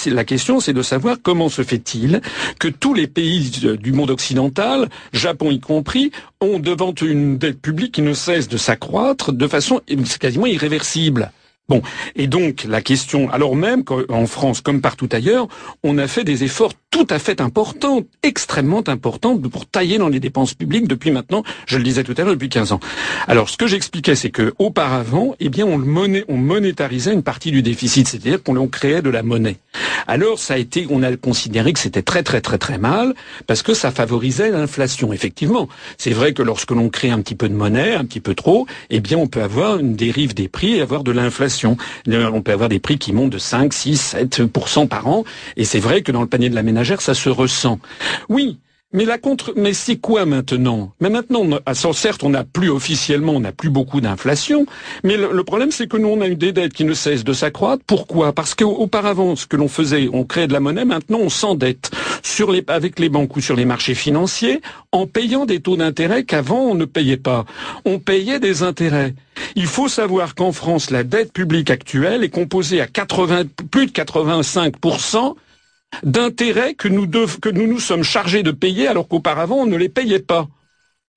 La 0.06 0.24
question, 0.24 0.60
c'est 0.60 0.72
de 0.72 0.80
savoir 0.80 1.18
comment 1.22 1.50
se 1.50 1.62
fait-il 1.62 2.22
que 2.58 2.68
tous 2.68 2.94
les 2.94 3.06
pays 3.06 3.50
du 3.78 3.92
monde 3.92 4.10
occidental, 4.10 4.88
Japon 5.12 5.50
y 5.50 5.60
compris, 5.60 6.10
ont 6.40 6.58
devant 6.58 6.94
une 6.94 7.36
dette 7.36 7.60
publique 7.60 7.92
qui 7.92 8.02
ne 8.02 8.14
cesse 8.14 8.48
de 8.48 8.56
s'accroître 8.56 9.30
de 9.30 9.46
façon 9.46 9.82
quasiment 10.18 10.46
irréversible. 10.46 11.32
Bon, 11.72 11.80
et 12.16 12.26
donc 12.26 12.64
la 12.68 12.82
question, 12.82 13.30
alors 13.30 13.56
même 13.56 13.82
qu'en 13.82 14.26
France 14.26 14.60
comme 14.60 14.82
partout 14.82 15.08
ailleurs, 15.10 15.48
on 15.82 15.96
a 15.96 16.06
fait 16.06 16.22
des 16.22 16.44
efforts 16.44 16.74
tout 16.90 17.06
à 17.08 17.18
fait 17.18 17.40
importants, 17.40 18.02
extrêmement 18.22 18.86
importants, 18.86 19.38
pour 19.38 19.64
tailler 19.64 19.96
dans 19.96 20.10
les 20.10 20.20
dépenses 20.20 20.52
publiques 20.52 20.86
depuis 20.86 21.10
maintenant, 21.10 21.42
je 21.64 21.78
le 21.78 21.82
disais 21.82 22.04
tout 22.04 22.12
à 22.18 22.24
l'heure, 22.24 22.34
depuis 22.34 22.50
15 22.50 22.72
ans. 22.72 22.80
Alors 23.26 23.48
ce 23.48 23.56
que 23.56 23.66
j'expliquais, 23.66 24.14
c'est 24.14 24.28
que 24.28 24.52
auparavant, 24.58 25.34
eh 25.40 25.48
bien, 25.48 25.64
on, 25.64 25.82
on 26.28 26.36
monétarisait 26.36 27.14
une 27.14 27.22
partie 27.22 27.50
du 27.50 27.62
déficit, 27.62 28.06
c'est-à-dire 28.06 28.42
qu'on 28.42 28.68
créait 28.68 29.00
de 29.00 29.08
la 29.08 29.22
monnaie. 29.22 29.56
Alors 30.06 30.38
ça 30.38 30.54
a 30.54 30.58
été, 30.58 30.86
on 30.90 31.02
a 31.02 31.16
considéré 31.16 31.72
que 31.72 31.78
c'était 31.78 32.02
très 32.02 32.22
très 32.22 32.40
très 32.40 32.58
très 32.58 32.76
mal 32.76 33.14
parce 33.46 33.62
que 33.62 33.72
ça 33.72 33.90
favorisait 33.90 34.50
l'inflation. 34.50 35.12
Effectivement, 35.12 35.68
c'est 35.96 36.10
vrai 36.10 36.34
que 36.34 36.42
lorsque 36.42 36.72
l'on 36.72 36.88
crée 36.90 37.10
un 37.10 37.20
petit 37.20 37.34
peu 37.34 37.48
de 37.48 37.54
monnaie, 37.54 37.94
un 37.94 38.04
petit 38.04 38.20
peu 38.20 38.34
trop, 38.34 38.66
eh 38.90 39.00
bien, 39.00 39.16
on 39.16 39.26
peut 39.26 39.42
avoir 39.42 39.78
une 39.78 39.94
dérive 39.94 40.34
des 40.34 40.48
prix 40.48 40.74
et 40.74 40.82
avoir 40.82 41.04
de 41.04 41.12
l'inflation. 41.12 41.61
On 41.66 42.42
peut 42.42 42.52
avoir 42.52 42.68
des 42.68 42.78
prix 42.78 42.98
qui 42.98 43.12
montent 43.12 43.30
de 43.30 43.38
5, 43.38 43.72
6, 43.72 44.16
7% 44.30 44.88
par 44.88 45.06
an. 45.06 45.24
Et 45.56 45.64
c'est 45.64 45.80
vrai 45.80 46.02
que 46.02 46.12
dans 46.12 46.22
le 46.22 46.28
panier 46.28 46.50
de 46.50 46.54
la 46.54 46.62
ménagère, 46.62 47.00
ça 47.00 47.14
se 47.14 47.28
ressent. 47.28 47.78
Oui, 48.28 48.58
mais 48.94 49.06
la 49.06 49.16
contre, 49.16 49.54
mais 49.56 49.72
c'est 49.72 49.96
quoi 49.96 50.26
maintenant? 50.26 50.92
Mais 51.00 51.08
maintenant, 51.08 51.46
ah, 51.64 51.74
certes, 51.74 52.24
on 52.24 52.28
n'a 52.28 52.44
plus 52.44 52.68
officiellement, 52.68 53.32
on 53.32 53.40
n'a 53.40 53.52
plus 53.52 53.70
beaucoup 53.70 54.02
d'inflation, 54.02 54.66
mais 55.02 55.16
le, 55.16 55.44
problème, 55.44 55.70
c'est 55.70 55.86
que 55.86 55.96
nous, 55.96 56.08
on 56.08 56.20
a 56.20 56.28
eu 56.28 56.36
des 56.36 56.52
dettes 56.52 56.74
qui 56.74 56.84
ne 56.84 56.92
cessent 56.92 57.24
de 57.24 57.32
s'accroître. 57.32 57.82
Pourquoi? 57.86 58.34
Parce 58.34 58.54
qu'auparavant, 58.54 59.34
ce 59.34 59.46
que 59.46 59.56
l'on 59.56 59.68
faisait, 59.68 60.10
on 60.12 60.24
créait 60.24 60.46
de 60.46 60.52
la 60.52 60.60
monnaie. 60.60 60.84
Maintenant, 60.84 61.20
on 61.22 61.30
s'endette 61.30 61.90
sur 62.22 62.52
les, 62.52 62.64
avec 62.68 62.98
les 62.98 63.08
banques 63.08 63.36
ou 63.36 63.40
sur 63.40 63.56
les 63.56 63.64
marchés 63.64 63.94
financiers, 63.94 64.60
en 64.92 65.06
payant 65.06 65.44
des 65.44 65.60
taux 65.60 65.76
d'intérêt 65.76 66.24
qu'avant 66.24 66.60
on 66.60 66.74
ne 66.74 66.84
payait 66.84 67.16
pas. 67.16 67.44
On 67.84 67.98
payait 67.98 68.40
des 68.40 68.62
intérêts. 68.62 69.14
Il 69.56 69.66
faut 69.66 69.88
savoir 69.88 70.34
qu'en 70.34 70.52
France, 70.52 70.90
la 70.90 71.04
dette 71.04 71.32
publique 71.32 71.70
actuelle 71.70 72.24
est 72.24 72.30
composée 72.30 72.80
à 72.80 72.86
80, 72.86 73.44
plus 73.70 73.86
de 73.86 73.92
85% 73.92 75.34
d'intérêts 76.02 76.74
que 76.74 76.88
nous, 76.88 77.06
que 77.08 77.48
nous 77.50 77.66
nous 77.66 77.80
sommes 77.80 78.02
chargés 78.02 78.42
de 78.42 78.50
payer 78.50 78.88
alors 78.88 79.08
qu'auparavant 79.08 79.56
on 79.56 79.66
ne 79.66 79.76
les 79.76 79.90
payait 79.90 80.20
pas. 80.20 80.48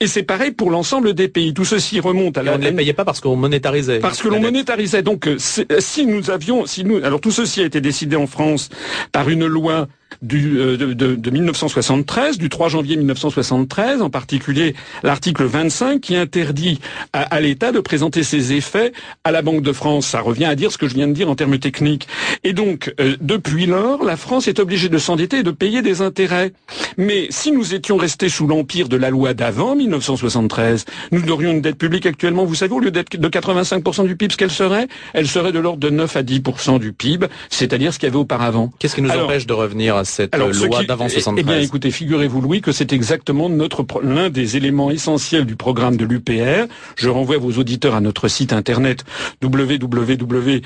Et 0.01 0.07
c'est 0.07 0.23
pareil 0.23 0.51
pour 0.51 0.71
l'ensemble 0.71 1.13
des 1.13 1.29
pays. 1.29 1.53
Tout 1.53 1.63
ceci 1.63 2.01
remonte 2.01 2.37
à 2.37 2.43
la. 2.43 2.55
on 2.55 2.57
ne 2.57 2.65
les 2.65 2.73
payait 2.73 2.93
pas 2.93 3.05
parce 3.05 3.21
qu'on 3.21 3.37
monétarisait. 3.37 3.99
Parce 3.99 4.21
que 4.21 4.27
l'on 4.27 4.41
monétarisait. 4.41 5.01
Donc, 5.01 5.25
euh, 5.25 5.37
si 5.39 6.05
nous 6.05 6.29
avions, 6.29 6.65
si 6.65 6.83
nous, 6.83 6.97
alors 6.97 7.21
tout 7.21 7.31
ceci 7.31 7.61
a 7.61 7.65
été 7.65 7.79
décidé 7.79 8.17
en 8.17 8.27
France 8.27 8.69
par 9.13 9.29
une 9.29 9.45
loi 9.45 9.87
du, 10.21 10.59
euh, 10.59 10.77
de, 10.77 10.93
de, 10.93 11.29
1973, 11.29 12.37
du 12.37 12.49
3 12.49 12.69
janvier 12.69 12.95
1973, 12.97 14.01
en 14.01 14.09
particulier 14.09 14.75
l'article 15.03 15.45
25 15.45 16.01
qui 16.01 16.15
interdit 16.15 16.79
à, 17.13 17.39
l'État 17.39 17.71
de 17.71 17.79
présenter 17.79 18.23
ses 18.23 18.53
effets 18.53 18.93
à 19.23 19.31
la 19.31 19.41
Banque 19.41 19.61
de 19.61 19.71
France. 19.71 20.07
Ça 20.07 20.21
revient 20.21 20.45
à 20.45 20.55
dire 20.55 20.71
ce 20.71 20.77
que 20.77 20.87
je 20.87 20.95
viens 20.95 21.07
de 21.07 21.13
dire 21.13 21.29
en 21.29 21.35
termes 21.35 21.57
techniques. 21.59 22.07
Et 22.43 22.53
donc, 22.53 22.93
euh, 22.99 23.15
depuis 23.21 23.65
lors, 23.65 24.03
la 24.03 24.17
France 24.17 24.47
est 24.47 24.59
obligée 24.59 24.89
de 24.89 24.97
s'endetter 24.97 25.39
et 25.39 25.43
de 25.43 25.51
payer 25.51 25.81
des 25.81 26.01
intérêts. 26.01 26.53
Mais 26.97 27.27
si 27.29 27.51
nous 27.51 27.73
étions 27.73 27.97
restés 27.97 28.29
sous 28.29 28.47
l'empire 28.47 28.89
de 28.89 28.97
la 28.97 29.09
loi 29.09 29.33
d'avant 29.33 29.75
1973, 29.75 30.85
nous 31.11 31.29
aurions 31.29 31.51
une 31.51 31.61
dette 31.61 31.77
publique 31.77 32.05
actuellement, 32.05 32.45
vous 32.45 32.55
savez, 32.55 32.73
au 32.73 32.79
lieu 32.79 32.91
d'être 32.91 33.17
de 33.17 33.27
85% 33.27 34.05
du 34.05 34.15
PIB, 34.15 34.33
ce 34.33 34.37
qu'elle 34.37 34.51
serait? 34.51 34.87
Elle 35.13 35.27
serait 35.27 35.51
de 35.51 35.59
l'ordre 35.59 35.79
de 35.79 35.89
9 35.89 36.15
à 36.15 36.23
10% 36.23 36.79
du 36.79 36.93
PIB, 36.93 37.27
c'est-à-dire 37.49 37.93
ce 37.93 37.99
qu'il 37.99 38.07
y 38.07 38.11
avait 38.11 38.17
auparavant. 38.17 38.71
Qu'est-ce 38.79 38.95
qui 38.95 39.01
nous 39.01 39.11
empêche 39.11 39.45
de 39.45 39.53
revenir 39.53 39.94
à 39.95 40.05
cette 40.05 40.35
loi 40.35 40.83
d'avant 40.83 41.09
73 41.09 41.35
Eh 41.37 41.43
bien, 41.43 41.59
écoutez, 41.59 41.91
figurez-vous, 41.91 42.41
Louis, 42.41 42.61
que 42.61 42.71
c'est 42.71 42.93
exactement 42.93 43.49
notre 43.49 43.85
l'un 44.03 44.29
des 44.29 44.57
éléments 44.57 44.91
essentiels 44.91 45.45
du 45.45 45.55
programme 45.55 45.97
de 45.97 46.05
l'UPR. 46.05 46.67
Je 46.95 47.09
renvoie 47.09 47.37
vos 47.37 47.51
auditeurs 47.53 47.95
à 47.95 48.01
notre 48.01 48.27
site 48.27 48.53
internet 48.53 49.03
www.u-p-r.fr, 49.43 50.63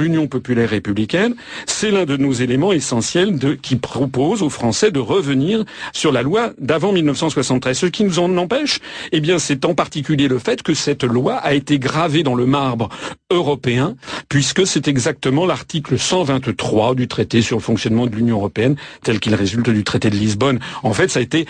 Union 0.00 0.26
populaire 0.26 0.70
républicaine. 0.70 1.34
C'est 1.66 1.90
l'un 1.90 2.04
de 2.04 2.16
nos 2.16 2.32
éléments 2.32 2.72
essentiels 2.72 3.38
de, 3.38 3.54
qui 3.54 3.76
propose 3.76 4.42
aux 4.42 4.50
Français 4.50 4.90
de 4.90 5.00
revenir 5.00 5.64
sur 5.92 6.12
la 6.12 6.22
loi 6.22 6.52
d'avant 6.58 6.92
1973. 6.92 7.78
Ce 7.78 7.86
qui 7.86 8.04
nous 8.04 8.18
en 8.18 8.36
empêche, 8.36 8.78
eh 9.12 9.20
bien, 9.20 9.38
c'est 9.38 9.64
en 9.64 9.74
particulier 9.74 10.28
le 10.28 10.38
fait 10.38 10.62
que 10.62 10.74
cette 10.74 11.04
loi 11.04 11.36
a 11.36 11.54
été 11.54 11.78
gravée 11.78 12.22
dans 12.22 12.34
le 12.34 12.46
marbre 12.46 12.88
européen, 13.30 13.96
puisque 14.28 14.66
c'est 14.66 14.88
exactement 14.88 15.46
l'article 15.46 15.98
123 15.98 16.61
du 16.94 17.08
traité 17.08 17.42
sur 17.42 17.56
le 17.58 17.62
fonctionnement 17.62 18.06
de 18.06 18.14
l'Union 18.14 18.36
européenne, 18.38 18.76
tel 19.02 19.20
qu'il 19.20 19.34
résulte 19.34 19.68
du 19.70 19.84
traité 19.84 20.10
de 20.10 20.16
Lisbonne. 20.16 20.60
En 20.82 20.92
fait, 20.92 21.08
ça 21.10 21.18
a 21.20 21.22
été 21.22 21.46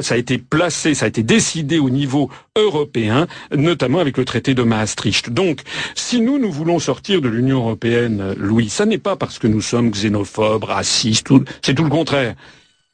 ça 0.00 0.14
a 0.14 0.18
été 0.18 0.36
placé, 0.36 0.92
ça 0.94 1.06
a 1.06 1.08
été 1.08 1.22
décidé 1.22 1.78
au 1.78 1.88
niveau 1.88 2.28
européen, 2.54 3.26
notamment 3.56 3.98
avec 4.00 4.18
le 4.18 4.26
traité 4.26 4.52
de 4.54 4.62
Maastricht. 4.62 5.30
Donc, 5.30 5.60
si 5.94 6.20
nous, 6.20 6.38
nous 6.38 6.52
voulons 6.52 6.78
sortir 6.78 7.22
de 7.22 7.28
l'Union 7.28 7.58
européenne, 7.60 8.34
Louis, 8.36 8.68
ça 8.68 8.84
n'est 8.84 8.98
pas 8.98 9.16
parce 9.16 9.38
que 9.38 9.46
nous 9.46 9.62
sommes 9.62 9.90
xénophobes, 9.90 10.64
racistes, 10.64 11.28
c'est 11.62 11.74
tout 11.74 11.84
le 11.84 11.88
contraire. 11.88 12.34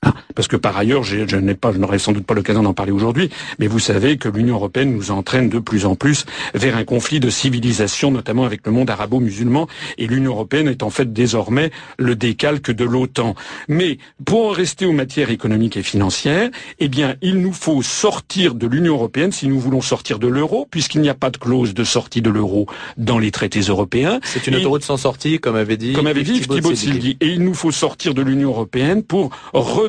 Hein, 0.04 0.14
parce 0.34 0.48
que 0.48 0.56
par 0.56 0.76
ailleurs, 0.76 1.04
je 1.04 1.36
n'ai 1.36 1.54
pas, 1.54 1.70
je 1.72 1.78
n'aurai 1.78 2.00
sans 2.00 2.10
doute 2.10 2.26
pas 2.26 2.34
l'occasion 2.34 2.64
d'en 2.64 2.74
parler 2.74 2.90
aujourd'hui, 2.90 3.30
mais 3.60 3.68
vous 3.68 3.78
savez 3.78 4.16
que 4.16 4.28
l'Union 4.28 4.56
européenne 4.56 4.92
nous 4.92 5.12
entraîne 5.12 5.48
de 5.48 5.60
plus 5.60 5.86
en 5.86 5.94
plus 5.94 6.24
vers 6.54 6.76
un 6.76 6.82
conflit 6.82 7.20
de 7.20 7.30
civilisation, 7.30 8.10
notamment 8.10 8.44
avec 8.44 8.66
le 8.66 8.72
monde 8.72 8.90
arabo-musulman, 8.90 9.68
et 9.98 10.08
l'Union 10.08 10.32
européenne 10.32 10.66
est 10.66 10.82
en 10.82 10.90
fait 10.90 11.12
désormais 11.12 11.70
le 11.98 12.16
décalque 12.16 12.72
de 12.72 12.84
l'OTAN. 12.84 13.36
Mais 13.68 13.98
pour 14.24 14.48
en 14.48 14.50
rester 14.50 14.86
aux 14.86 14.92
matières 14.92 15.30
économiques 15.30 15.76
et 15.76 15.84
financières, 15.84 16.50
eh 16.80 16.88
bien, 16.88 17.14
il 17.22 17.38
nous 17.38 17.52
faut 17.52 17.82
sortir 17.82 18.56
de 18.56 18.66
l'Union 18.66 18.94
européenne 18.94 19.30
si 19.30 19.46
nous 19.46 19.60
voulons 19.60 19.82
sortir 19.82 20.18
de 20.18 20.26
l'euro, 20.26 20.66
puisqu'il 20.68 21.00
n'y 21.02 21.10
a 21.10 21.14
pas 21.14 21.30
de 21.30 21.36
clause 21.36 21.74
de 21.74 21.84
sortie 21.84 22.22
de 22.22 22.30
l'euro 22.30 22.66
dans 22.96 23.20
les 23.20 23.30
traités 23.30 23.60
européens. 23.60 24.18
C'est 24.24 24.48
une 24.48 24.56
autoroute 24.56 24.82
sans 24.82 24.96
sortie, 24.96 25.38
comme 25.38 25.54
avait 25.54 25.76
dit. 25.76 25.92
Comme 25.92 26.08
avait 26.08 26.24
dit 26.24 26.40
Thibaut. 26.40 26.72
Et 26.72 27.28
il 27.28 27.44
nous 27.44 27.54
faut 27.54 27.70
sortir 27.70 28.14
de 28.14 28.22
l'Union 28.22 28.48
européenne 28.48 29.04
pour 29.04 29.30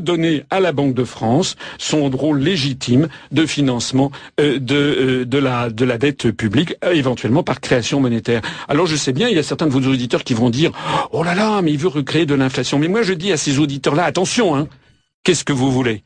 donner 0.04 0.44
à 0.50 0.60
la 0.60 0.72
Banque 0.72 0.94
de 0.94 1.04
France 1.04 1.56
son 1.78 2.10
rôle 2.10 2.40
légitime 2.40 3.08
de 3.32 3.46
financement 3.46 4.12
euh, 4.40 4.60
de, 4.60 4.76
euh, 4.76 5.26
de, 5.26 5.38
la, 5.38 5.70
de 5.70 5.86
la 5.86 5.98
dette 5.98 6.32
publique, 6.32 6.76
euh, 6.84 6.94
éventuellement 6.94 7.44
par 7.44 7.62
création 7.62 8.00
monétaire. 8.00 8.42
Alors 8.68 8.88
je 8.88 8.96
sais 8.96 9.14
bien, 9.14 9.30
il 9.30 9.36
y 9.36 9.40
a 9.40 9.44
certains 9.44 9.68
de 9.68 9.72
vos 9.72 9.82
auditeurs 9.82 10.24
qui 10.24 10.34
vont 10.34 10.50
dire 10.50 10.72
«Oh 11.12 11.24
là 11.24 11.36
là, 11.36 11.62
mais 11.62 11.72
il 11.72 11.78
veut 11.78 11.88
recréer 11.88 12.26
de 12.26 12.36
l'inflation». 12.36 12.78
Mais 12.80 12.88
moi 12.88 13.02
je 13.02 13.14
dis 13.14 13.32
à 13.32 13.38
ces 13.38 13.60
auditeurs-là, 13.60 14.04
attention, 14.04 14.56
hein, 14.56 14.68
qu'est-ce 15.24 15.44
que 15.44 15.54
vous 15.54 15.72
voulez? 15.72 16.04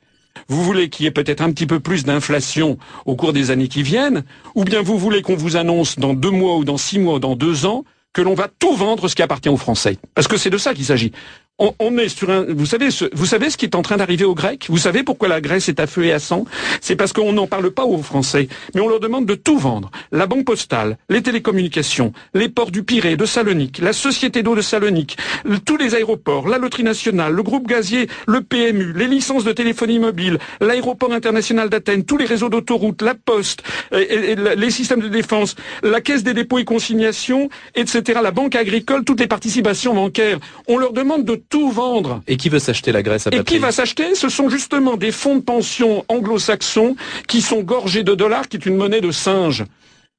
Vous 0.47 0.63
voulez 0.63 0.89
qu'il 0.89 1.03
y 1.05 1.07
ait 1.07 1.11
peut-être 1.11 1.41
un 1.41 1.51
petit 1.51 1.65
peu 1.65 1.79
plus 1.79 2.05
d'inflation 2.05 2.77
au 3.05 3.15
cours 3.15 3.33
des 3.33 3.49
années 3.51 3.67
qui 3.67 3.83
viennent, 3.83 4.23
ou 4.55 4.63
bien 4.63 4.81
vous 4.81 4.97
voulez 4.97 5.21
qu'on 5.21 5.35
vous 5.35 5.55
annonce 5.57 5.97
dans 5.97 6.13
deux 6.13 6.29
mois 6.29 6.57
ou 6.57 6.63
dans 6.63 6.77
six 6.77 6.99
mois 6.99 7.15
ou 7.15 7.19
dans 7.19 7.35
deux 7.35 7.65
ans 7.65 7.83
que 8.13 8.21
l'on 8.21 8.35
va 8.35 8.47
tout 8.47 8.75
vendre 8.75 9.07
ce 9.07 9.15
qui 9.15 9.23
appartient 9.23 9.49
aux 9.49 9.57
Français? 9.57 9.97
Parce 10.13 10.27
que 10.27 10.37
c'est 10.37 10.49
de 10.51 10.57
ça 10.57 10.73
qu'il 10.73 10.85
s'agit 10.85 11.11
on, 11.59 11.97
est 11.97 12.09
sur 12.09 12.29
un. 12.29 12.45
Vous 12.47 12.67
savez, 12.67 12.91
ce, 12.91 13.05
vous 13.13 13.25
savez 13.25 13.49
ce 13.49 13.57
qui 13.57 13.65
est 13.65 13.75
en 13.75 13.81
train 13.81 13.97
d'arriver 13.97 14.25
aux 14.25 14.35
Grecs? 14.35 14.67
Vous 14.69 14.77
savez 14.77 15.03
pourquoi 15.03 15.27
la 15.27 15.41
Grèce 15.41 15.69
est 15.69 15.79
à 15.79 15.87
feu 15.87 16.05
et 16.05 16.11
à 16.11 16.19
sang? 16.19 16.45
C'est 16.81 16.95
parce 16.95 17.13
qu'on 17.13 17.33
n'en 17.33 17.47
parle 17.47 17.71
pas 17.71 17.85
aux 17.85 17.97
Français, 17.97 18.47
mais 18.75 18.81
on 18.81 18.87
leur 18.87 18.99
demande 18.99 19.25
de 19.25 19.33
tout 19.33 19.57
vendre. 19.57 19.89
La 20.11 20.27
banque 20.27 20.45
postale, 20.45 20.97
les 21.09 21.23
télécommunications, 21.23 22.13
les 22.35 22.49
ports 22.49 22.69
du 22.69 22.83
Pirée, 22.83 23.17
de 23.17 23.25
Salonique, 23.25 23.79
la 23.79 23.93
société 23.93 24.43
d'eau 24.43 24.55
de 24.55 24.61
Salonique, 24.61 25.17
tous 25.65 25.77
les 25.77 25.95
aéroports, 25.95 26.47
la 26.47 26.59
loterie 26.59 26.83
nationale, 26.83 27.33
le 27.33 27.41
groupe 27.41 27.67
gazier, 27.67 28.07
le 28.27 28.41
PMU, 28.41 28.93
les 28.93 29.07
licences 29.07 29.43
de 29.43 29.51
téléphonie 29.51 29.99
mobile, 29.99 30.37
l'aéroport 30.61 31.11
international 31.11 31.69
d'Athènes, 31.69 32.05
tous 32.05 32.17
les 32.17 32.25
réseaux 32.25 32.49
d'autoroutes, 32.49 33.01
la 33.01 33.15
poste, 33.15 33.63
les 33.91 34.71
systèmes 34.71 35.01
de 35.01 35.07
défense, 35.07 35.55
la 35.81 36.01
caisse 36.01 36.23
des 36.23 36.35
dépôts 36.35 36.59
et 36.59 36.65
consignations, 36.65 37.49
etc. 37.73 38.19
La 38.21 38.31
banque 38.31 38.55
agricole, 38.55 39.03
toutes 39.03 39.19
les 39.19 39.27
participations 39.27 39.95
bancaires. 39.95 40.37
On 40.67 40.77
leur 40.77 40.93
demande 40.93 41.25
de 41.25 41.35
tout 41.49 41.71
vendre. 41.71 42.21
Et 42.27 42.37
qui 42.37 42.49
veut 42.49 42.59
s'acheter 42.59 42.91
la 42.91 43.03
Grèce 43.03 43.27
à 43.27 43.29
Et 43.31 43.43
qui 43.43 43.57
va 43.57 43.71
s'acheter 43.71 44.15
Ce 44.15 44.29
sont 44.29 44.49
justement 44.49 44.97
des 44.97 45.11
fonds 45.11 45.35
de 45.35 45.41
pension 45.41 46.05
anglo-saxons 46.07 46.95
qui 47.27 47.41
sont 47.41 47.61
gorgés 47.61 48.03
de 48.03 48.15
dollars, 48.15 48.47
qui 48.47 48.57
est 48.57 48.65
une 48.65 48.75
monnaie 48.75 49.01
de 49.01 49.11
singe. 49.11 49.65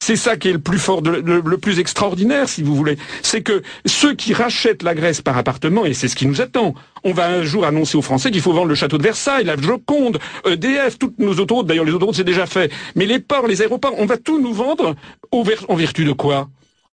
C'est 0.01 0.17
ça 0.17 0.37
qui 0.37 0.49
est 0.49 0.53
le 0.53 0.61
plus 0.61 0.79
fort, 0.79 1.03
le, 1.03 1.59
plus 1.59 1.81
extraordinaire, 1.81 2.49
si 2.49 2.63
vous 2.63 2.75
voulez. 2.75 2.97
C'est 3.23 3.43
que 3.43 3.63
ceux 3.85 4.15
qui 4.15 4.33
rachètent 4.33 4.85
la 4.85 4.95
Grèce 4.95 5.21
par 5.21 5.37
appartement, 5.37 5.85
et 5.85 5.93
c'est 5.93 6.07
ce 6.07 6.15
qui 6.15 6.27
nous 6.27 6.41
attend, 6.41 6.75
on 7.03 7.13
va 7.13 7.29
un 7.29 7.43
jour 7.43 7.65
annoncer 7.65 7.99
aux 7.99 8.03
Français 8.03 8.31
qu'il 8.31 8.41
faut 8.41 8.53
vendre 8.53 8.69
le 8.69 8.77
château 8.77 8.97
de 8.97 9.03
Versailles, 9.03 9.45
la 9.45 9.57
Joconde, 9.57 10.19
EDF, 10.47 10.99
toutes 10.99 11.19
nos 11.19 11.35
autoroutes, 11.35 11.67
d'ailleurs 11.67 11.85
les 11.85 11.93
autoroutes 11.93 12.15
c'est 12.15 12.25
déjà 12.25 12.47
fait, 12.47 12.73
mais 12.95 13.07
les 13.07 13.19
ports, 13.19 13.49
les 13.49 13.61
aéroports, 13.61 13.95
on 13.99 14.07
va 14.07 14.17
tout 14.17 14.41
nous 14.41 14.55
vendre 14.55 14.95
en 15.33 15.75
vertu 15.75 16.05
de 16.05 16.13
quoi? 16.13 16.49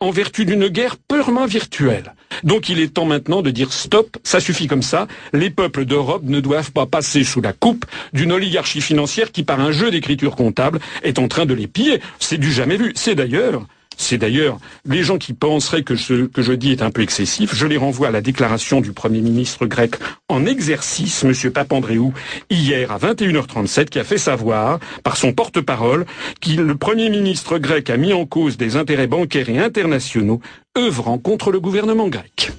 En 0.02 0.10
vertu 0.10 0.45
d'une 0.45 0.68
guerre 0.68 0.97
purement 0.97 1.45
virtuelle. 1.45 2.14
Donc 2.43 2.70
il 2.70 2.80
est 2.80 2.93
temps 2.93 3.06
maintenant 3.06 3.41
de 3.41 3.52
dire 3.52 3.72
stop, 3.72 4.18
ça 4.24 4.39
suffit 4.39 4.68
comme 4.68 4.82
ça, 4.82 5.08
les 5.32 5.52
peuples 5.52 5.86
d'Europe 5.86 6.24
ne 6.26 6.39
doivent 6.39 6.72
pas 6.72 6.88
passer 6.88 7.24
sous 7.24 7.39
la 7.39 7.54
coupe 7.54 7.86
d'une 8.12 8.32
oligarchie 8.32 8.82
financière 8.82 9.32
qui 9.32 9.43
par 9.43 9.60
un 9.60 9.72
jeu 9.72 9.91
d'écriture 9.91 10.36
comptable 10.36 10.80
est 11.04 11.20
en 11.20 11.28
train 11.28 11.45
de 11.45 11.54
les 11.54 11.68
piller. 11.68 12.02
C'est 12.20 12.39
du 12.39 12.52
jamais 12.52 12.78
vu. 12.78 12.93
C'est 12.95 13.16
d'ailleurs 13.16 13.66
c'est 14.02 14.18
d'ailleurs 14.18 14.58
les 14.86 15.04
gens 15.04 15.18
qui 15.18 15.34
penseraient 15.34 15.84
que 15.84 15.95
ce 15.95 16.26
que 16.26 16.41
je 16.41 16.54
dis 16.54 16.72
est 16.72 16.82
un 16.82 16.91
peu 16.91 17.02
excessif. 17.02 17.56
Je 17.56 17.68
les 17.68 17.78
renvoie 17.78 18.08
à 18.08 18.12
la 18.12 18.22
déclaration 18.22 18.82
du 18.82 18.91
Premier 18.93 19.22
ministre 19.22 19.66
grec 19.66 19.95
en 20.30 20.45
exercice, 20.45 21.24
M. 21.24 21.52
Papandréou, 21.52 22.14
hier 22.49 22.91
à 22.91 22.97
21h37, 22.97 23.86
qui 23.86 23.99
a 23.99 24.04
fait 24.04 24.18
savoir, 24.18 24.80
par 25.04 25.18
son 25.18 25.34
porte-parole, 25.34 26.06
que 26.41 26.52
le 26.52 26.76
Premier 26.76 27.10
ministre 27.10 27.58
grec 27.58 27.89
a 27.89 27.97
mis 27.97 28.14
en 28.14 28.26
cause 28.26 28.58
des 28.58 28.76
intérêts 28.76 29.08
bancaires 29.08 29.49
et 29.49 29.60
internationaux 29.60 30.41
œuvrant 30.78 31.18
contre 31.18 31.52
le 31.52 31.60
gouvernement 31.60 32.08
grec. 32.08 32.52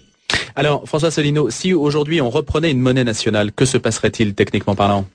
Alors, 0.54 0.86
François 0.86 1.10
Solino, 1.10 1.50
si 1.50 1.72
aujourd'hui 1.72 2.20
on 2.20 2.30
reprenait 2.30 2.70
une 2.70 2.80
monnaie 2.80 3.04
nationale, 3.04 3.52
que 3.52 3.64
se 3.64 3.78
passerait-il 3.78 4.34
techniquement 4.34 4.74
parlant? 4.74 5.06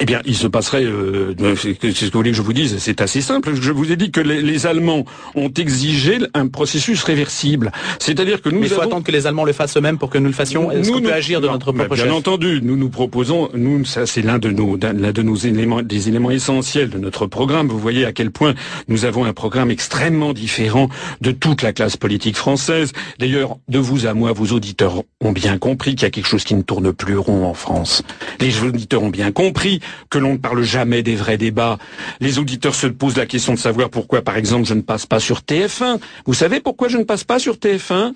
Eh 0.00 0.04
bien, 0.04 0.20
il 0.24 0.34
se 0.34 0.46
passerait, 0.46 0.84
euh, 0.84 1.34
c'est 1.56 1.74
ce 1.74 2.06
que 2.06 2.12
vous 2.12 2.18
voulez 2.18 2.30
que 2.30 2.36
je 2.36 2.42
vous 2.42 2.52
dise, 2.52 2.78
c'est 2.78 3.00
assez 3.00 3.20
simple. 3.20 3.54
Je 3.54 3.72
vous 3.72 3.92
ai 3.92 3.96
dit 3.96 4.10
que 4.10 4.20
les, 4.20 4.66
Allemands 4.66 5.04
ont 5.34 5.50
exigé 5.50 6.18
un 6.34 6.46
processus 6.46 7.02
réversible. 7.02 7.72
C'est-à-dire 7.98 8.40
que 8.40 8.48
nous 8.48 8.60
Mais 8.60 8.68
il 8.68 8.72
faut 8.72 8.80
attendre 8.80 9.04
que 9.04 9.12
les 9.12 9.26
Allemands 9.26 9.44
le 9.44 9.52
fassent 9.52 9.76
eux-mêmes 9.76 9.98
pour 9.98 10.08
que 10.08 10.18
nous 10.18 10.28
le 10.28 10.32
fassions. 10.32 10.70
Est-ce 10.70 10.90
qu'on 10.90 11.02
peut 11.02 11.12
agir 11.12 11.40
de 11.40 11.48
notre 11.48 11.72
propre 11.72 11.94
Bien 11.94 12.12
entendu, 12.12 12.60
nous 12.62 12.76
nous 12.76 12.88
proposons, 12.88 13.50
nous, 13.54 13.84
ça 13.84 14.06
c'est 14.06 14.22
l'un 14.22 14.38
de 14.38 14.50
nos, 14.50 14.76
l'un 14.76 15.12
de 15.12 15.22
nos 15.22 15.34
éléments, 15.34 15.82
des 15.82 16.08
éléments 16.08 16.30
essentiels 16.30 16.90
de 16.90 16.98
notre 16.98 17.26
programme. 17.26 17.68
Vous 17.68 17.78
voyez 17.78 18.04
à 18.04 18.12
quel 18.12 18.30
point 18.30 18.54
nous 18.88 19.04
avons 19.04 19.24
un 19.24 19.32
programme 19.32 19.70
extrêmement 19.70 20.32
différent 20.32 20.88
de 21.20 21.32
toute 21.32 21.62
la 21.62 21.72
classe 21.72 21.96
politique 21.96 22.36
française. 22.36 22.92
D'ailleurs, 23.18 23.56
de 23.68 23.78
vous 23.78 24.06
à 24.06 24.14
moi, 24.14 24.32
vos 24.32 24.54
auditeurs 24.54 25.02
ont 25.20 25.32
bien 25.32 25.58
compris 25.58 25.94
qu'il 25.94 26.02
y 26.02 26.06
a 26.06 26.10
quelque 26.10 26.28
chose 26.28 26.44
qui 26.44 26.54
ne 26.54 26.62
tourne 26.62 26.92
plus 26.92 27.18
rond 27.18 27.46
en 27.46 27.54
France. 27.54 28.02
Les 28.40 28.62
auditeurs 28.62 29.02
ont 29.02 29.10
bien 29.10 29.32
compris 29.32 29.81
que 30.10 30.18
l'on 30.18 30.32
ne 30.34 30.38
parle 30.38 30.62
jamais 30.62 31.02
des 31.02 31.16
vrais 31.16 31.38
débats. 31.38 31.78
Les 32.20 32.38
auditeurs 32.38 32.74
se 32.74 32.86
posent 32.86 33.16
la 33.16 33.26
question 33.26 33.54
de 33.54 33.58
savoir 33.58 33.90
pourquoi, 33.90 34.22
par 34.22 34.36
exemple, 34.36 34.66
je 34.66 34.74
ne 34.74 34.82
passe 34.82 35.06
pas 35.06 35.20
sur 35.20 35.40
TF1. 35.40 35.98
Vous 36.26 36.34
savez 36.34 36.60
pourquoi 36.60 36.88
je 36.88 36.98
ne 36.98 37.04
passe 37.04 37.24
pas 37.24 37.38
sur 37.38 37.56
TF1 37.56 38.12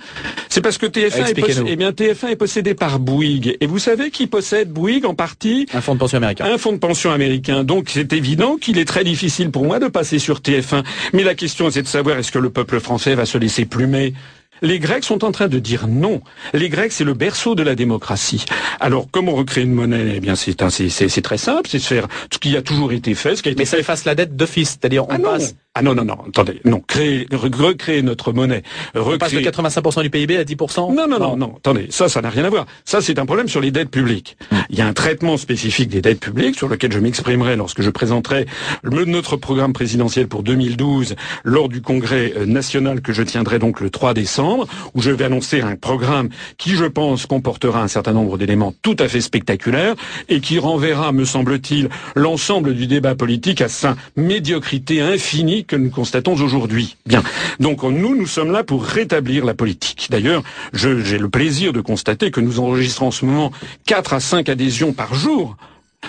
C'est 0.49 0.61
parce 0.61 0.79
que 0.79 0.87
TF1 0.87 1.27
est, 1.27 1.65
eh 1.67 1.77
bien, 1.77 1.91
TF1 1.91 2.29
est 2.29 2.37
possédé 2.37 2.75
par 2.75 2.99
Bouygues. 2.99 3.57
Et 3.61 3.67
vous 3.67 3.79
savez 3.79 4.11
qui 4.11 4.27
possède 4.27 4.71
Bouygues 4.71 5.07
en 5.07 5.15
partie? 5.15 5.67
Un 5.73 5.81
fonds 5.81 5.95
de 5.95 6.01
pension 6.01 6.19
américain. 6.19 6.45
Un 6.47 6.59
fonds 6.59 6.73
de 6.73 6.79
pension 6.79 7.11
américain. 7.11 7.65
Donc 7.65 7.89
c'est 7.91 8.13
évident 8.13 8.57
qu'il 8.57 8.79
est 8.79 8.85
très 8.85 9.05
difficile 9.05 9.51
pour 9.51 9.65
moi 9.65 9.79
de 9.79 9.89
passer 9.89 10.19
sur 10.19 10.41
TF1. 10.41 10.85
Mais 11.13 11.23
la 11.23 11.35
question 11.35 11.71
c'est 11.71 11.83
de 11.83 11.89
savoir 11.89 12.19
est-ce 12.19 12.33
que 12.33 12.39
le 12.39 12.51
peuple 12.51 12.81
français 12.81 13.15
va 13.15 13.27
se 13.27 13.39
laisser 13.39 13.65
plumer? 13.65 14.15
Les 14.63 14.79
Grecs 14.79 15.05
sont 15.05 15.25
en 15.25 15.33
train 15.33 15.49
de 15.49 15.59
dire 15.59 15.87
non. 15.89 16.21
Les 16.53 16.69
Grecs, 16.69 16.93
c'est 16.93 17.05
le 17.05 17.15
berceau 17.15 17.55
de 17.55 17.63
la 17.63 17.75
démocratie. 17.75 18.45
Alors, 18.81 19.07
comment 19.11 19.33
recréer 19.33 19.65
une 19.65 19.73
monnaie? 19.73 20.15
Eh 20.17 20.21
bien, 20.21 20.35
c'est 20.37 20.55
très 20.55 21.39
simple, 21.39 21.69
c'est 21.69 21.79
de 21.79 21.83
faire 21.83 22.07
ce 22.33 22.39
qui 22.39 22.57
a 22.57 22.63
toujours 22.63 22.93
été 22.93 23.15
fait. 23.15 23.37
Ce 23.37 23.43
qui 23.43 23.49
a 23.49 23.53
été 23.53 23.61
Mais 23.61 23.67
ça 23.67 23.79
efface 23.79 24.05
la 24.05 24.15
dette 24.15 24.37
d'office, 24.37 24.71
c'est-à-dire 24.71 25.05
on 25.09 25.13
ah 25.13 25.19
passe 25.19 25.55
ah 25.79 25.83
non, 25.83 25.95
non, 25.95 26.07
non, 26.07 26.17
attendez, 26.27 26.63
non, 26.65 26.81
créer, 26.81 27.27
recréer 27.31 28.01
notre 28.01 28.33
monnaie. 28.33 28.63
Recréer... 28.95 29.15
On 29.15 29.19
passe 29.19 29.33
de 29.33 29.41
85% 29.41 30.03
du 30.05 30.09
PIB 30.09 30.39
à 30.39 30.45
10% 30.45 30.95
Non, 30.95 31.07
non, 31.07 31.19
non, 31.19 31.37
non, 31.37 31.55
attendez, 31.59 31.89
ça, 31.91 32.09
ça 32.09 32.23
n'a 32.23 32.31
rien 32.31 32.45
à 32.45 32.49
voir. 32.49 32.65
Ça, 32.87 33.03
c'est 33.03 33.19
un 33.19 33.27
problème 33.27 33.47
sur 33.47 33.61
les 33.61 33.71
dettes 33.71 33.91
publiques. 33.91 34.39
Hmm. 34.51 34.57
Il 34.71 34.79
y 34.79 34.81
a 34.81 34.87
un 34.87 34.95
traitement 34.95 35.37
spécifique 35.37 35.91
des 35.91 36.01
dettes 36.01 36.21
publiques 36.21 36.57
sur 36.57 36.69
lequel 36.69 36.93
je 36.93 36.99
m'exprimerai 36.99 37.57
lorsque 37.57 37.83
je 37.83 37.91
présenterai 37.91 38.47
notre 38.85 39.37
programme 39.37 39.75
présidentiel 39.75 40.29
pour 40.29 40.43
2012 40.43 41.15
lors 41.45 41.69
du 41.69 41.83
congrès 41.83 42.33
euh, 42.39 42.47
national 42.47 43.03
que 43.03 43.13
je 43.13 43.23
tiendrai 43.23 43.59
donc 43.59 43.81
le 43.81 43.91
3 43.91 44.15
décembre, 44.15 44.67
où 44.95 45.03
je 45.03 45.11
vais 45.11 45.25
annoncer 45.25 45.61
un 45.61 45.77
programme 45.77 46.31
qui, 46.57 46.71
je 46.71 46.87
pense, 46.87 47.27
comportera 47.27 47.83
un 47.83 47.89
certain 47.89 48.15
nombre 48.15 48.39
d'éléments 48.39 48.73
tout 48.81 48.97
à 48.99 49.09
fait 49.09 49.21
spectaculaires 49.21 49.95
et 50.31 50.41
qui 50.41 50.59
renverra, 50.59 51.13
me 51.13 51.27
semble-t-il, 51.27 51.91
l'ensemble 52.15 52.73
du 52.73 52.87
débat 52.87 53.15
politique 53.15 53.61
à 53.61 53.69
sa 53.69 53.95
médiocrité 54.17 55.03
infinie 55.03 55.66
que 55.67 55.77
nous 55.77 55.91
constatons 55.91 56.35
aujourd'hui. 56.35 56.97
Bien. 57.07 57.23
Donc 57.61 57.83
nous, 57.83 58.17
nous 58.17 58.27
sommes 58.27 58.53
là 58.53 58.65
pour 58.65 58.85
rétablir 58.85 59.45
la 59.45 59.55
politique. 59.55 60.09
D'ailleurs, 60.11 60.43
j'ai 60.73 61.19
le 61.19 61.29
plaisir 61.29 61.73
de 61.73 61.81
constater 61.81 62.31
que 62.31 62.41
nous 62.41 62.61
enregistrons 62.61 63.09
en 63.09 63.11
ce 63.11 63.25
moment 63.25 63.53
4 63.87 64.15
à 64.15 64.21
5 64.21 64.49
adhésions 64.49 64.93
par 64.93 65.15
jour 65.15 65.57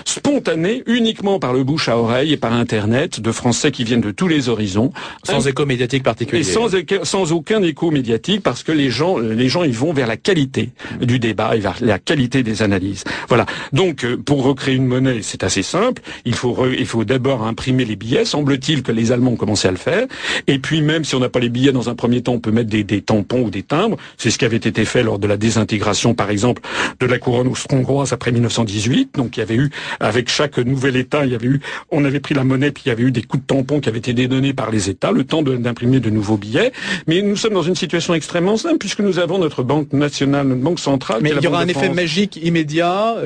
spontanée 0.04 0.82
uniquement 0.86 1.38
par 1.38 1.52
le 1.52 1.64
bouche 1.64 1.88
à 1.88 1.96
oreille 1.96 2.32
et 2.32 2.36
par 2.36 2.52
Internet 2.52 3.20
de 3.20 3.32
Français 3.32 3.70
qui 3.70 3.84
viennent 3.84 4.00
de 4.00 4.10
tous 4.10 4.28
les 4.28 4.48
horizons. 4.48 4.92
Sans 5.24 5.46
écho 5.46 5.66
médiatique 5.66 6.02
particulier. 6.02 6.40
Et 6.40 6.44
sans, 6.44 6.68
sans, 7.02 7.32
aucun 7.32 7.62
écho 7.62 7.90
médiatique 7.90 8.42
parce 8.42 8.62
que 8.62 8.72
les 8.72 8.90
gens, 8.90 9.18
les 9.18 9.48
gens, 9.48 9.64
ils 9.64 9.74
vont 9.74 9.92
vers 9.92 10.06
la 10.06 10.16
qualité 10.16 10.70
du 11.00 11.18
débat 11.18 11.56
et 11.56 11.60
vers 11.60 11.76
la 11.80 11.98
qualité 11.98 12.42
des 12.42 12.62
analyses. 12.62 13.04
Voilà. 13.28 13.46
Donc, 13.72 14.04
euh, 14.04 14.16
pour 14.16 14.42
recréer 14.42 14.74
une 14.74 14.86
monnaie, 14.86 15.20
c'est 15.22 15.44
assez 15.44 15.62
simple. 15.62 16.02
Il 16.24 16.34
faut, 16.34 16.66
il 16.66 16.86
faut 16.86 17.04
d'abord 17.04 17.44
imprimer 17.46 17.84
les 17.84 17.96
billets. 17.96 18.24
Semble-t-il 18.24 18.82
que 18.82 18.92
les 18.92 19.12
Allemands 19.12 19.32
ont 19.32 19.36
commencé 19.36 19.68
à 19.68 19.70
le 19.70 19.76
faire. 19.76 20.06
Et 20.46 20.58
puis, 20.58 20.82
même 20.82 21.04
si 21.04 21.14
on 21.14 21.20
n'a 21.20 21.28
pas 21.28 21.40
les 21.40 21.48
billets 21.48 21.72
dans 21.72 21.88
un 21.88 21.94
premier 21.94 22.22
temps, 22.22 22.32
on 22.32 22.40
peut 22.40 22.50
mettre 22.50 22.70
des, 22.70 22.84
des 22.84 23.02
tampons 23.02 23.42
ou 23.42 23.50
des 23.50 23.62
timbres. 23.62 23.96
C'est 24.16 24.30
ce 24.30 24.38
qui 24.38 24.44
avait 24.44 24.56
été 24.56 24.84
fait 24.84 25.02
lors 25.02 25.18
de 25.18 25.26
la 25.26 25.36
désintégration, 25.36 26.14
par 26.14 26.30
exemple, 26.30 26.62
de 27.00 27.06
la 27.06 27.18
couronne 27.18 27.52
hongroise 27.70 28.12
après 28.12 28.32
1918. 28.32 29.14
Donc, 29.14 29.36
il 29.36 29.40
y 29.40 29.42
avait 29.42 29.56
eu 29.56 29.70
avec 30.00 30.28
chaque 30.28 30.58
nouvel 30.58 30.96
État, 30.96 31.24
il 31.24 31.32
y 31.32 31.34
avait 31.34 31.46
eu, 31.46 31.60
on 31.90 32.04
avait 32.04 32.20
pris 32.20 32.34
la 32.34 32.44
monnaie, 32.44 32.70
puis 32.70 32.84
il 32.86 32.88
y 32.88 32.92
avait 32.92 33.02
eu 33.02 33.10
des 33.10 33.22
coups 33.22 33.42
de 33.42 33.46
tampon 33.46 33.80
qui 33.80 33.88
avaient 33.88 33.98
été 33.98 34.12
dédonnés 34.12 34.52
par 34.52 34.70
les 34.70 34.90
États, 34.90 35.12
le 35.12 35.24
temps 35.24 35.42
d'imprimer 35.42 36.00
de, 36.00 36.10
nouveaux 36.10 36.36
billets. 36.36 36.72
Mais 37.06 37.22
nous 37.22 37.36
sommes 37.36 37.54
dans 37.54 37.62
une 37.62 37.74
situation 37.74 38.14
extrêmement 38.14 38.56
simple, 38.56 38.78
puisque 38.78 39.00
nous 39.00 39.18
avons 39.18 39.38
notre 39.38 39.62
banque 39.62 39.92
nationale, 39.92 40.46
notre 40.46 40.62
banque 40.62 40.80
centrale. 40.80 41.20
Mais 41.22 41.30
il 41.30 41.42
y 41.42 41.46
aura 41.46 41.60
un 41.60 41.68
effet 41.68 41.90
magique 41.90 42.36
immédiat 42.36 43.16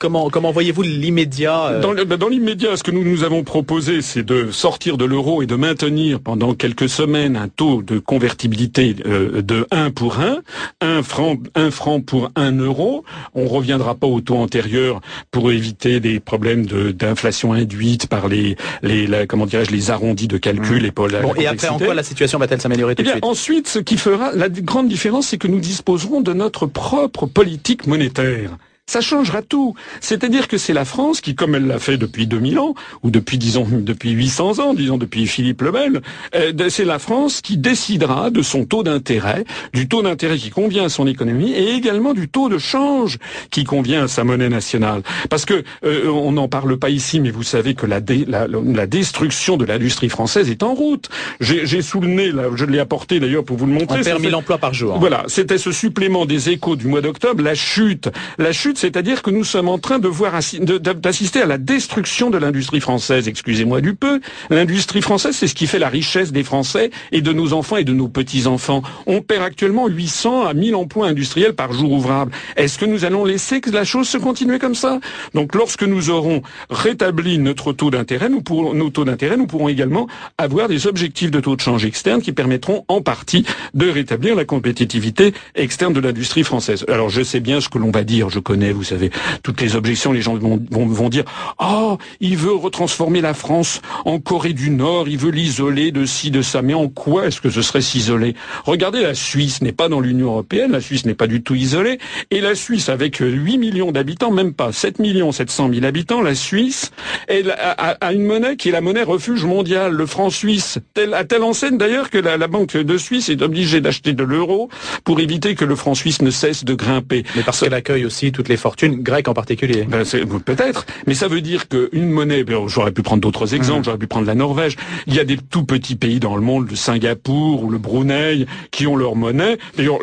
Comment, 0.00 0.30
comment 0.30 0.52
voyez-vous 0.52 0.82
l'immédiat 0.82 1.70
euh 1.70 1.80
Dans, 1.80 1.92
dans 1.92 2.28
l'immédiat, 2.28 2.76
ce 2.76 2.84
que 2.84 2.92
nous 2.92 3.02
nous 3.02 3.24
avons 3.24 3.42
proposé, 3.42 4.00
c'est 4.00 4.22
de 4.22 4.52
sortir 4.52 4.96
de 4.96 5.04
l'euro 5.04 5.42
et 5.42 5.46
de 5.46 5.56
maintenir 5.56 6.20
pendant 6.20 6.54
quelques 6.54 6.88
semaines 6.88 7.34
un 7.34 7.48
taux 7.48 7.82
de 7.82 7.98
convertibilité 7.98 8.94
euh, 9.06 9.42
de 9.42 9.66
1 9.72 9.90
pour 9.90 10.20
1, 10.20 10.38
1 10.82 11.02
franc, 11.02 11.34
1 11.56 11.72
franc 11.72 12.00
pour 12.00 12.30
1 12.36 12.52
euro. 12.60 13.04
On 13.34 13.48
reviendra 13.48 13.96
pas 13.96 14.06
au 14.06 14.20
taux 14.20 14.36
antérieur 14.36 15.00
pour 15.32 15.50
éviter 15.50 15.98
des 15.98 16.20
problèmes 16.20 16.64
d'inflation 16.66 17.52
induite 17.52 18.06
par 18.06 18.28
les, 18.28 18.54
les 18.82 19.26
comment 19.26 19.46
dirais-je, 19.46 19.72
les 19.72 19.90
arrondis 19.90 20.28
de 20.28 20.38
calcul 20.38 20.86
et 20.86 20.92
pour 20.92 21.08
bon, 21.08 21.34
Et 21.34 21.48
après, 21.48 21.70
en 21.70 21.78
quoi 21.78 21.94
la 21.94 22.04
situation 22.04 22.38
va-t-elle 22.38 22.60
s'améliorer 22.60 22.94
tout 22.94 23.02
eh 23.02 23.06
de 23.06 23.10
suite? 23.10 23.24
Ensuite, 23.24 23.66
ce 23.66 23.80
qui 23.80 23.96
fera 23.96 24.30
la 24.30 24.48
grande 24.48 24.86
différence, 24.86 25.26
c'est 25.26 25.38
que 25.38 25.48
nous 25.48 25.58
disposerons 25.58 26.20
de 26.20 26.32
notre 26.34 26.66
propre 26.66 27.26
politique 27.26 27.88
monétaire 27.88 28.50
ça 28.88 29.00
changera 29.00 29.42
tout. 29.42 29.74
C'est-à-dire 30.00 30.48
que 30.48 30.56
c'est 30.56 30.72
la 30.72 30.84
France 30.84 31.20
qui, 31.20 31.34
comme 31.34 31.54
elle 31.54 31.66
l'a 31.66 31.78
fait 31.78 31.98
depuis 31.98 32.26
2000 32.26 32.58
ans, 32.58 32.74
ou 33.02 33.10
depuis, 33.10 33.38
disons, 33.38 33.66
depuis 33.70 34.10
800 34.10 34.58
ans, 34.58 34.74
disons, 34.74 34.96
depuis 34.96 35.26
Philippe 35.26 35.62
le 35.62 35.70
Bel, 35.70 36.00
euh, 36.34 36.52
c'est 36.70 36.86
la 36.86 36.98
France 36.98 37.42
qui 37.42 37.58
décidera 37.58 38.30
de 38.30 38.42
son 38.42 38.64
taux 38.64 38.82
d'intérêt, 38.82 39.44
du 39.74 39.88
taux 39.88 40.02
d'intérêt 40.02 40.38
qui 40.38 40.50
convient 40.50 40.86
à 40.86 40.88
son 40.88 41.06
économie, 41.06 41.52
et 41.52 41.74
également 41.74 42.14
du 42.14 42.28
taux 42.28 42.48
de 42.48 42.56
change 42.56 43.18
qui 43.50 43.64
convient 43.64 44.04
à 44.04 44.08
sa 44.08 44.24
monnaie 44.24 44.48
nationale. 44.48 45.02
Parce 45.28 45.44
que, 45.44 45.62
euh, 45.84 46.08
on 46.08 46.32
n'en 46.32 46.48
parle 46.48 46.78
pas 46.78 46.88
ici, 46.88 47.20
mais 47.20 47.30
vous 47.30 47.42
savez 47.42 47.74
que 47.74 47.84
la, 47.84 48.00
la, 48.26 48.86
destruction 48.86 49.58
de 49.58 49.66
l'industrie 49.66 50.08
française 50.08 50.50
est 50.50 50.62
en 50.62 50.72
route. 50.72 51.10
J'ai 51.40 51.82
sous 51.82 52.00
le 52.00 52.08
nez, 52.08 52.32
là, 52.32 52.44
je 52.54 52.64
l'ai 52.64 52.78
apporté 52.78 53.20
d'ailleurs 53.20 53.44
pour 53.44 53.58
vous 53.58 53.66
le 53.66 53.72
montrer. 53.72 54.00
On 54.00 54.02
perd 54.02 54.22
1000 54.22 54.34
emplois 54.34 54.56
par 54.56 54.72
jour. 54.72 54.98
Voilà, 54.98 55.24
c'était 55.26 55.58
ce 55.58 55.72
supplément 55.72 56.24
des 56.24 56.48
échos 56.48 56.74
du 56.74 56.86
mois 56.86 57.02
d'octobre, 57.02 57.42
la 57.42 57.54
chute. 57.54 58.08
La 58.38 58.52
chute 58.52 58.77
c'est-à-dire 58.78 59.22
que 59.22 59.30
nous 59.30 59.42
sommes 59.42 59.68
en 59.68 59.78
train 59.78 59.98
de 59.98 60.06
voir 60.06 60.38
d'assister 60.52 61.42
à 61.42 61.46
la 61.46 61.58
destruction 61.58 62.30
de 62.30 62.38
l'industrie 62.38 62.80
française. 62.80 63.26
Excusez-moi 63.26 63.80
du 63.80 63.94
peu. 63.94 64.20
L'industrie 64.50 65.02
française, 65.02 65.34
c'est 65.34 65.48
ce 65.48 65.54
qui 65.56 65.66
fait 65.66 65.80
la 65.80 65.88
richesse 65.88 66.30
des 66.30 66.44
Français 66.44 66.90
et 67.10 67.20
de 67.20 67.32
nos 67.32 67.52
enfants 67.52 67.76
et 67.76 67.84
de 67.84 67.92
nos 67.92 68.06
petits-enfants. 68.06 68.82
On 69.06 69.20
perd 69.20 69.42
actuellement 69.42 69.88
800 69.88 70.46
à 70.46 70.54
1000 70.54 70.76
emplois 70.76 71.08
industriels 71.08 71.54
par 71.54 71.72
jour 71.72 71.90
ouvrable. 71.90 72.30
Est-ce 72.56 72.78
que 72.78 72.84
nous 72.84 73.04
allons 73.04 73.24
laisser 73.24 73.60
que 73.60 73.70
la 73.70 73.84
chose 73.84 74.08
se 74.08 74.16
continue 74.16 74.60
comme 74.60 74.76
ça? 74.76 75.00
Donc, 75.34 75.56
lorsque 75.56 75.82
nous 75.82 76.10
aurons 76.10 76.42
rétabli 76.70 77.38
notre 77.38 77.72
taux 77.72 77.90
d'intérêt, 77.90 78.28
nous 78.28 78.42
pourrons, 78.42 78.74
nos 78.74 78.90
taux 78.90 79.04
d'intérêt, 79.04 79.36
nous 79.36 79.48
pourrons 79.48 79.68
également 79.68 80.06
avoir 80.38 80.68
des 80.68 80.86
objectifs 80.86 81.32
de 81.32 81.40
taux 81.40 81.56
de 81.56 81.60
change 81.60 81.84
externe 81.84 82.22
qui 82.22 82.30
permettront 82.30 82.84
en 82.86 83.00
partie 83.00 83.44
de 83.74 83.90
rétablir 83.90 84.36
la 84.36 84.44
compétitivité 84.44 85.34
externe 85.56 85.92
de 85.92 86.00
l'industrie 86.00 86.44
française. 86.44 86.84
Alors, 86.86 87.08
je 87.08 87.22
sais 87.22 87.40
bien 87.40 87.60
ce 87.60 87.68
que 87.68 87.78
l'on 87.78 87.90
va 87.90 88.04
dire. 88.04 88.30
Je 88.30 88.38
connais 88.38 88.67
vous 88.72 88.84
savez, 88.84 89.10
toutes 89.42 89.60
les 89.60 89.76
objections, 89.76 90.12
les 90.12 90.22
gens 90.22 90.34
vont, 90.34 90.60
vont, 90.70 91.08
dire 91.08 91.24
oh, 91.60 91.98
il 92.20 92.36
veut 92.36 92.54
retransformer 92.54 93.20
la 93.20 93.34
France 93.34 93.80
en 94.04 94.18
Corée 94.20 94.52
du 94.52 94.70
Nord, 94.70 95.08
il 95.08 95.18
veut 95.18 95.30
l'isoler 95.30 95.92
de 95.92 96.04
ci, 96.04 96.30
de 96.30 96.42
ça. 96.42 96.62
Mais 96.62 96.74
en 96.74 96.88
quoi 96.88 97.26
est-ce 97.26 97.40
que 97.40 97.50
ce 97.50 97.62
serait 97.62 97.80
s'isoler? 97.80 98.34
Regardez, 98.64 99.02
la 99.02 99.14
Suisse 99.14 99.62
n'est 99.62 99.72
pas 99.72 99.88
dans 99.88 100.00
l'Union 100.00 100.26
Européenne, 100.28 100.72
la 100.72 100.80
Suisse 100.80 101.06
n'est 101.06 101.14
pas 101.14 101.26
du 101.26 101.42
tout 101.42 101.54
isolée, 101.54 101.98
et 102.30 102.40
la 102.40 102.54
Suisse, 102.54 102.88
avec 102.88 103.16
8 103.18 103.58
millions 103.58 103.92
d'habitants, 103.92 104.30
même 104.30 104.52
pas 104.52 104.72
7 104.72 104.98
millions 104.98 105.32
700 105.32 105.70
000 105.72 105.84
habitants, 105.84 106.20
la 106.20 106.34
Suisse 106.34 106.90
elle 107.26 107.50
a, 107.50 108.12
une 108.12 108.24
monnaie 108.24 108.56
qui 108.56 108.68
est 108.68 108.72
la 108.72 108.80
monnaie 108.80 109.02
refuge 109.02 109.44
mondiale, 109.44 109.92
le 109.92 110.06
franc 110.06 110.30
suisse, 110.30 110.78
à 111.12 111.24
telle 111.24 111.42
enseigne 111.42 111.78
d'ailleurs 111.78 112.10
que 112.10 112.18
la, 112.18 112.36
la, 112.36 112.48
Banque 112.48 112.76
de 112.76 112.98
Suisse 112.98 113.28
est 113.28 113.42
obligée 113.42 113.80
d'acheter 113.80 114.12
de 114.12 114.24
l'euro 114.24 114.68
pour 115.04 115.20
éviter 115.20 115.54
que 115.54 115.64
le 115.64 115.76
franc 115.76 115.94
suisse 115.94 116.22
ne 116.22 116.30
cesse 116.30 116.64
de 116.64 116.74
grimper? 116.74 117.24
Mais 117.36 117.42
parce 117.42 117.60
qu'elle 117.60 117.74
accueille 117.74 118.04
aussi 118.04 118.32
toutes 118.32 118.48
les 118.48 118.56
fortune 118.58 119.02
grecque 119.02 119.28
en 119.28 119.34
particulier. 119.34 119.84
Ben, 119.84 120.04
Peut-être, 120.44 120.86
mais 121.06 121.14
ça 121.14 121.28
veut 121.28 121.40
dire 121.40 121.68
qu'une 121.68 122.10
monnaie, 122.10 122.44
ben, 122.44 122.66
j'aurais 122.66 122.92
pu 122.92 123.02
prendre 123.02 123.22
d'autres 123.22 123.54
exemples, 123.54 123.80
mmh. 123.80 123.84
j'aurais 123.84 123.98
pu 123.98 124.06
prendre 124.06 124.26
la 124.26 124.34
Norvège, 124.34 124.76
il 125.06 125.14
y 125.14 125.20
a 125.20 125.24
des 125.24 125.36
tout 125.36 125.64
petits 125.64 125.96
pays 125.96 126.20
dans 126.20 126.36
le 126.36 126.42
monde, 126.42 126.68
le 126.70 126.76
Singapour 126.76 127.62
ou 127.62 127.70
le 127.70 127.78
Brunei, 127.78 128.46
qui 128.70 128.86
ont 128.86 128.96
leur 128.96 129.16
monnaie. 129.16 129.58
D'ailleurs, 129.76 129.98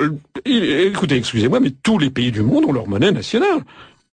écoutez, 0.45 1.15
excusez-moi, 1.15 1.59
mais 1.59 1.71
tous 1.83 1.97
les 1.97 2.09
pays 2.09 2.31
du 2.31 2.41
monde 2.41 2.65
ont 2.65 2.71
leur 2.71 2.87
monnaie 2.87 3.11
nationale. 3.11 3.61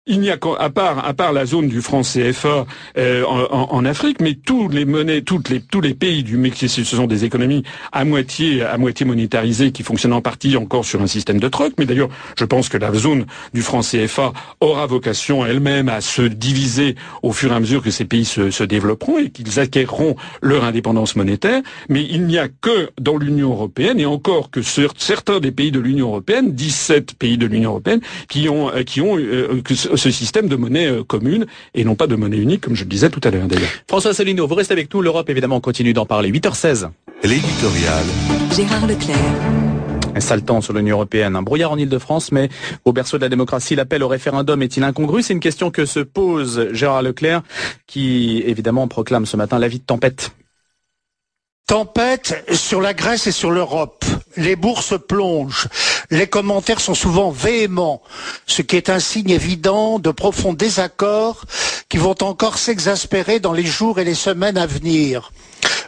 Il 0.09 0.19
n'y 0.19 0.31
a 0.31 0.37
qu'à 0.37 0.69
part, 0.69 1.07
à 1.07 1.15
part 1.15 1.33
la 1.33 1.47
zone 1.47 1.69
du 1.69 1.81
franc 1.81 2.01
CFA 2.03 2.67
euh, 2.99 3.25
en, 3.25 3.85
Afrique, 3.85 4.21
mais 4.21 4.35
toutes 4.35 4.75
les 4.75 4.85
monnaies, 4.85 5.23
les, 5.49 5.61
tous 5.61 5.81
les 5.81 5.95
pays 5.95 6.25
du 6.25 6.37
Mexique, 6.37 6.71
ce 6.71 6.83
sont 6.83 7.07
des 7.07 7.25
économies 7.25 7.63
à 7.93 8.05
moitié, 8.05 8.65
à 8.65 8.79
moitié 8.79 9.07
monétarisées 9.07 9.71
qui 9.71 9.85
fonctionnent 9.85 10.15
en 10.15 10.21
partie 10.21 10.57
encore 10.57 10.85
sur 10.85 11.01
un 11.03 11.07
système 11.07 11.39
de 11.39 11.47
troc. 11.47 11.75
Mais 11.79 11.87
d'ailleurs, 11.87 12.09
je 12.37 12.45
pense 12.45 12.69
que 12.69 12.79
la 12.79 12.93
zone 12.93 13.27
du 13.55 13.63
franc 13.63 13.83
CFA 13.83 14.33
aura 14.59 14.87
vocation 14.87 15.47
elle-même 15.47 15.89
à 15.89 16.01
se 16.01 16.23
diviser 16.23 16.97
au 17.23 17.31
fur 17.31 17.53
et 17.53 17.55
à 17.55 17.61
mesure 17.61 17.81
que 17.81 17.93
ces 17.93 18.05
pays 18.05 18.25
se, 18.25 18.65
développeront 18.65 19.19
et 19.19 19.31
qu'ils 19.31 19.61
acquerront 19.61 20.17
leur 20.41 20.65
indépendance 20.65 21.15
monétaire. 21.15 21.63
Mais 21.89 22.05
il 22.11 22.27
n'y 22.27 22.39
a 22.39 22.49
que 22.49 22.91
dans 23.01 23.19
l'Union 23.19 23.51
européenne 23.53 24.01
et 24.01 24.07
encore 24.07 24.51
que 24.51 24.63
certains 24.63 25.39
des 25.39 25.53
pays 25.53 25.71
de 25.71 25.79
l'Union 25.79 26.09
européenne, 26.09 26.55
17 26.57 27.15
pays 27.15 27.39
de 27.39 27.47
l'Union 27.47 27.71
européenne, 27.71 28.01
qui 28.29 28.49
ont, 28.49 28.69
qui 28.85 29.01
ont 29.01 29.17
euh, 29.17 29.63
que 29.63 29.92
ce 29.97 30.11
système 30.11 30.49
de 30.49 30.57
monnaie 30.57 30.87
euh, 30.87 31.05
commune 31.05 31.47
et 31.75 31.85
non 31.85 31.95
pas 31.95 32.07
de 32.07 32.17
monnaie 32.17 32.39
unique, 32.39 32.63
comme 32.63 32.75
je 32.75 32.85
le 32.85 32.89
disais 32.89 33.11
tout 33.11 33.21
à 33.25 33.31
l'heure 33.31 33.47
d'ailleurs. 33.47 33.71
François 33.89 34.15
Solino, 34.15 34.47
vous 34.47 34.55
restez 34.55 34.73
avec 34.73 34.93
nous. 34.93 35.03
L'Europe, 35.03 35.29
évidemment, 35.31 35.61
continue 35.61 35.93
d'en 35.93 36.07
parler. 36.07 36.31
8h16. 36.31 36.89
L'éditorial. 37.23 38.05
Gérard 38.55 38.87
Leclerc. 38.87 39.17
Un 40.15 40.21
sale 40.21 40.43
temps 40.43 40.61
sur 40.61 40.75
l'Union 40.75 40.97
européenne, 40.97 41.37
un 41.37 41.43
brouillard 41.43 41.73
en 41.73 41.79
Ile-de-France, 41.79 42.33
mais 42.33 42.51
au 42.85 42.93
berceau 42.93 43.17
de 43.17 43.23
la 43.23 43.31
démocratie, 43.31 43.75
l'appel 43.75 44.03
au 44.03 44.09
référendum 44.09 44.61
est-il 44.63 44.85
incongru? 44.85 45.23
C'est 45.23 45.33
une 45.33 45.41
question 45.41 45.71
que 45.71 45.87
se 45.87 46.01
pose 46.01 46.69
Gérard 46.73 47.03
Leclerc, 47.03 47.43
qui 47.87 48.43
évidemment 48.45 48.89
proclame 48.89 49.25
ce 49.25 49.39
matin 49.39 49.59
l'avis 49.59 49.79
de 49.79 49.85
tempête. 49.85 50.33
Tempête 51.67 52.45
sur 52.53 52.81
la 52.81 52.93
Grèce 52.93 53.27
et 53.27 53.33
sur 53.33 53.51
l'Europe. 53.51 54.05
Les 54.37 54.57
bourses 54.57 54.95
plongent. 55.09 55.69
Les 56.11 56.27
commentaires 56.27 56.81
sont 56.81 56.95
souvent 56.95 57.31
véhéments, 57.31 58.03
ce 58.47 58.63
qui 58.63 58.77
est 58.77 58.91
un 58.91 58.99
signe 58.99 59.31
évident 59.31 59.99
de 59.99 60.11
profonds 60.11 60.53
désaccords 60.53 61.45
qui 61.89 61.97
vont 61.99 62.17
encore 62.23 62.59
s'exaspérer 62.59 63.41
dans 63.41 63.53
les 63.53 63.65
jours 63.65 63.99
et 63.99 64.05
les 64.05 64.15
semaines 64.15 64.59
à 64.59 64.67
venir. 64.67 65.31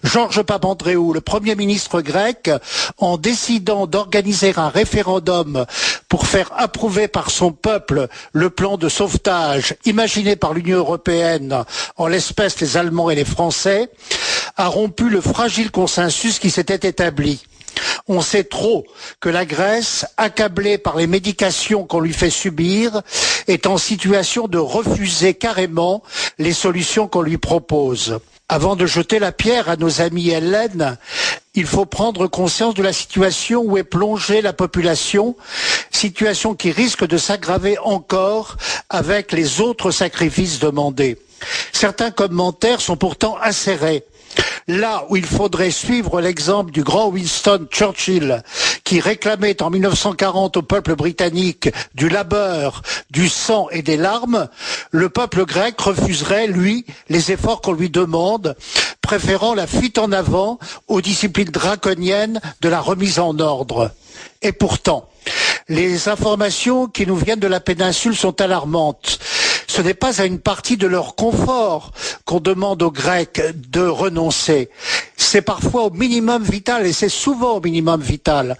Georges 0.05 0.43
Papandréou, 0.43 1.12
le 1.14 1.20
Premier 1.22 1.55
ministre 1.57 2.01
grec, 2.03 2.51
en 2.99 3.16
décidant 3.16 3.87
d'organiser 3.87 4.53
un 4.57 4.68
référendum 4.68 5.64
pour 6.09 6.27
faire 6.27 6.51
approuver 6.57 7.09
par 7.09 7.31
son 7.31 7.53
peuple 7.53 8.09
le 8.33 8.51
plan 8.51 8.77
de 8.77 8.89
sauvetage 8.89 9.75
imaginé 9.87 10.37
par 10.37 10.53
l'Union 10.53 10.79
européenne, 10.79 11.64
en 11.97 12.07
l'espèce 12.07 12.61
les 12.61 12.77
Allemands 12.77 13.11
et 13.11 13.14
les 13.14 13.25
Français, 13.25 13.89
a 14.57 14.69
rompu 14.69 15.09
le 15.09 15.21
fragile 15.21 15.71
consensus 15.71 16.39
qui 16.39 16.51
s'était 16.51 16.89
établi. 16.89 17.45
On 18.07 18.21
sait 18.21 18.45
trop 18.45 18.85
que 19.21 19.29
la 19.29 19.45
Grèce, 19.45 20.07
accablée 20.17 20.79
par 20.79 20.97
les 20.97 21.07
médications 21.07 21.85
qu'on 21.85 22.01
lui 22.01 22.13
fait 22.13 22.31
subir, 22.31 23.03
est 23.49 23.67
en 23.67 23.79
situation 23.79 24.47
de 24.47 24.59
refuser 24.59 25.35
carrément 25.35 26.03
les 26.39 26.53
solutions 26.53 27.09
qu'on 27.09 27.23
lui 27.23 27.39
propose. 27.39 28.21
Avant 28.49 28.77
de 28.77 28.85
jeter 28.87 29.19
la 29.19 29.33
pierre 29.33 29.71
à 29.71 29.77
nos 29.77 30.03
amis 30.03 30.29
hellènes, 30.29 30.99
il 31.55 31.67
faut 31.67 31.87
prendre 31.87 32.27
conscience 32.27 32.75
de 32.75 32.83
la 32.83 32.93
situation 32.93 33.63
où 33.63 33.79
est 33.79 33.85
plongée 33.85 34.43
la 34.43 34.53
population, 34.53 35.35
situation 35.91 36.55
qui 36.55 36.71
risque 36.71 37.07
de 37.07 37.17
s'aggraver 37.17 37.79
encore 37.79 38.57
avec 38.91 39.33
les 39.33 39.61
autres 39.61 39.91
sacrifices 39.91 40.59
demandés. 40.59 41.17
Certains 41.73 42.11
commentaires 42.11 42.81
sont 42.81 42.97
pourtant 42.97 43.37
acérés. 43.41 44.05
Là 44.66 45.05
où 45.11 45.16
il 45.16 45.26
faudrait 45.26 45.70
suivre 45.70 46.20
l'exemple 46.20 46.72
du 46.72 46.82
grand 46.82 47.09
Winston 47.09 47.66
Churchill, 47.70 48.43
qui 48.82 49.01
réclamait 49.01 49.62
en 49.62 49.70
1940 49.70 50.57
au 50.57 50.62
peuple 50.62 50.95
britannique 50.95 51.68
du 51.95 52.09
labeur, 52.09 52.82
du 53.11 53.28
sang 53.28 53.68
et 53.70 53.82
des 53.82 53.99
larmes, 53.99 54.49
le 54.91 55.09
peuple 55.11 55.45
grec 55.45 55.78
refuserait, 55.80 56.47
lui, 56.47 56.87
les 57.09 57.30
efforts 57.30 57.61
qu'on 57.61 57.72
lui 57.72 57.91
demande, 57.91 58.57
préférant 59.03 59.55
la 59.55 59.66
fuite 59.66 59.99
en 59.99 60.12
avant 60.12 60.59
aux 60.89 61.03
disciplines 61.03 61.51
draconiennes 61.51 62.41
de 62.62 62.68
la 62.70 62.80
remise 62.80 63.18
en 63.18 63.39
ordre. 63.39 63.91
Et 64.41 64.53
pourtant, 64.53 65.09
les 65.68 66.09
informations 66.09 66.87
qui 66.87 67.07
nous 67.07 67.16
viennent 67.16 67.41
de 67.41 67.47
la 67.47 67.61
péninsule 67.61 68.16
sont 68.16 68.41
alarmantes 68.41 69.18
ce 69.75 69.83
n'est 69.83 69.93
pas 69.93 70.20
à 70.20 70.25
une 70.25 70.39
partie 70.39 70.77
de 70.77 70.87
leur 70.87 71.16
confort 71.16 71.91
qu'on 72.25 72.39
demande 72.39 72.81
aux 72.81 72.93
Grecs 72.93 73.43
de 73.72 73.81
renoncer. 73.81 74.70
C'est 75.16 75.43
parfois 75.43 75.87
au 75.87 75.91
minimum 75.91 76.45
vital 76.45 76.87
et 76.87 76.93
c'est 76.93 77.09
souvent 77.09 77.57
au 77.57 77.61
minimum 77.61 78.01
vital. 78.01 78.57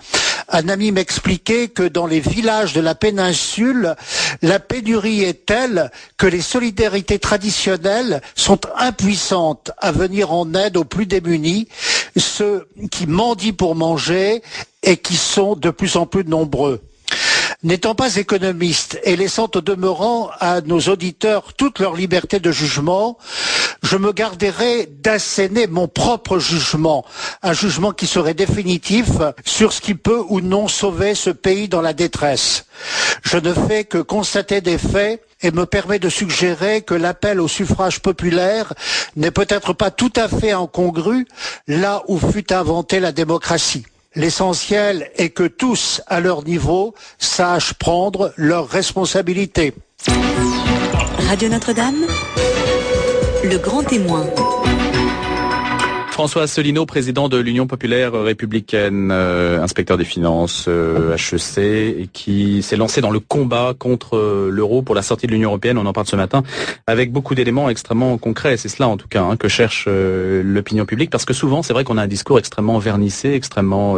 Un 0.49 0.69
ami 0.69 0.91
m'expliquait 0.91 1.69
que 1.69 1.85
dans 1.85 2.09
les 2.09 2.19
villages 2.19 2.73
de 2.73 2.81
la 2.81 2.97
péninsule, 2.97 3.95
la 4.43 4.59
pénurie 4.59 5.23
est 5.23 5.47
telle 5.47 5.93
que 6.17 6.27
les 6.27 6.41
solidarités 6.41 7.21
traditionnelles 7.21 8.21
sont 8.35 8.59
impuissantes 8.77 9.71
à 9.79 9.93
venir 9.93 10.33
en 10.33 10.53
aide 10.55 10.77
aux 10.77 10.85
plus 10.85 11.07
démunis, 11.07 11.69
ceux 12.17 12.67
qui 12.91 13.07
mendient 13.07 13.53
pour 13.53 13.77
manger 13.77 14.43
et 14.83 14.97
qui 14.97 15.17
sont 15.17 15.55
de 15.55 15.71
plus 15.71 15.95
en 15.95 16.07
plus 16.07 16.25
nombreux. 16.25 16.83
N'étant 17.65 17.95
pas 17.95 18.17
économiste 18.17 19.01
et 19.05 19.17
laissant 19.17 19.49
au 19.55 19.62
demeurant 19.62 20.29
à 20.39 20.61
nos 20.61 20.81
auditeurs 20.81 21.55
toute 21.55 21.79
leur 21.79 21.95
liberté 21.95 22.39
de 22.39 22.53
jugement, 22.53 23.17
je 23.83 23.97
me 23.97 24.12
garderai 24.12 24.87
d'asséner 25.03 25.67
mon 25.67 25.89
propre 25.89 26.39
jugement, 26.39 27.07
un 27.43 27.55
jugement 27.55 27.93
qui 27.93 28.07
serait 28.07 28.35
définitif 28.35 29.07
sur 29.47 29.73
ce 29.73 29.81
qui 29.81 29.95
peut 29.95 30.23
ou 30.29 30.43
non 30.43 30.69
sauver 30.69 31.15
ce 31.15 31.31
pays 31.31 31.67
dans 31.69 31.81
la 31.81 31.95
détresse. 31.95 32.67
Je 33.23 33.39
ne 33.39 33.55
fais 33.55 33.85
que 33.85 33.97
constater 33.99 34.61
des 34.61 34.77
faits 34.77 35.23
et 35.41 35.51
me 35.51 35.65
permet 35.65 35.99
de 35.99 36.11
suggérer 36.11 36.83
que 36.83 36.93
l'appel 36.93 37.41
au 37.41 37.49
suffrage 37.49 38.01
populaire 38.01 38.75
n'est 39.17 39.31
peut-être 39.31 39.73
pas 39.73 39.91
tout 39.91 40.12
à 40.17 40.29
fait 40.29 40.53
incongru 40.53 41.27
là 41.67 42.03
où 42.09 42.19
fut 42.19 42.53
inventée 42.53 43.01
la 43.01 43.12
démocratie. 43.12 43.87
L'essentiel 44.17 45.11
est 45.17 45.31
que 45.31 45.43
tous, 45.43 46.01
à 46.07 46.21
leur 46.21 46.45
niveau, 46.45 46.95
sachent 47.19 47.75
prendre 47.75 48.33
leurs 48.37 48.69
responsabilités. 48.69 49.75
Radio 51.29 51.49
Notre-Dame, 51.49 52.07
le 53.43 53.59
grand 53.59 53.83
témoin. 53.83 54.25
François 56.15 56.43
Asselineau, 56.43 56.87
président 56.87 57.29
de 57.29 57.39
l'Union 57.39 57.67
populaire 57.67 58.12
républicaine, 58.12 59.11
euh, 59.11 59.61
inspecteur 59.61 59.99
des 59.99 60.05
finances 60.05 60.67
euh, 60.69 61.17
HEC, 61.17 61.59
et 61.59 62.09
qui 62.12 62.62
s'est 62.62 62.77
lancé 62.77 63.01
dans 63.01 63.11
le 63.11 63.19
combat 63.19 63.75
contre 63.77 64.17
euh, 64.17 64.49
l'euro 64.49 64.83
pour 64.83 64.95
la 64.95 65.03
sortie 65.03 65.27
de 65.27 65.33
l'Union 65.33 65.49
européenne. 65.49 65.77
On 65.77 65.87
en 65.87 65.93
parle 65.93 66.07
ce 66.07 66.15
matin 66.15 66.45
avec 66.87 67.11
beaucoup 67.11 67.35
d'éléments 67.35 67.69
extrêmement 67.69 68.17
concrets. 68.17 68.57
C'est 68.57 68.69
cela 68.69 68.87
en 68.87 68.97
tout 68.97 69.09
cas 69.09 69.25
hein, 69.25 69.37
que 69.37 69.49
cherche 69.49 69.89
l'opinion 69.89 70.87
publique, 70.87 71.11
parce 71.11 71.25
que 71.25 71.35
souvent 71.35 71.65
c'est 71.65 71.73
vrai 71.73 71.83
qu'on 71.83 71.99
a 71.99 72.03
un 72.03 72.07
discours 72.07 72.39
extrêmement 72.39 72.79
vernissé, 72.79 73.33
extrêmement, 73.33 73.97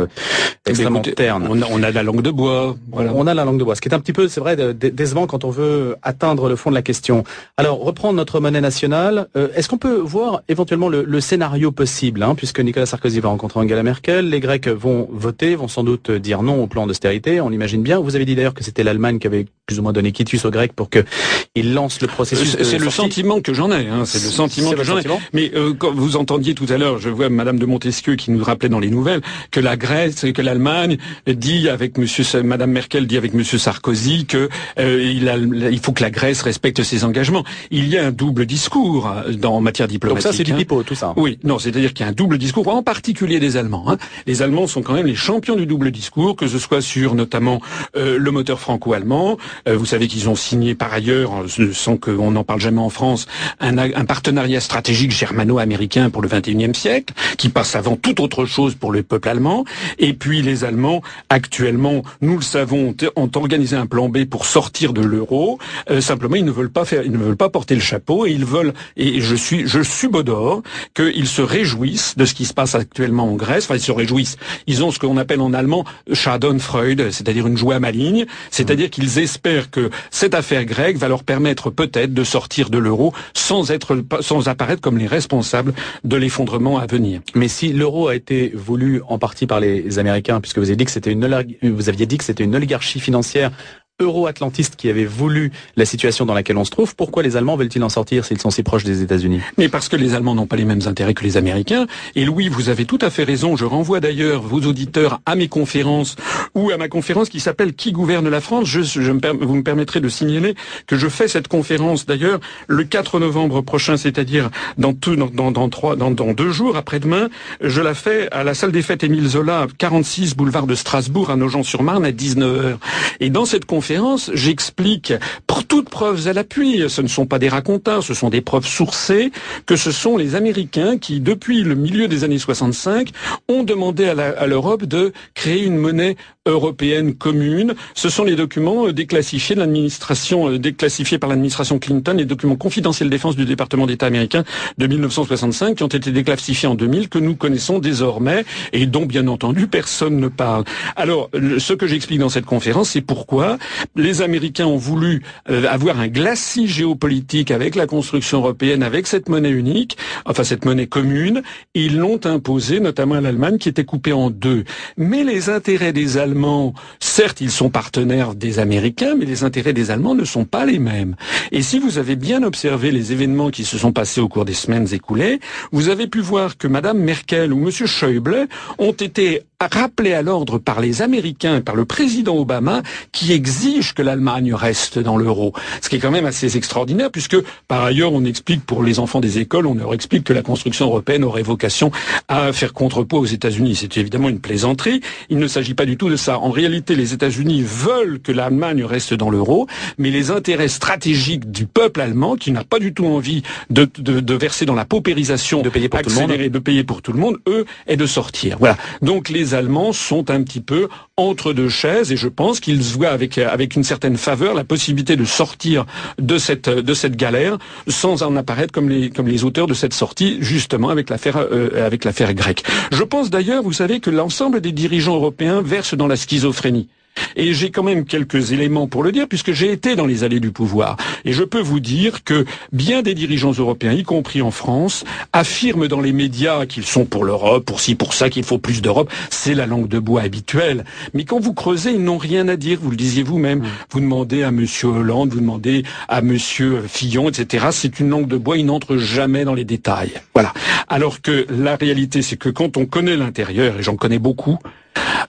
extrêmement 0.65 1.03
terne. 1.03 1.47
On 1.51 1.61
a, 1.61 1.67
on 1.71 1.83
a, 1.83 1.91
la 1.91 2.03
langue 2.03 2.23
de 2.23 2.31
bois. 2.31 2.77
Voilà. 2.93 3.13
On 3.15 3.27
a 3.27 3.35
la 3.35 3.45
langue 3.45 3.59
de 3.59 3.65
bois, 3.65 3.75
ce 3.75 3.83
qui 3.83 3.91
est 3.91 3.95
un 3.95 4.01
petit 4.01 4.15
peu, 4.15 4.27
c'est 4.29 4.41
vrai, 4.41 4.57
décevant 4.73 5.27
quand 5.27 5.45
on 5.45 5.51
veut 5.51 5.97
atteindre 6.03 6.49
le 6.49 6.57
fond 6.57 6.71
de 6.71 6.77
la 6.77 6.83
question. 6.83 7.25
Alors 7.59 7.79
reprendre 7.81 8.15
notre 8.15 8.41
monnaie 8.41 8.63
nationale. 8.63 9.29
Est-ce 9.55 9.69
qu'on 9.69 9.77
peut 9.77 9.99
voir 9.99 10.41
éventuellement 10.49 10.89
le, 10.89 11.05
le 11.05 11.21
scénario 11.21 11.73
possible? 11.73 12.06
Hein, 12.21 12.35
puisque 12.37 12.61
Nicolas 12.61 12.87
Sarkozy 12.87 13.21
va 13.21 13.29
rencontrer 13.31 13.61
Angela 13.61 13.83
Merkel. 13.83 14.29
Les 14.29 14.41
Grecs 14.41 14.69
vont 14.69 15.09
voter, 15.11 15.57
vont 15.57 15.69
sans 15.69 15.83
doute 15.83 16.11
dire 16.11 16.43
non 16.43 16.63
au 16.63 16.67
plan 16.67 16.87
d'austérité, 16.87 17.41
on 17.41 17.49
l'imagine 17.49 17.83
bien. 17.83 17.99
Vous 17.99 18.15
avez 18.15 18.25
dit 18.25 18.37
d'ailleurs 18.37 18.55
que 18.55 18.63
c'était 18.63 18.85
l'Allemagne 18.85 19.19
qui 19.19 19.27
avait 19.27 19.47
plus 19.67 19.79
ou 19.81 19.83
moins 19.83 19.93
donné 19.93 20.13
quitus 20.13 20.45
aux 20.45 20.51
Grecs 20.51 20.73
pour 20.73 20.89
qu'ils 20.91 21.75
lancent 21.75 22.01
le 22.01 22.07
processus. 22.07 22.57
C'est 22.63 22.79
le 22.79 22.91
sentiment 22.91 23.41
que 23.41 23.53
j'en 23.53 23.71
ai. 23.73 23.89
Hein, 23.89 24.05
c'est 24.05 24.23
le 24.23 24.31
sentiment 24.31 24.73
que 24.73 24.85
j'en 24.85 24.99
ai. 24.99 25.05
Mais 25.33 25.51
euh, 25.55 25.75
quand 25.75 25.93
vous 25.93 26.17
entendiez 26.17 26.55
tout 26.55 26.67
à 26.69 26.79
l'heure, 26.79 26.99
je 26.99 27.11
vois 27.11 27.29
Madame 27.29 27.59
de 27.59 27.67
Montesquieu 27.67 28.15
qui 28.15 28.31
nous 28.31 28.43
rappelait 28.43 28.69
dans 28.69 28.79
les 28.79 28.91
nouvelles 28.91 29.21
que 29.51 29.61
la 29.61 29.77
Grèce, 29.77 30.25
que 30.33 30.43
l'Allemagne 30.43 30.99
dit 31.27 31.69
avec 31.69 31.99
Monsieur, 31.99 32.43
Madame 32.43 32.71
Merkel 32.71 33.07
dit 33.07 33.17
avec 33.17 33.35
Monsieur 33.35 33.59
Sarkozy 33.59 34.27
que 34.27 34.49
euh, 34.79 35.03
il, 35.03 35.29
a, 35.29 35.37
il, 35.37 35.81
faut 35.81 35.93
que 35.93 36.03
la 36.03 36.11
Grèce 36.11 36.43
respecte 36.43 36.83
ses 36.83 37.05
engagements. 37.05 37.45
Il 37.71 37.89
y 37.89 37.99
a 37.99 38.07
un 38.07 38.13
double 38.13 38.47
discours 38.47 39.09
euh, 39.09 39.33
dans 39.33 39.57
en 39.57 39.61
matière 39.61 39.89
diplomatique. 39.89 40.25
Donc 40.25 40.33
ça, 40.33 40.37
c'est 40.37 40.45
du 40.45 40.53
hein. 40.53 40.57
pipeau, 40.57 40.83
tout 40.83 40.95
ça. 40.95 41.13
Oui, 41.17 41.39
non, 41.43 41.59
c'est-à-dire 41.59 41.93
qu'il 41.93 42.05
y 42.05 42.09
a 42.09 42.11
un 42.11 42.15
double 42.15 42.39
discours, 42.39 42.69
en 42.69 42.83
particulier 42.83 43.41
des 43.41 43.57
Allemands. 43.57 43.91
Hein. 43.91 43.97
Les 44.27 44.43
Allemands 44.43 44.67
sont 44.67 44.83
quand 44.83 44.95
même 44.95 45.07
les 45.07 45.15
champions 45.15 45.57
du 45.57 45.67
double 45.67 45.91
discours, 45.91 46.37
que 46.37 46.47
ce 46.47 46.59
soit 46.59 46.81
sur 46.81 47.15
notamment 47.15 47.61
euh, 47.97 48.19
le 48.19 48.31
moteur 48.31 48.61
franco-allemand. 48.61 49.39
Euh, 49.69 49.77
vous 49.77 49.87
savez 49.87 50.09
qu'ils 50.09 50.29
ont 50.29 50.35
signé 50.35 50.75
par 50.75 50.93
ailleurs, 50.93 51.45
euh, 51.59 51.73
sans 51.73 51.97
qu'on 51.97 52.31
n'en 52.31 52.45
parle 52.45 52.61
jamais 52.61 52.81
en 52.81 52.91
France, 52.91 53.27
un, 53.61 53.79
un 53.79 54.05
partenariat 54.05 54.61
stratégique 54.61 55.11
germano-américain 55.11 56.11
pour 56.11 56.23
le 56.23 56.29
XXIe 56.29 56.75
siècle, 56.75 57.15
qui 57.39 57.49
passe 57.49 57.77
avant 57.77 57.97
toute 57.97 58.21
autre 58.21 58.45
chose 58.45 58.75
pour 58.75 58.93
le 58.93 59.03
peuple 59.03 59.29
allemand. 59.29 59.65
Et 59.99 60.13
puis 60.13 60.43
les 60.43 60.65
Allemands, 60.65 61.03
actuellement, 61.29 62.03
nous 62.21 62.37
le 62.37 62.43
savons, 62.43 62.95
ont 63.17 63.31
organisé 63.35 63.77
un 63.77 63.87
plan 63.87 64.09
B 64.09 64.25
pour 64.25 64.47
sortir 64.47 64.93
de 64.93 65.03
l'euro. 65.03 65.59
simplement, 66.01 66.37
ils 66.37 66.45
ne 66.45 66.51
veulent 66.51 66.71
pas 66.71 66.85
faire, 66.85 67.03
ils 67.05 67.13
ne 67.13 67.19
veulent 67.19 67.37
pas 67.37 67.49
porter 67.49 67.75
le 67.75 67.81
chapeau 67.81 68.27
et 68.27 68.33
ils 68.33 68.45
veulent. 68.45 68.73
Et 68.97 69.21
je 69.21 69.35
suis, 69.35 69.67
je 69.67 69.83
subodore 69.83 70.63
qu'ils 70.95 71.29
se 71.29 71.43
réjouissent 71.43 72.17
de 72.17 72.25
ce 72.25 72.35
qui 72.35 72.45
se 72.45 72.55
passe 72.55 72.75
actuellement 72.75 73.31
en 73.31 73.35
Grèce. 73.35 73.65
Enfin, 73.65 73.77
ils 73.77 73.81
se 73.81 73.93
réjouissent. 73.93 74.37
Ils 74.67 74.85
ont 74.85 74.91
ce 74.91 74.99
qu'on 74.99 75.17
appelle 75.17 75.41
en 75.41 75.53
allemand 75.53 75.85
Schadenfreude, 76.13 77.11
c'est-à-dire 77.11 77.47
une 77.47 77.57
joie 77.57 77.79
maligne. 77.81 78.27
C'est-à-dire 78.51 78.91
qu'ils 78.91 79.19
espèrent 79.19 79.46
que 79.71 79.91
cette 80.11 80.35
affaire 80.35 80.65
grecque 80.65 80.97
va 80.97 81.09
leur 81.09 81.25
permettre 81.25 81.71
peut-être 81.71 82.13
de 82.13 82.25
sortir 82.25 82.71
de 82.71 82.79
l'euro 82.79 83.13
sans 83.35 83.71
être, 83.71 84.03
sans 84.21 84.49
apparaître 84.49 84.81
comme 84.81 84.99
les 84.99 85.07
responsables 85.07 85.73
de 86.05 86.17
l'effondrement 86.17 86.79
à 86.79 86.87
venir. 86.87 87.21
Mais 87.35 87.49
si 87.49 87.73
l'euro 87.73 88.09
a 88.09 88.15
été 88.15 88.53
voulu 88.55 89.03
en 89.09 89.19
partie 89.19 89.47
par 89.47 89.61
les 89.61 89.99
Américains, 89.99 90.41
puisque 90.41 90.59
vous 90.59 90.69
avez 90.69 90.77
dit 90.77 90.85
que 90.85 90.91
c'était 90.91 91.13
une, 91.13 91.27
vous 91.63 91.89
aviez 91.89 92.07
dit 92.07 92.19
que 92.19 92.25
c'était 92.25 92.45
une 92.45 92.57
oligarchie 92.57 93.01
financière 93.01 93.53
euro-atlantiste 93.99 94.77
qui 94.77 94.91
avait 94.91 95.07
voulu 95.07 95.53
la 95.77 95.87
situation 95.87 96.27
dans 96.27 96.35
laquelle 96.35 96.59
on 96.59 96.65
se 96.65 96.71
trouve, 96.71 96.95
pourquoi 96.95 97.23
les 97.23 97.37
Allemands 97.37 97.57
veulent-ils 97.57 97.83
en 97.83 97.89
sortir 97.89 98.27
s'ils 98.27 98.41
sont 98.41 98.51
si 98.51 98.63
proches 98.63 98.85
des 98.85 99.03
États-Unis? 99.03 99.41
Mais 99.57 99.71
parce 99.71 99.89
que 99.89 99.97
les 99.97 100.15
Allemands 100.15 100.35
n'ont 100.35 100.47
pas 100.47 100.57
les 100.57 100.67
mêmes 100.67 100.83
intérêts 100.87 101.15
que 101.15 101.25
les 101.25 101.39
Américains. 101.39 101.87
Et 102.15 102.27
Louis, 102.27 102.51
vous 102.51 102.69
avez 102.69 102.85
tout 102.85 102.99
à 103.01 103.09
fait 103.09 103.25
raison. 103.25 103.57
Je 103.57 103.65
renvoie 103.65 104.01
d'ailleurs 104.01 104.43
vos 104.43 104.61
auditeurs 104.61 105.21
à 105.25 105.35
mes 105.35 105.49
conférences 105.49 106.17
ou 106.55 106.71
à 106.71 106.77
ma 106.77 106.89
conférence 106.89 107.31
qui 107.31 107.41
s'appelle 107.41 107.73
Qui 107.73 107.93
gouverne 107.93 108.29
la 108.29 108.43
France? 108.43 108.67
Je, 108.67 108.83
je 108.83 109.11
vous 109.11 109.55
me 109.55 109.63
permettrez 109.63 110.01
de 110.01 110.11
signaler 110.11 110.55
que 110.87 110.97
je 110.97 111.09
fais 111.09 111.27
cette 111.27 111.49
conférence 111.49 112.05
d'ailleurs 112.05 112.41
le 112.67 112.85
4 112.85 113.19
novembre 113.19 113.63
prochain, 113.63 113.97
c'est-à-dire 113.97 114.51
dans, 114.77 114.93
dans, 114.93 115.51
dans 115.51 116.33
deux 116.35 116.51
jours 116.51 116.77
après-demain. 116.77 117.31
Je 117.63 117.81
la 117.81 117.95
fais 117.95 118.29
à 118.31 118.45
la 118.45 118.53
salle 118.53 118.73
des 118.73 118.83
fêtes 118.83 119.05
Émile 119.05 119.29
Zola, 119.29 119.69
46 119.79 120.37
boulevard 120.37 120.67
de 120.67 120.75
Strasbourg 120.75 121.31
à 121.31 121.37
Nogent-sur-Marne 121.37 122.05
à 122.05 122.11
19h. 122.11 122.77
Et 123.21 123.31
dans 123.31 123.47
cette 123.47 123.65
conférence 123.65 123.86
j'explique, 124.33 125.13
pour 125.47 125.65
toutes 125.65 125.89
preuves 125.89 126.29
à 126.29 126.33
l'appui, 126.33 126.83
ce 126.89 127.03
ne 127.03 127.09
sont 127.09 127.27
pas 127.27 127.39
des 127.39 127.49
racontins, 127.49 128.01
ce 128.01 128.15
sont 128.15 128.31
des 128.31 128.41
preuves 128.41 128.67
sourcées, 128.67 129.33
que 129.67 129.77
ce 129.77 129.93
sont 129.93 130.17
les 130.17 130.35
Américains 130.35 130.99
qui, 130.99 131.21
depuis 131.21 131.63
le 131.63 131.75
milieu 131.75 132.09
des 132.09 132.25
années 132.25 132.39
65, 132.39 133.11
ont 133.49 133.63
demandé 133.63 134.07
à 134.07 134.47
l'Europe 134.47 134.85
de 134.85 135.13
créer 135.35 135.65
une 135.65 135.77
monnaie 135.77 136.17
européenne 136.47 137.15
commune. 137.15 137.75
Ce 137.95 138.09
sont 138.09 138.25
les 138.25 138.37
documents 138.37 138.87
euh, 138.87 138.91
euh, 138.91 140.59
déclassifiés 140.59 141.19
par 141.19 141.29
l'administration 141.29 141.79
Clinton, 141.79 142.15
les 142.17 142.25
documents 142.25 142.57
confidentiels 142.57 143.09
de 143.09 143.15
défense 143.15 143.37
du 143.37 143.45
département 143.45 143.87
d'État 143.87 144.07
américain 144.07 144.45
de 144.79 144.87
1965, 144.87 145.77
qui 145.77 145.83
ont 145.83 145.89
été 145.89 146.11
déclassifiés 146.13 146.69
en 146.69 146.75
2000, 146.75 147.09
que 147.09 147.19
nous 147.19 147.35
connaissons 147.35 147.79
désormais 147.79 148.45
et 148.73 148.87
dont, 148.87 149.07
bien 149.07 149.27
entendu, 149.27 149.67
personne 149.67 150.19
ne 150.19 150.29
parle. 150.29 150.65
Alors, 150.95 151.31
ce 151.59 151.73
que 151.73 151.87
j'explique 151.87 152.21
dans 152.21 152.29
cette 152.29 152.47
conférence, 152.47 152.91
c'est 152.91 153.01
pourquoi 153.01 153.59
les 153.95 154.23
Américains 154.23 154.67
ont 154.67 154.77
voulu 154.77 155.23
euh, 155.51 155.67
avoir 155.69 156.01
un 156.01 156.09
glacis 156.09 156.67
géopolitique 156.67 157.51
avec 157.51 157.75
la 157.75 157.87
construction 157.87 158.39
européenne, 158.39 158.83
avec 158.83 159.07
cette 159.07 159.29
monnaie 159.29 159.51
unique, 159.51 159.97
enfin 160.25 160.45
cette 160.45 160.65
monnaie 160.65 160.87
commune. 160.87 161.43
Ils 161.75 161.99
l'ont 161.99 162.21
imposé 162.25 162.81
notamment 162.81 163.17
à 163.17 163.21
l'Allemagne 163.21 163.59
qui 163.59 163.69
était 163.69 163.85
coupée 163.85 164.13
en 164.13 164.31
deux. 164.31 164.65
Mais 164.97 165.25
les 165.25 165.49
intérêts 165.51 165.93
des 165.93 166.19
Allemands, 166.19 166.75
certes, 167.01 167.41
ils 167.41 167.51
sont 167.51 167.71
partenaires 167.71 168.35
des 168.35 168.59
Américains, 168.59 169.15
mais 169.17 169.25
les 169.25 169.45
intérêts 169.45 169.73
des 169.73 169.91
Allemands 169.91 170.15
ne 170.15 170.25
sont 170.25 170.45
pas 170.45 170.65
les 170.65 170.79
mêmes. 170.79 171.17
Et 171.53 171.63
si 171.63 171.79
vous 171.79 171.99
avez 171.99 172.17
bien 172.17 172.43
observé 172.43 172.91
les 172.91 173.13
événements 173.13 173.51
qui 173.51 173.65
se 173.65 173.79
sont 173.79 173.93
passés 173.93 174.21
au 174.21 174.29
cours 174.29 174.45
des 174.45 174.55
semaines 174.55 174.93
écoulées, 174.93 175.41
vous 175.73 175.89
avez 175.89 176.07
pu 176.07 176.21
voir 176.21 176.57
que 176.57 176.69
Madame 176.69 176.99
Merkel 176.99 177.53
ou 177.53 177.59
Monsieur 177.59 177.87
Schäuble 177.87 178.49
ont 178.79 178.93
été 178.93 179.43
rappelés 179.61 180.13
à 180.13 180.23
l'ordre 180.23 180.59
par 180.59 180.81
les 180.81 181.03
Américains, 181.03 181.61
par 181.61 181.75
le 181.75 181.85
président 181.85 182.37
Obama, 182.37 182.83
qui 183.13 183.33
exige 183.33 183.95
que 183.95 184.03
l'Allemagne 184.03 184.53
reste 184.53 184.99
dans 184.99 185.17
l'euro. 185.17 185.55
Ce 185.81 185.89
qui 185.89 185.97
est 185.97 185.99
quand 185.99 186.11
même 186.11 186.27
assez 186.27 186.57
extraordinaire, 186.57 187.11
puisque 187.11 187.37
par 187.67 187.83
ailleurs, 187.83 188.13
on 188.13 188.25
explique 188.25 188.65
pour 188.67 188.83
les 188.83 188.99
enfants 188.99 189.21
des 189.21 189.39
écoles, 189.39 189.67
on 189.67 189.75
leur 189.75 189.95
explique 189.95 190.25
que 190.25 190.33
la 190.33 190.43
construction 190.43 190.87
européenne 190.87 191.25
aurait 191.25 191.43
vocation 191.43 191.91
à 192.29 192.53
faire 192.53 192.75
contrepoids 192.75 193.21
aux 193.21 193.27
États-Unis. 193.27 193.77
C'est 193.77 193.97
évidemment 193.97 194.29
une 194.29 194.41
plaisanterie. 194.41 195.01
Il 195.31 195.39
ne 195.39 195.47
s'agit 195.47 195.75
pas 195.75 195.87
du 195.87 195.97
tout 195.97 196.11
de 196.11 196.17
ça. 196.17 196.39
En 196.39 196.51
réalité, 196.51 196.95
les 196.95 197.15
États-Unis 197.15 197.63
veulent 197.65 198.21
que 198.21 198.33
l'Allemagne 198.33 198.85
reste 198.85 199.15
dans 199.15 199.31
l'euro, 199.31 199.67
mais 199.97 200.11
les 200.11 200.31
intérêts 200.31 200.69
stratégiques 200.69 201.51
du 201.51 201.67
peuple 201.67 202.03
allemand, 202.03 202.37
qui 202.37 202.51
n'a 202.53 202.65
pas 202.65 202.79
du 202.79 202.93
tout 202.93 203.07
envie 203.07 203.43
de, 203.71 203.89
de, 203.99 204.21
de 204.21 204.35
verser 204.35 204.67
dans 204.67 204.75
la 204.75 204.85
paupérisation 204.85 205.63
de 205.63 205.71
payer 205.71 205.89
pour 205.89 206.03
tout 206.03 206.11
le 206.11 206.15
monde, 206.17 206.31
de 206.31 206.59
payer 206.59 206.85
pour 206.85 207.01
tout 207.01 207.13
le 207.13 207.19
monde, 207.19 207.39
eux, 207.49 207.65
est 207.87 207.97
de 207.97 208.07
sortir. 208.07 208.57
Voilà. 208.59 208.77
Donc 209.01 209.31
les 209.31 209.46
Allemands 209.55 209.93
sont 209.93 210.31
un 210.31 210.43
petit 210.43 210.61
peu 210.61 210.89
entre 211.17 211.53
deux 211.53 211.69
chaises 211.69 212.13
et 212.13 212.17
je 212.17 212.29
pense 212.29 212.61
qu'ils 212.61 212.83
voient 212.83 213.11
avec, 213.11 213.39
avec 213.39 213.77
une 213.77 213.85
certaine 213.85 214.17
faveur 214.17 214.55
la 214.55 214.65
possibilité 214.65 215.17
de 215.17 215.25
sortir 215.25 215.87
de 216.19 216.39
cette, 216.39 216.69
de 216.69 216.95
cette 216.95 217.17
galère 217.17 217.59
sans 217.89 218.23
en 218.23 218.37
apparaître 218.37 218.73
comme 218.73 218.89
les, 218.89 219.11
comme 219.11 219.29
les 219.29 219.45
auteurs 219.45 219.67
de 219.67 219.75
cette 219.75 219.95
sortie, 219.95 220.39
justement 220.41 220.89
avec 220.89 221.11
l'affaire, 221.11 221.37
euh, 221.37 221.87
avec 221.87 222.05
l'affaire 222.05 222.35
grecque. 222.35 222.65
Je 222.93 223.03
pense 223.03 223.31
d'ailleurs, 223.31 223.63
vous 223.63 223.73
savez, 223.73 224.01
que 224.01 224.11
l'ensemble 224.11 224.61
des 224.61 224.73
dirigeants 224.73 225.17
européens 225.17 225.63
versent 225.63 225.95
dans 225.95 226.07
la 226.07 226.17
schizophrénie. 226.17 226.89
Et 227.37 227.53
j'ai 227.55 227.71
quand 227.71 227.83
même 227.83 228.05
quelques 228.05 228.53
éléments 228.53 228.87
pour 228.87 229.03
le 229.03 229.13
dire, 229.13 229.29
puisque 229.29 229.53
j'ai 229.53 229.73
été 229.73 229.97
dans 229.97 230.07
les 230.07 230.25
allées 230.25 230.41
du 230.41 230.51
pouvoir. 230.51 230.97
Et 231.25 231.33
je 231.33 231.45
peux 231.45 231.61
vous 231.61 231.81
dire 231.81 232.25
que 232.25 232.45
bien 232.73 233.03
des 233.03 233.15
dirigeants 233.15 233.53
européens, 233.53 233.93
y 233.93 234.03
compris 234.03 234.43
en 234.43 234.51
France, 234.51 235.05
affirment 235.33 235.89
dans 235.89 236.01
les 236.01 236.13
médias 236.13 236.67
qu'ils 236.67 236.87
sont 236.87 237.05
pour 237.05 237.25
l'Europe, 237.25 237.65
pour 237.65 237.81
ci, 237.81 237.95
pour 237.95 238.15
ça, 238.15 238.31
qu'il 238.31 238.45
faut 238.45 238.59
plus 238.59 238.83
d'Europe. 238.83 239.11
C'est 239.31 239.55
la 239.55 239.67
langue 239.67 239.89
de 239.89 239.99
bois 239.99 240.23
habituelle. 240.23 240.85
Mais 241.15 241.25
quand 241.25 241.41
vous 241.41 241.55
creusez, 241.55 241.91
ils 241.93 242.03
n'ont 242.03 242.19
rien 242.19 242.49
à 242.49 242.57
dire. 242.57 242.79
Vous 242.81 242.91
le 242.91 242.97
disiez 242.97 243.23
vous-même. 243.23 243.65
Vous 243.91 244.01
demandez 244.01 244.43
à 244.43 244.51
Monsieur 244.51 244.89
Hollande, 244.89 245.31
vous 245.31 245.41
demandez 245.41 245.85
à 246.09 246.23
Monsieur 246.23 246.83
Fillon, 246.89 247.29
etc. 247.29 247.67
C'est 247.71 248.01
une 248.01 248.09
langue 248.09 248.29
de 248.29 248.37
bois. 248.37 248.57
Ils 248.57 248.67
n'entrent 248.67 248.97
jamais 248.97 249.45
dans 249.45 249.55
les 249.55 249.65
détails. 249.65 250.13
Voilà. 250.35 250.53
Alors 250.89 251.21
que 251.21 251.47
la 251.51 251.77
réalité, 251.77 252.23
c'est 252.23 252.37
que 252.37 252.49
quand 252.49 252.77
on 252.77 252.87
connaît 252.87 253.17
l'intérieur, 253.17 253.79
et 253.79 253.83
j'en 253.83 253.97
connais 253.97 254.19
beaucoup, 254.19 254.59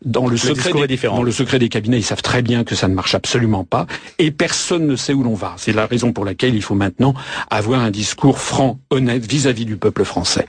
dans 0.06 0.28
le, 0.28 0.38
secret 0.38 0.88
des, 0.88 0.98
dans 0.98 1.24
le 1.24 1.32
secret 1.32 1.60
des 1.60 1.70
cabinets, 1.70 1.98
ils 1.98 2.04
savent 2.04 2.22
très 2.22 2.42
bien 2.42 2.64
que 2.64 2.76
ça 2.76 2.88
ne 2.88 2.94
marche 2.94 3.16
absolument 3.16 3.64
pas 3.64 3.88
et 4.20 4.32
personne 4.32 4.88
ne 4.88 4.96
sait 4.96 5.14
où 5.14 5.24
l'on 5.24 5.34
va. 5.34 5.56
C'est 5.58 5.74
la 5.74 5.86
raison 5.86 6.14
pour 6.14 6.26
laquelle 6.26 6.56
il 6.56 6.62
faut 6.62 6.76
maintenant 6.76 7.14
avoir 7.50 7.82
un 7.82 7.92
discours 7.92 8.40
franc, 8.40 8.80
honnête 8.90 9.26
vis-à-vis 9.26 9.66
du 9.66 9.78
peuple 9.78 10.04
français. 10.04 10.48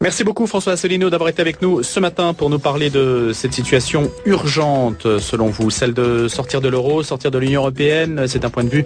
Merci 0.00 0.24
beaucoup 0.24 0.46
François 0.46 0.72
Asselineau 0.72 1.08
d'avoir 1.08 1.30
été 1.30 1.40
avec 1.40 1.62
nous 1.62 1.82
ce 1.82 2.00
matin 2.00 2.34
pour 2.34 2.50
nous 2.50 2.58
parler 2.58 2.90
de 2.90 3.30
cette 3.32 3.52
situation 3.52 4.10
urgente 4.26 5.18
selon 5.18 5.46
vous, 5.48 5.70
celle 5.70 5.94
de 5.94 6.28
sortir 6.28 6.60
de 6.60 6.68
l'euro, 6.68 7.02
sortir 7.02 7.30
de 7.30 7.38
l'Union 7.38 7.60
européenne. 7.60 8.24
C'est 8.26 8.44
un 8.44 8.50
point 8.50 8.64
de 8.64 8.68
vue 8.68 8.84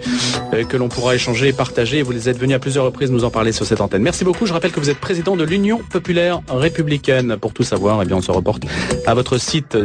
euh, 0.53 0.63
que 0.63 0.77
l'on 0.77 0.87
pourra 0.87 1.15
échanger, 1.15 1.51
partager. 1.51 2.01
Vous 2.03 2.29
êtes 2.29 2.37
venu 2.37 2.53
à 2.53 2.59
plusieurs 2.59 2.85
reprises 2.85 3.11
nous 3.11 3.23
en 3.23 3.31
parler 3.31 3.51
sur 3.51 3.65
cette 3.65 3.81
antenne. 3.81 4.01
Merci 4.01 4.23
beaucoup. 4.23 4.45
Je 4.45 4.53
rappelle 4.53 4.71
que 4.71 4.79
vous 4.79 4.89
êtes 4.89 4.99
président 4.99 5.35
de 5.35 5.43
l'Union 5.43 5.81
populaire 5.89 6.41
républicaine. 6.47 7.37
Pour 7.37 7.53
tout 7.53 7.63
savoir, 7.63 8.01
eh 8.01 8.05
bien, 8.05 8.17
on 8.17 8.21
se 8.21 8.31
reporte 8.31 8.63
à 9.05 9.13
votre 9.13 9.37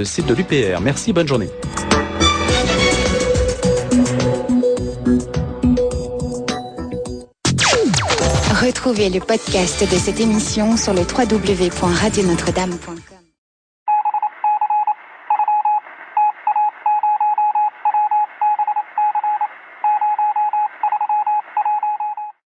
site, 0.04 0.26
de 0.26 0.34
l'UPR. 0.34 0.80
Merci, 0.80 1.12
bonne 1.12 1.28
journée. 1.28 1.50
Retrouvez 8.64 9.10
le 9.10 9.20
podcast 9.20 9.82
de 9.82 9.98
cette 9.98 10.20
émission 10.20 10.76
sur 10.76 10.94
le 10.94 11.02
www.radionotre-dame.com. 11.02 13.13